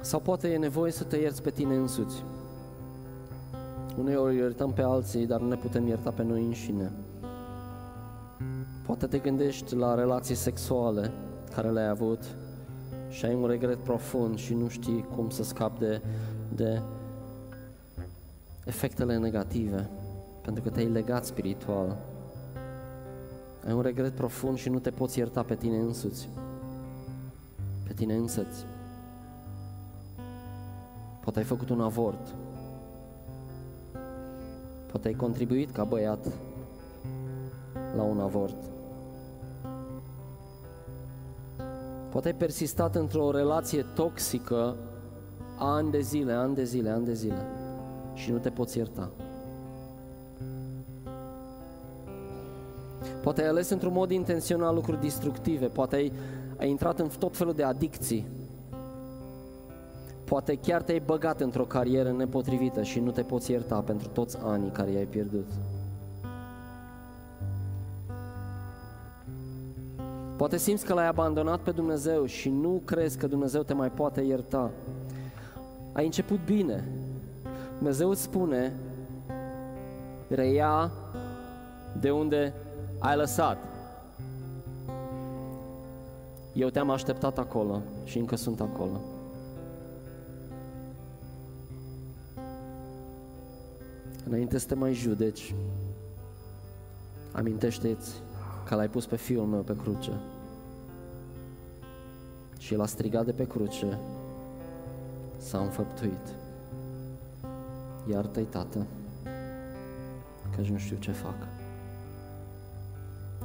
Sau 0.00 0.20
poate 0.20 0.48
e 0.48 0.56
nevoie 0.56 0.92
să 0.92 1.04
te 1.04 1.16
ierți 1.16 1.42
pe 1.42 1.50
tine 1.50 1.74
însuți. 1.74 2.24
Uneori 4.02 4.36
iertăm 4.36 4.72
pe 4.72 4.82
alții, 4.82 5.26
dar 5.26 5.40
nu 5.40 5.48
ne 5.48 5.56
putem 5.56 5.86
ierta 5.86 6.10
pe 6.10 6.22
noi 6.22 6.44
înșine. 6.44 6.92
Poate 8.86 9.06
te 9.06 9.18
gândești 9.18 9.74
la 9.74 9.94
relații 9.94 10.34
sexuale 10.34 11.10
care 11.54 11.70
le-ai 11.70 11.88
avut 11.88 12.24
și 13.08 13.24
ai 13.24 13.34
un 13.34 13.46
regret 13.46 13.76
profund 13.76 14.38
și 14.38 14.54
nu 14.54 14.68
știi 14.68 15.06
cum 15.14 15.30
să 15.30 15.42
scapi 15.42 15.78
de, 15.78 16.00
de 16.54 16.82
efectele 18.64 19.16
negative, 19.16 19.90
pentru 20.42 20.62
că 20.62 20.70
te-ai 20.70 20.88
legat 20.88 21.24
spiritual. 21.24 21.96
Ai 23.66 23.72
un 23.72 23.82
regret 23.82 24.12
profund 24.12 24.58
și 24.58 24.68
nu 24.68 24.78
te 24.78 24.90
poți 24.90 25.18
ierta 25.18 25.42
pe 25.42 25.54
tine 25.54 25.78
însuți, 25.78 26.28
pe 27.86 27.92
tine 27.92 28.14
însăți. 28.14 28.64
Poate 31.20 31.38
ai 31.38 31.44
făcut 31.44 31.68
un 31.68 31.80
avort. 31.80 32.34
Poate 34.92 35.08
ai 35.08 35.14
contribuit 35.14 35.70
ca 35.70 35.84
băiat 35.84 36.26
la 37.96 38.02
un 38.02 38.20
avort. 38.20 38.56
Poate 42.10 42.28
ai 42.28 42.34
persistat 42.34 42.94
într-o 42.94 43.30
relație 43.30 43.82
toxică 43.94 44.76
ani 45.58 45.90
de 45.90 46.00
zile, 46.00 46.32
ani 46.32 46.54
de 46.54 46.64
zile, 46.64 46.90
ani 46.90 47.04
de 47.04 47.12
zile 47.12 47.46
și 48.14 48.30
nu 48.30 48.38
te 48.38 48.50
poți 48.50 48.78
ierta. 48.78 49.10
Poate 53.22 53.42
ai 53.42 53.48
ales 53.48 53.70
într-un 53.70 53.92
mod 53.92 54.10
intențional 54.10 54.74
lucruri 54.74 55.00
destructive, 55.00 55.66
poate 55.66 55.96
ai, 55.96 56.12
ai 56.56 56.70
intrat 56.70 56.98
în 56.98 57.08
tot 57.18 57.36
felul 57.36 57.52
de 57.52 57.62
adicții, 57.62 58.26
Poate 60.32 60.56
chiar 60.56 60.82
te-ai 60.82 61.02
băgat 61.06 61.40
într-o 61.40 61.64
carieră 61.64 62.12
nepotrivită 62.12 62.82
și 62.82 63.00
nu 63.00 63.10
te 63.10 63.22
poți 63.22 63.50
ierta 63.50 63.80
pentru 63.80 64.08
toți 64.08 64.38
anii 64.42 64.70
care 64.70 64.90
i-ai 64.90 65.04
pierdut. 65.04 65.46
Poate 70.36 70.56
simți 70.56 70.84
că 70.84 70.94
l-ai 70.94 71.06
abandonat 71.06 71.60
pe 71.60 71.70
Dumnezeu 71.70 72.24
și 72.24 72.48
nu 72.48 72.82
crezi 72.84 73.18
că 73.18 73.26
Dumnezeu 73.26 73.62
te 73.62 73.74
mai 73.74 73.90
poate 73.90 74.20
ierta. 74.20 74.70
Ai 75.92 76.04
început 76.04 76.44
bine. 76.44 76.88
Dumnezeu 77.76 78.10
îți 78.10 78.22
spune, 78.22 78.72
reia 80.28 80.90
de 82.00 82.10
unde 82.10 82.54
ai 82.98 83.16
lăsat. 83.16 83.58
Eu 86.52 86.68
te-am 86.68 86.90
așteptat 86.90 87.38
acolo 87.38 87.82
și 88.04 88.18
încă 88.18 88.36
sunt 88.36 88.60
acolo. 88.60 89.00
Înainte 94.26 94.58
să 94.58 94.66
te 94.66 94.74
mai 94.74 94.92
judeci, 94.92 95.54
amintește-ți 97.32 98.22
că 98.64 98.74
l-ai 98.74 98.88
pus 98.88 99.06
pe 99.06 99.16
fiul 99.16 99.46
meu 99.46 99.60
pe 99.60 99.76
cruce. 99.76 100.12
Și 102.58 102.74
el 102.74 102.80
a 102.80 102.86
strigat 102.86 103.24
de 103.24 103.32
pe 103.32 103.46
cruce, 103.46 103.98
s-a 105.36 105.58
înfăptuit. 105.58 106.34
Iartă-i, 108.10 108.44
tată, 108.44 108.86
că 110.56 110.60
nu 110.70 110.78
știu 110.78 110.96
ce 110.96 111.12
fac. 111.12 111.36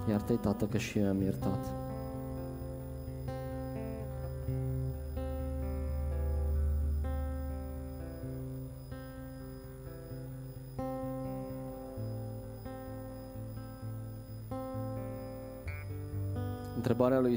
Iartă-i, 0.10 0.36
tată, 0.38 0.66
că 0.66 0.78
și 0.78 1.00
eu 1.00 1.08
am 1.08 1.22
iertat. 1.22 1.87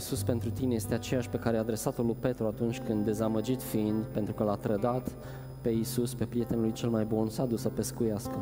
Isus 0.00 0.22
pentru 0.22 0.50
tine 0.50 0.74
este 0.74 0.94
aceeași 0.94 1.28
pe 1.28 1.36
care 1.36 1.56
a 1.56 1.60
adresat-o 1.60 2.02
lui 2.02 2.16
Petru 2.20 2.46
atunci 2.46 2.80
când, 2.80 3.04
dezamăgit 3.04 3.62
fiind, 3.62 4.04
pentru 4.04 4.32
că 4.32 4.42
l-a 4.42 4.54
trădat 4.54 5.08
pe 5.60 5.68
Isus, 5.70 6.14
pe 6.14 6.24
prietenul 6.24 6.62
lui 6.62 6.72
cel 6.72 6.88
mai 6.88 7.04
bun, 7.04 7.28
s-a 7.28 7.44
dus 7.44 7.60
să 7.60 7.68
pescuiască. 7.68 8.36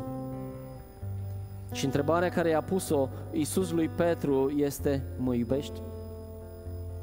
Și 1.71 1.85
întrebarea 1.85 2.29
care 2.29 2.49
i-a 2.49 2.61
pus-o 2.61 3.09
Isus 3.31 3.71
lui 3.71 3.87
Petru 3.87 4.49
este, 4.49 5.03
mă 5.17 5.33
iubești? 5.33 5.81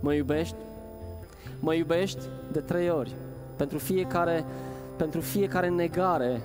Mă 0.01 0.15
iubești? 0.15 0.57
Mă 1.61 1.75
iubești 1.75 2.21
de 2.53 2.61
trei 2.61 2.91
ori. 2.91 3.15
Pentru 3.57 3.79
fiecare, 3.79 4.45
pentru 4.97 5.21
fiecare 5.21 5.69
negare 5.69 6.41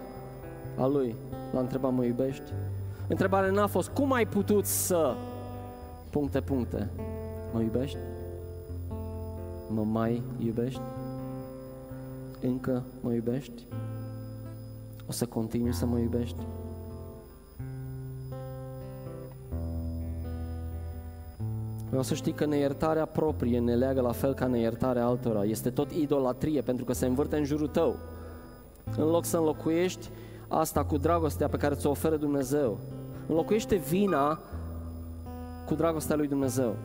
a 0.78 0.86
lui 0.86 1.16
l-a 1.54 1.60
întrebat, 1.60 1.94
mă 1.94 2.04
iubești? 2.04 2.52
Întrebarea 3.08 3.52
n-a 3.52 3.68
fost, 3.68 3.90
cum 3.90 4.12
ai 4.14 4.26
putut 4.26 4.66
să... 4.66 5.16
Puncte, 6.10 6.42
puncte. 6.42 6.90
Mă 7.54 7.62
iubești? 7.62 7.98
Mă 9.70 9.84
mai 9.84 10.24
iubești? 10.38 10.82
Încă 12.42 12.84
mă 13.02 13.12
iubești? 13.14 13.66
O 15.08 15.12
să 15.12 15.26
continui 15.26 15.74
să 15.74 15.86
mă 15.86 15.98
iubești? 15.98 16.46
Vreau 21.88 22.04
să 22.04 22.14
știi 22.14 22.32
că 22.32 22.46
neiertarea 22.46 23.06
proprie 23.06 23.60
ne 23.60 23.76
leagă 23.76 24.02
la 24.02 24.12
fel 24.12 24.34
ca 24.34 24.48
neiertarea 24.48 25.06
altora. 25.06 25.44
Este 25.44 25.70
tot 25.70 25.92
idolatrie 25.92 26.62
pentru 26.62 26.86
că 26.86 26.94
se 26.94 27.06
învârte 27.06 27.38
în 27.38 27.44
jurul 27.44 27.68
tău. 27.68 27.96
În 28.98 29.04
loc 29.04 29.26
să 29.26 29.38
înlocuiești 29.38 30.10
asta 30.48 30.84
cu 30.84 30.98
dragostea 30.98 31.48
pe 31.48 31.58
care 31.58 31.76
ți-o 31.76 31.90
oferă 31.90 32.16
Dumnezeu. 32.16 32.78
Înlocuiește 33.28 33.76
vina 33.76 34.40
cu 35.66 35.74
dragostea 35.76 36.16
lui 36.16 36.28
Dumnezeu. 36.28 36.76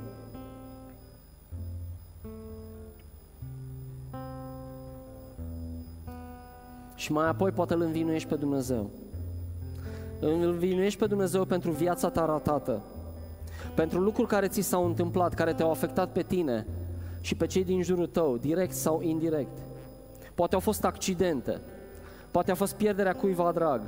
Și 7.06 7.12
mai 7.12 7.28
apoi 7.28 7.50
poate 7.50 7.74
îl 7.74 7.80
învinuiești 7.80 8.28
pe 8.28 8.34
Dumnezeu. 8.34 8.90
Îl 10.20 10.42
învinuiești 10.42 10.98
pe 10.98 11.06
Dumnezeu 11.06 11.44
pentru 11.44 11.70
viața 11.70 12.08
ta 12.08 12.24
ratată, 12.24 12.82
pentru 13.74 14.00
lucruri 14.00 14.28
care 14.28 14.48
ți 14.48 14.60
s-au 14.60 14.86
întâmplat, 14.86 15.34
care 15.34 15.52
te-au 15.52 15.70
afectat 15.70 16.12
pe 16.12 16.22
tine 16.22 16.66
și 17.20 17.34
pe 17.34 17.46
cei 17.46 17.64
din 17.64 17.82
jurul 17.82 18.06
tău, 18.06 18.36
direct 18.36 18.72
sau 18.72 19.02
indirect. 19.02 19.58
Poate 20.34 20.54
au 20.54 20.60
fost 20.60 20.84
accidente, 20.84 21.60
poate 22.30 22.50
a 22.50 22.54
fost 22.54 22.74
pierderea 22.74 23.14
cuiva 23.14 23.52
drag, 23.52 23.80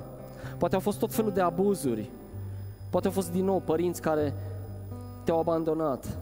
poate 0.58 0.74
au 0.74 0.80
fost 0.80 0.98
tot 0.98 1.12
felul 1.12 1.32
de 1.32 1.40
abuzuri, 1.40 2.10
poate 2.90 3.06
au 3.06 3.12
fost 3.12 3.32
din 3.32 3.44
nou 3.44 3.60
părinți 3.60 4.00
care 4.00 4.34
te-au 5.24 5.38
abandonat, 5.38 6.18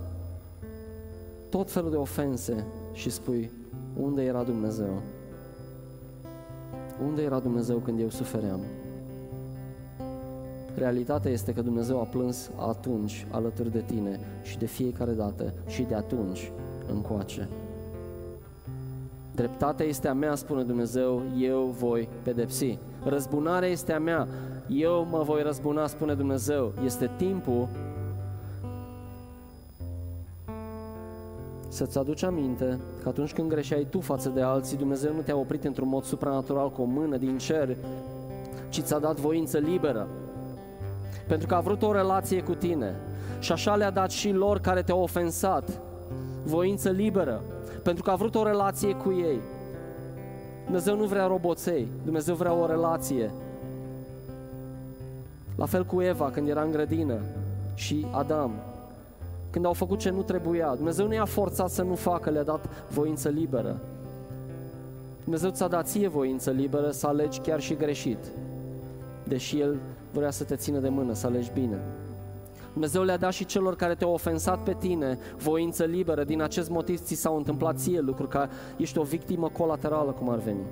tot 1.50 1.70
felul 1.70 1.90
de 1.90 1.96
ofense 1.96 2.66
și 2.92 3.10
spui, 3.10 3.50
unde 3.96 4.22
era 4.22 4.42
Dumnezeu? 4.42 5.02
Unde 7.04 7.22
era 7.22 7.38
Dumnezeu 7.38 7.76
când 7.78 8.00
eu 8.00 8.08
sufeream? 8.08 8.60
Realitatea 10.76 11.30
este 11.30 11.52
că 11.52 11.62
Dumnezeu 11.62 12.00
a 12.00 12.04
plâns 12.04 12.50
atunci 12.68 13.26
alături 13.30 13.72
de 13.72 13.80
tine 13.86 14.20
și 14.42 14.58
de 14.58 14.66
fiecare 14.66 15.12
dată 15.12 15.52
și 15.66 15.82
de 15.82 15.94
atunci 15.94 16.52
încoace. 16.92 17.48
Dreptatea 19.34 19.86
este 19.86 20.08
a 20.08 20.14
mea, 20.14 20.34
spune 20.34 20.62
Dumnezeu, 20.62 21.22
eu 21.38 21.74
voi 21.78 22.08
pedepsi. 22.22 22.78
Răzbunarea 23.04 23.68
este 23.68 23.92
a 23.92 23.98
mea, 23.98 24.28
eu 24.68 25.06
mă 25.10 25.22
voi 25.22 25.42
răzbuna, 25.42 25.86
spune 25.86 26.14
Dumnezeu. 26.14 26.72
Este 26.84 27.10
timpul 27.16 27.68
să-ți 31.76 31.98
aduci 31.98 32.22
aminte 32.22 32.78
că 33.02 33.08
atunci 33.08 33.32
când 33.32 33.48
greșeai 33.48 33.86
tu 33.90 34.00
față 34.00 34.28
de 34.28 34.40
alții, 34.40 34.76
Dumnezeu 34.76 35.14
nu 35.14 35.20
te-a 35.20 35.36
oprit 35.36 35.64
într-un 35.64 35.88
mod 35.88 36.04
supranatural 36.04 36.70
cu 36.70 36.82
o 36.82 36.84
mână 36.84 37.16
din 37.16 37.38
cer, 37.38 37.76
ci 38.68 38.80
ți-a 38.80 38.98
dat 38.98 39.16
voință 39.16 39.58
liberă. 39.58 40.08
Pentru 41.28 41.46
că 41.46 41.54
a 41.54 41.60
vrut 41.60 41.82
o 41.82 41.92
relație 41.92 42.42
cu 42.42 42.54
tine. 42.54 42.94
Și 43.38 43.52
așa 43.52 43.74
le-a 43.76 43.90
dat 43.90 44.10
și 44.10 44.30
lor 44.30 44.58
care 44.58 44.82
te-au 44.82 45.00
ofensat 45.00 45.80
voință 46.44 46.90
liberă. 46.90 47.40
Pentru 47.82 48.02
că 48.02 48.10
a 48.10 48.14
vrut 48.14 48.34
o 48.34 48.44
relație 48.44 48.94
cu 48.94 49.12
ei. 49.12 49.40
Dumnezeu 50.64 50.96
nu 50.96 51.04
vrea 51.04 51.26
roboței, 51.26 51.88
Dumnezeu 52.04 52.34
vrea 52.34 52.52
o 52.52 52.66
relație. 52.66 53.30
La 55.56 55.66
fel 55.66 55.84
cu 55.84 56.00
Eva 56.00 56.30
când 56.30 56.48
era 56.48 56.62
în 56.62 56.70
grădină 56.70 57.18
și 57.74 58.06
Adam, 58.10 58.52
când 59.56 59.68
au 59.68 59.74
făcut 59.74 59.98
ce 59.98 60.10
nu 60.10 60.22
trebuia. 60.22 60.74
Dumnezeu 60.74 61.06
nu 61.06 61.14
i-a 61.14 61.24
forțat 61.24 61.70
să 61.70 61.82
nu 61.82 61.94
facă, 61.94 62.30
le-a 62.30 62.42
dat 62.42 62.68
voință 62.90 63.28
liberă. 63.28 63.80
Dumnezeu 65.22 65.50
ți-a 65.50 65.68
dat 65.68 65.88
ție 65.88 66.08
voință 66.08 66.50
liberă 66.50 66.90
să 66.90 67.06
alegi 67.06 67.40
chiar 67.40 67.60
și 67.60 67.74
greșit, 67.74 68.18
deși 69.24 69.60
El 69.60 69.76
vrea 70.12 70.30
să 70.30 70.44
te 70.44 70.56
țină 70.56 70.78
de 70.78 70.88
mână, 70.88 71.12
să 71.12 71.26
alegi 71.26 71.50
bine. 71.54 71.80
Dumnezeu 72.72 73.02
le-a 73.02 73.16
dat 73.16 73.32
și 73.32 73.44
celor 73.44 73.76
care 73.76 73.94
te-au 73.94 74.12
ofensat 74.12 74.62
pe 74.62 74.76
tine 74.78 75.18
voință 75.36 75.84
liberă. 75.84 76.24
Din 76.24 76.42
acest 76.42 76.70
motiv 76.70 77.00
ți 77.00 77.14
s-au 77.14 77.36
întâmplat 77.36 77.78
ție 77.78 78.00
lucruri, 78.00 78.30
că 78.30 78.46
ești 78.76 78.98
o 78.98 79.02
victimă 79.02 79.48
colaterală, 79.48 80.10
cum 80.10 80.28
ar 80.28 80.38
veni. 80.38 80.64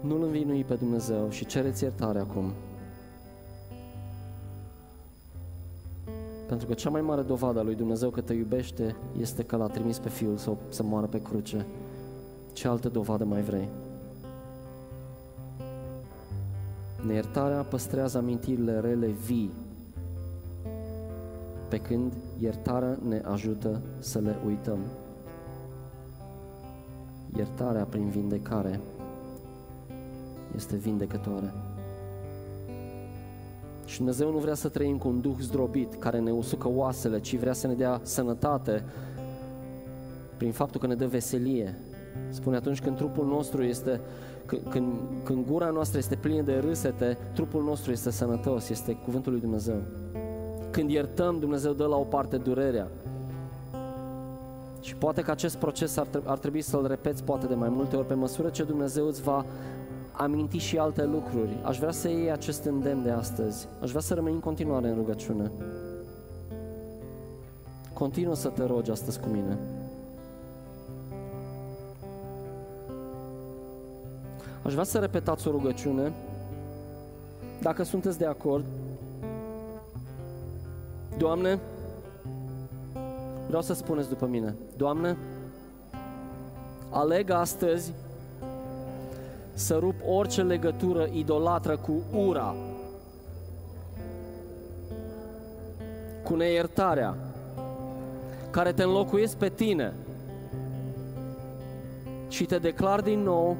Nu-L 0.00 0.22
învinui 0.22 0.64
pe 0.64 0.74
Dumnezeu 0.74 1.28
și 1.28 1.46
cereți 1.46 1.82
iertare 1.82 2.18
acum. 2.18 2.52
Pentru 6.50 6.68
că 6.68 6.74
cea 6.74 6.90
mai 6.90 7.00
mare 7.00 7.22
dovadă 7.22 7.58
a 7.58 7.62
lui 7.62 7.74
Dumnezeu 7.74 8.10
că 8.10 8.20
te 8.20 8.32
iubește 8.32 8.96
este 9.20 9.42
că 9.42 9.56
l-a 9.56 9.66
trimis 9.66 9.98
pe 9.98 10.08
Fiul 10.08 10.36
să, 10.36 10.56
să 10.68 10.82
moară 10.82 11.06
pe 11.06 11.22
cruce. 11.22 11.66
Ce 12.52 12.68
altă 12.68 12.88
dovadă 12.88 13.24
mai 13.24 13.42
vrei? 13.42 13.68
Neiertarea 17.06 17.62
păstrează 17.62 18.18
amintirile 18.18 18.80
rele 18.80 19.06
vii, 19.06 19.50
pe 21.68 21.78
când 21.78 22.12
iertarea 22.38 22.98
ne 23.08 23.22
ajută 23.24 23.80
să 23.98 24.18
le 24.18 24.36
uităm. 24.46 24.78
Iertarea 27.36 27.84
prin 27.84 28.08
vindecare 28.08 28.80
este 30.54 30.76
vindecătoare. 30.76 31.52
Și 33.90 33.96
Dumnezeu 33.96 34.30
nu 34.30 34.38
vrea 34.38 34.54
să 34.54 34.68
trăim 34.68 34.98
cu 34.98 35.08
un 35.08 35.20
duh 35.20 35.36
zdrobit 35.40 35.94
care 35.94 36.18
ne 36.18 36.30
usucă 36.30 36.68
oasele, 36.68 37.20
ci 37.20 37.36
vrea 37.36 37.52
să 37.52 37.66
ne 37.66 37.74
dea 37.74 38.00
sănătate 38.02 38.84
prin 40.36 40.52
faptul 40.52 40.80
că 40.80 40.86
ne 40.86 40.94
dă 40.94 41.06
veselie. 41.06 41.78
Spune 42.28 42.56
atunci 42.56 42.80
când 42.80 42.96
trupul 42.96 43.26
nostru 43.26 43.62
este, 43.62 44.00
când, 44.68 44.86
când 45.24 45.46
gura 45.46 45.70
noastră 45.70 45.98
este 45.98 46.16
plină 46.16 46.42
de 46.42 46.56
râsete, 46.56 47.18
trupul 47.34 47.62
nostru 47.62 47.90
este 47.90 48.10
sănătos, 48.10 48.68
este 48.68 48.92
cuvântul 49.04 49.32
lui 49.32 49.40
Dumnezeu. 49.40 49.76
Când 50.70 50.90
iertăm, 50.90 51.38
Dumnezeu 51.38 51.72
dă 51.72 51.86
la 51.86 51.96
o 51.96 52.04
parte 52.04 52.36
durerea. 52.36 52.88
Și 54.80 54.94
poate 54.94 55.22
că 55.22 55.30
acest 55.30 55.56
proces 55.56 55.96
ar, 55.96 56.06
ar 56.24 56.38
trebui 56.38 56.60
să-l 56.60 56.86
repeți 56.86 57.24
poate 57.24 57.46
de 57.46 57.54
mai 57.54 57.68
multe 57.68 57.96
ori 57.96 58.06
pe 58.06 58.14
măsură 58.14 58.48
ce 58.48 58.62
Dumnezeu 58.62 59.06
îți 59.06 59.22
va 59.22 59.44
aminti 60.12 60.58
și 60.58 60.78
alte 60.78 61.04
lucruri. 61.04 61.58
Aș 61.62 61.78
vrea 61.78 61.90
să 61.90 62.08
iei 62.08 62.30
acest 62.30 62.64
îndemn 62.64 63.02
de 63.02 63.10
astăzi. 63.10 63.68
Aș 63.82 63.88
vrea 63.88 64.00
să 64.00 64.14
rămâi 64.14 64.32
în 64.32 64.40
continuare 64.40 64.88
în 64.88 64.94
rugăciune. 64.94 65.50
Continuă 67.92 68.34
să 68.34 68.48
te 68.48 68.64
rogi 68.64 68.90
astăzi 68.90 69.20
cu 69.20 69.28
mine. 69.28 69.58
Aș 74.62 74.72
vrea 74.72 74.84
să 74.84 74.98
repetați 74.98 75.48
o 75.48 75.50
rugăciune. 75.50 76.12
Dacă 77.60 77.82
sunteți 77.82 78.18
de 78.18 78.26
acord, 78.26 78.64
Doamne, 81.18 81.58
vreau 83.46 83.62
să 83.62 83.74
spuneți 83.74 84.08
după 84.08 84.26
mine, 84.26 84.54
Doamne, 84.76 85.16
aleg 86.90 87.30
astăzi 87.30 87.92
să 89.60 89.76
rup 89.78 89.94
orice 90.08 90.42
legătură 90.42 91.08
idolatră 91.12 91.76
cu 91.76 92.02
ura, 92.16 92.54
cu 96.22 96.34
neiertarea, 96.34 97.16
care 98.50 98.72
te 98.72 98.82
înlocuiesc 98.82 99.36
pe 99.36 99.48
tine 99.48 99.92
și 102.28 102.44
te 102.44 102.58
declar 102.58 103.00
din 103.00 103.22
nou 103.22 103.56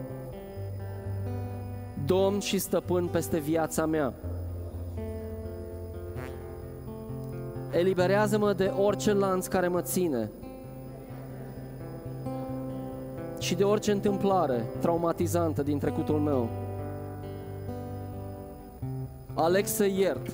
Domn 2.06 2.40
și 2.40 2.58
Stăpân 2.58 3.06
peste 3.06 3.38
viața 3.38 3.86
mea. 3.86 4.12
Eliberează-mă 7.70 8.52
de 8.52 8.72
orice 8.78 9.12
lanț 9.12 9.46
care 9.46 9.68
mă 9.68 9.80
ține 9.80 10.30
și 13.50 13.56
de 13.56 13.64
orice 13.64 13.92
întâmplare 13.92 14.64
traumatizantă 14.80 15.62
din 15.62 15.78
trecutul 15.78 16.18
meu. 16.18 16.48
Aleg 19.34 19.66
să 19.66 19.84
iert. 19.84 20.30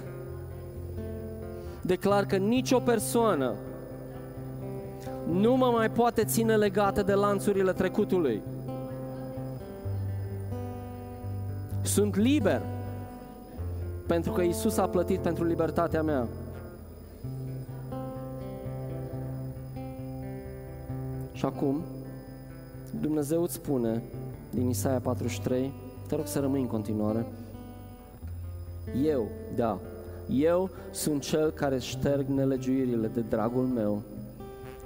Declar 1.80 2.24
că 2.24 2.36
nicio 2.36 2.78
persoană 2.78 3.54
nu 5.32 5.56
mă 5.56 5.66
mai 5.66 5.90
poate 5.90 6.24
ține 6.24 6.56
legată 6.56 7.02
de 7.02 7.12
lanțurile 7.12 7.72
trecutului. 7.72 8.42
Sunt 11.82 12.16
liber 12.16 12.62
pentru 14.06 14.32
că 14.32 14.42
Isus 14.42 14.76
a 14.76 14.88
plătit 14.88 15.20
pentru 15.20 15.44
libertatea 15.44 16.02
mea. 16.02 16.26
Și 21.32 21.44
acum, 21.44 21.82
Dumnezeu 23.00 23.42
îți 23.42 23.54
spune 23.54 24.02
din 24.50 24.68
Isaia 24.68 25.00
43, 25.00 25.72
te 26.08 26.14
rog 26.14 26.26
să 26.26 26.38
rămâi 26.40 26.60
în 26.60 26.66
continuare, 26.66 27.26
eu, 29.04 29.28
da, 29.56 29.78
eu 30.28 30.70
sunt 30.90 31.22
cel 31.22 31.50
care 31.50 31.78
șterg 31.78 32.28
nelegiuirile 32.28 33.06
de 33.06 33.20
dragul 33.20 33.64
meu 33.64 34.02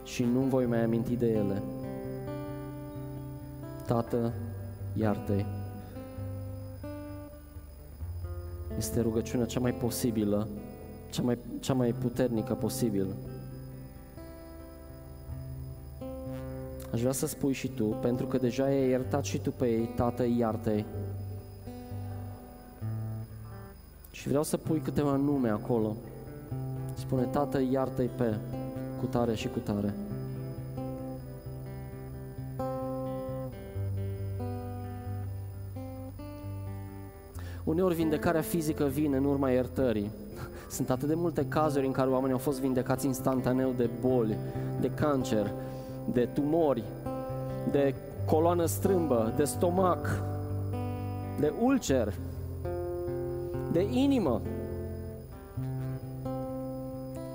și 0.04 0.22
nu 0.22 0.40
voi 0.40 0.66
mai 0.66 0.82
aminti 0.82 1.16
de 1.16 1.26
ele. 1.26 1.62
Tată, 3.86 4.32
iartă-i. 4.96 5.46
Este 8.76 9.00
rugăciunea 9.00 9.46
cea 9.46 9.60
mai 9.60 9.72
posibilă, 9.72 10.48
cea 11.10 11.22
mai, 11.22 11.38
cea 11.60 11.74
mai 11.74 11.92
puternică 11.92 12.54
posibilă. 12.54 13.16
Aș 16.92 17.00
vrea 17.00 17.12
să 17.12 17.26
spui 17.26 17.52
și 17.52 17.68
tu, 17.68 17.84
pentru 17.84 18.26
că 18.26 18.38
deja 18.38 18.64
ai 18.64 18.88
iertat 18.88 19.24
și 19.24 19.38
tu 19.38 19.50
pe 19.50 19.66
ei, 19.66 19.92
Tată, 19.96 20.26
iartă-i. 20.38 20.84
Și 24.10 24.28
vreau 24.28 24.42
să 24.42 24.56
pui 24.56 24.80
câteva 24.80 25.16
nume 25.16 25.48
acolo. 25.48 25.96
Spune, 26.94 27.22
Tată, 27.22 27.60
iartă-i 27.70 28.10
pe 28.16 28.34
cu 29.00 29.06
tare 29.06 29.34
și 29.34 29.48
cu 29.48 29.58
tare. 29.58 29.94
Uneori 37.64 37.94
vindecarea 37.94 38.40
fizică 38.40 38.84
vine 38.84 39.16
în 39.16 39.24
urma 39.24 39.50
iertării. 39.50 40.10
Sunt 40.70 40.90
atât 40.90 41.08
de 41.08 41.14
multe 41.14 41.46
cazuri 41.48 41.86
în 41.86 41.92
care 41.92 42.10
oamenii 42.10 42.32
au 42.32 42.38
fost 42.38 42.60
vindecați 42.60 43.06
instantaneu 43.06 43.72
de 43.76 43.90
boli, 44.00 44.36
de 44.80 44.90
cancer, 44.90 45.52
de 46.12 46.28
tumori, 46.34 46.82
de 47.70 47.94
coloană 48.26 48.66
strâmbă, 48.66 49.32
de 49.36 49.44
stomac, 49.44 50.22
de 51.40 51.52
ulcer, 51.62 52.14
de 53.72 53.86
inimă. 53.90 54.40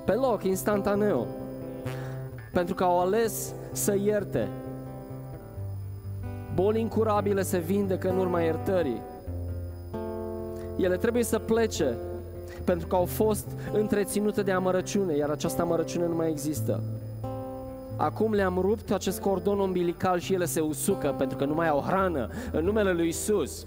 Pe 0.06 0.12
loc, 0.12 0.44
instantaneu. 0.44 1.28
Pentru 2.54 2.76
că 2.76 2.84
au 2.84 3.00
ales 3.00 3.54
să 3.72 3.96
ierte. 4.04 4.48
Boli 6.56 6.80
incurabile 6.80 7.42
se 7.42 7.58
vindecă 7.58 8.10
în 8.10 8.18
urma 8.18 8.42
iertării. 8.42 9.02
Ele 10.78 10.98
trebuie 10.98 11.24
să 11.24 11.40
plece 11.40 11.96
pentru 12.64 12.88
că 12.88 12.96
au 12.96 13.06
fost 13.06 13.48
întreținute 13.74 14.42
de 14.42 14.52
amărăciune, 14.52 15.16
iar 15.16 15.30
această 15.30 15.62
amărăciune 15.62 16.08
nu 16.08 16.16
mai 16.16 16.30
există. 16.30 16.84
Acum 17.98 18.34
le-am 18.34 18.58
rupt 18.62 18.92
acest 18.92 19.20
cordon 19.20 19.60
umbilical 19.60 20.20
și 20.20 20.34
ele 20.34 20.46
se 20.46 20.60
usucă 20.60 21.16
pentru 21.18 21.38
că 21.38 21.46
nu 21.46 21.54
mai 21.54 21.68
au 21.68 21.80
hrană 21.80 22.30
în 22.52 22.64
numele 22.64 22.94
lui 22.94 23.08
Isus. 23.08 23.66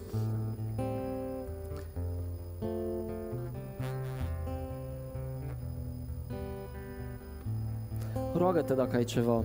roagă-te 8.39 8.75
dacă 8.75 8.97
ai 8.97 9.05
ceva 9.05 9.45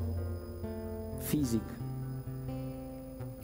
fizic. 1.20 1.62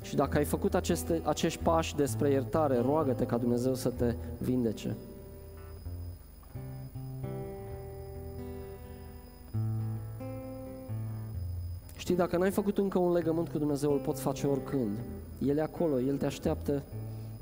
Și 0.01 0.15
dacă 0.15 0.37
ai 0.37 0.45
făcut 0.45 0.73
aceste, 0.73 1.21
acești 1.23 1.63
pași 1.63 1.95
despre 1.95 2.29
iertare, 2.29 2.81
roagă-te 2.81 3.25
ca 3.25 3.37
Dumnezeu 3.37 3.73
să 3.73 3.89
te 3.89 4.15
vindece. 4.37 4.95
Știi, 12.09 12.21
dacă 12.21 12.37
n-ai 12.37 12.51
făcut 12.51 12.77
încă 12.77 12.99
un 12.99 13.11
legământ 13.11 13.49
cu 13.49 13.57
Dumnezeu, 13.57 13.91
îl 13.91 13.99
poți 13.99 14.21
face 14.21 14.47
oricând. 14.47 14.97
El 15.47 15.57
e 15.57 15.61
acolo, 15.61 15.99
El 15.99 16.17
te 16.17 16.25
așteaptă 16.25 16.83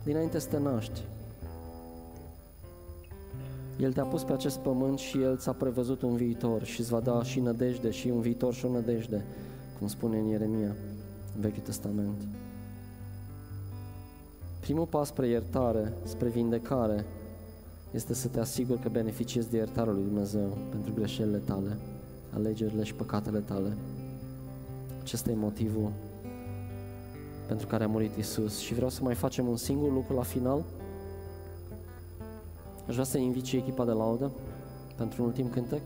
dinainte 0.03 0.39
să 0.39 0.47
te 0.47 0.59
naști. 0.59 1.01
El 3.79 3.93
te-a 3.93 4.03
pus 4.03 4.23
pe 4.23 4.33
acest 4.33 4.57
pământ 4.57 4.99
și 4.99 5.21
El 5.21 5.37
ți-a 5.37 5.51
prevăzut 5.51 6.01
un 6.01 6.15
viitor 6.15 6.63
și 6.63 6.79
îți 6.79 6.89
va 6.89 6.99
da 6.99 7.23
și 7.23 7.39
nădejde 7.39 7.89
și 7.91 8.07
un 8.07 8.21
viitor 8.21 8.53
și 8.53 8.65
o 8.65 8.71
nădejde, 8.71 9.25
cum 9.77 9.87
spune 9.87 10.17
în 10.17 10.25
Ieremia, 10.25 10.75
în 11.35 11.41
Vechiul 11.41 11.63
Testament. 11.63 12.21
Primul 14.59 14.85
pas 14.85 15.07
spre 15.07 15.27
iertare, 15.27 15.93
spre 16.03 16.27
vindecare, 16.27 17.05
este 17.91 18.13
să 18.13 18.27
te 18.27 18.39
asiguri 18.39 18.79
că 18.79 18.89
beneficiezi 18.89 19.49
de 19.49 19.57
iertarea 19.57 19.93
lui 19.93 20.03
Dumnezeu 20.03 20.57
pentru 20.69 20.93
greșelile 20.95 21.37
tale, 21.37 21.77
alegerile 22.33 22.83
și 22.83 22.93
păcatele 22.93 23.39
tale. 23.39 23.77
Acesta 25.07 25.31
e 25.31 25.35
motivul 25.35 25.91
pentru 27.47 27.67
care 27.67 27.83
a 27.83 27.87
murit 27.87 28.15
Isus 28.15 28.59
și 28.59 28.73
vreau 28.73 28.89
să 28.89 29.03
mai 29.03 29.15
facem 29.15 29.47
un 29.47 29.55
singur 29.55 29.91
lucru 29.91 30.15
la 30.15 30.21
final. 30.21 30.63
Aș 32.87 32.93
vrea 32.93 33.03
să 33.03 33.17
invit 33.17 33.45
și 33.45 33.55
echipa 33.55 33.85
de 33.85 33.91
laudă 33.91 34.31
pentru 34.95 35.21
un 35.21 35.27
ultim 35.27 35.49
cântec. 35.49 35.81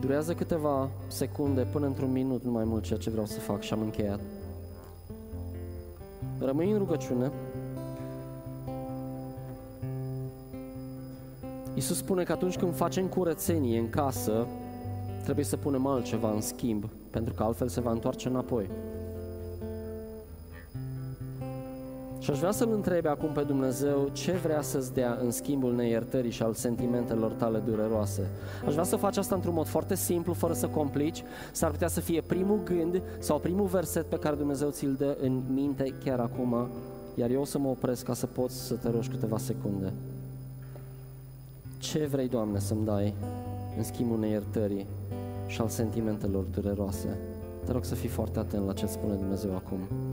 Durează 0.00 0.34
câteva 0.34 0.88
secunde 1.06 1.66
până 1.72 1.86
într-un 1.86 2.12
minut, 2.12 2.44
nu 2.44 2.50
mai 2.50 2.64
mult 2.64 2.82
ceea 2.82 2.98
ce 2.98 3.10
vreau 3.10 3.26
să 3.26 3.40
fac 3.40 3.60
și 3.60 3.72
am 3.72 3.80
încheiat. 3.80 4.20
Rămâi 6.38 6.70
în 6.70 6.78
rugăciune. 6.78 7.32
Iisus 11.76 11.96
spune 11.96 12.22
că 12.22 12.32
atunci 12.32 12.56
când 12.56 12.74
facem 12.74 13.06
curățenie 13.06 13.78
în 13.78 13.90
casă, 13.90 14.46
trebuie 15.22 15.44
să 15.44 15.56
punem 15.56 15.86
altceva 15.86 16.30
în 16.30 16.40
schimb, 16.40 16.84
pentru 17.10 17.34
că 17.34 17.42
altfel 17.42 17.68
se 17.68 17.80
va 17.80 17.90
întoarce 17.90 18.28
înapoi. 18.28 18.70
Și 22.18 22.30
aș 22.30 22.38
vrea 22.38 22.50
să-L 22.50 22.72
întrebe 22.72 23.08
acum 23.08 23.32
pe 23.32 23.42
Dumnezeu 23.42 24.10
ce 24.12 24.32
vrea 24.32 24.62
să-ți 24.62 24.94
dea 24.94 25.18
în 25.22 25.30
schimbul 25.30 25.74
neiertării 25.74 26.30
și 26.30 26.42
al 26.42 26.54
sentimentelor 26.54 27.30
tale 27.30 27.58
dureroase. 27.58 28.30
Aș 28.66 28.72
vrea 28.72 28.84
să 28.84 28.96
faci 28.96 29.16
asta 29.16 29.34
într-un 29.34 29.54
mod 29.54 29.66
foarte 29.66 29.94
simplu, 29.94 30.32
fără 30.32 30.52
să 30.52 30.66
complici. 30.66 31.22
S-ar 31.52 31.70
putea 31.70 31.88
să 31.88 32.00
fie 32.00 32.20
primul 32.20 32.60
gând 32.64 33.02
sau 33.18 33.38
primul 33.38 33.66
verset 33.66 34.04
pe 34.06 34.18
care 34.18 34.36
Dumnezeu 34.36 34.70
ți-l 34.70 34.94
dă 34.98 35.16
în 35.20 35.42
minte 35.54 35.94
chiar 36.04 36.18
acum, 36.18 36.68
iar 37.14 37.30
eu 37.30 37.40
o 37.40 37.44
să 37.44 37.58
mă 37.58 37.68
opresc 37.68 38.04
ca 38.04 38.14
să 38.14 38.26
poți 38.26 38.66
să 38.66 38.74
te 38.74 38.90
rogi 38.90 39.08
câteva 39.08 39.38
secunde. 39.38 39.92
Ce 41.92 42.06
vrei, 42.06 42.28
Doamne, 42.28 42.58
să-mi 42.58 42.84
dai 42.84 43.14
în 43.76 43.82
schimbul 43.82 44.18
neiertării 44.18 44.86
și 45.46 45.60
al 45.60 45.68
sentimentelor 45.68 46.44
dureroase? 46.44 47.18
Te 47.64 47.72
rog 47.72 47.84
să 47.84 47.94
fii 47.94 48.08
foarte 48.08 48.38
atent 48.38 48.66
la 48.66 48.72
ce 48.72 48.86
spune 48.86 49.14
Dumnezeu 49.14 49.54
acum. 49.54 49.78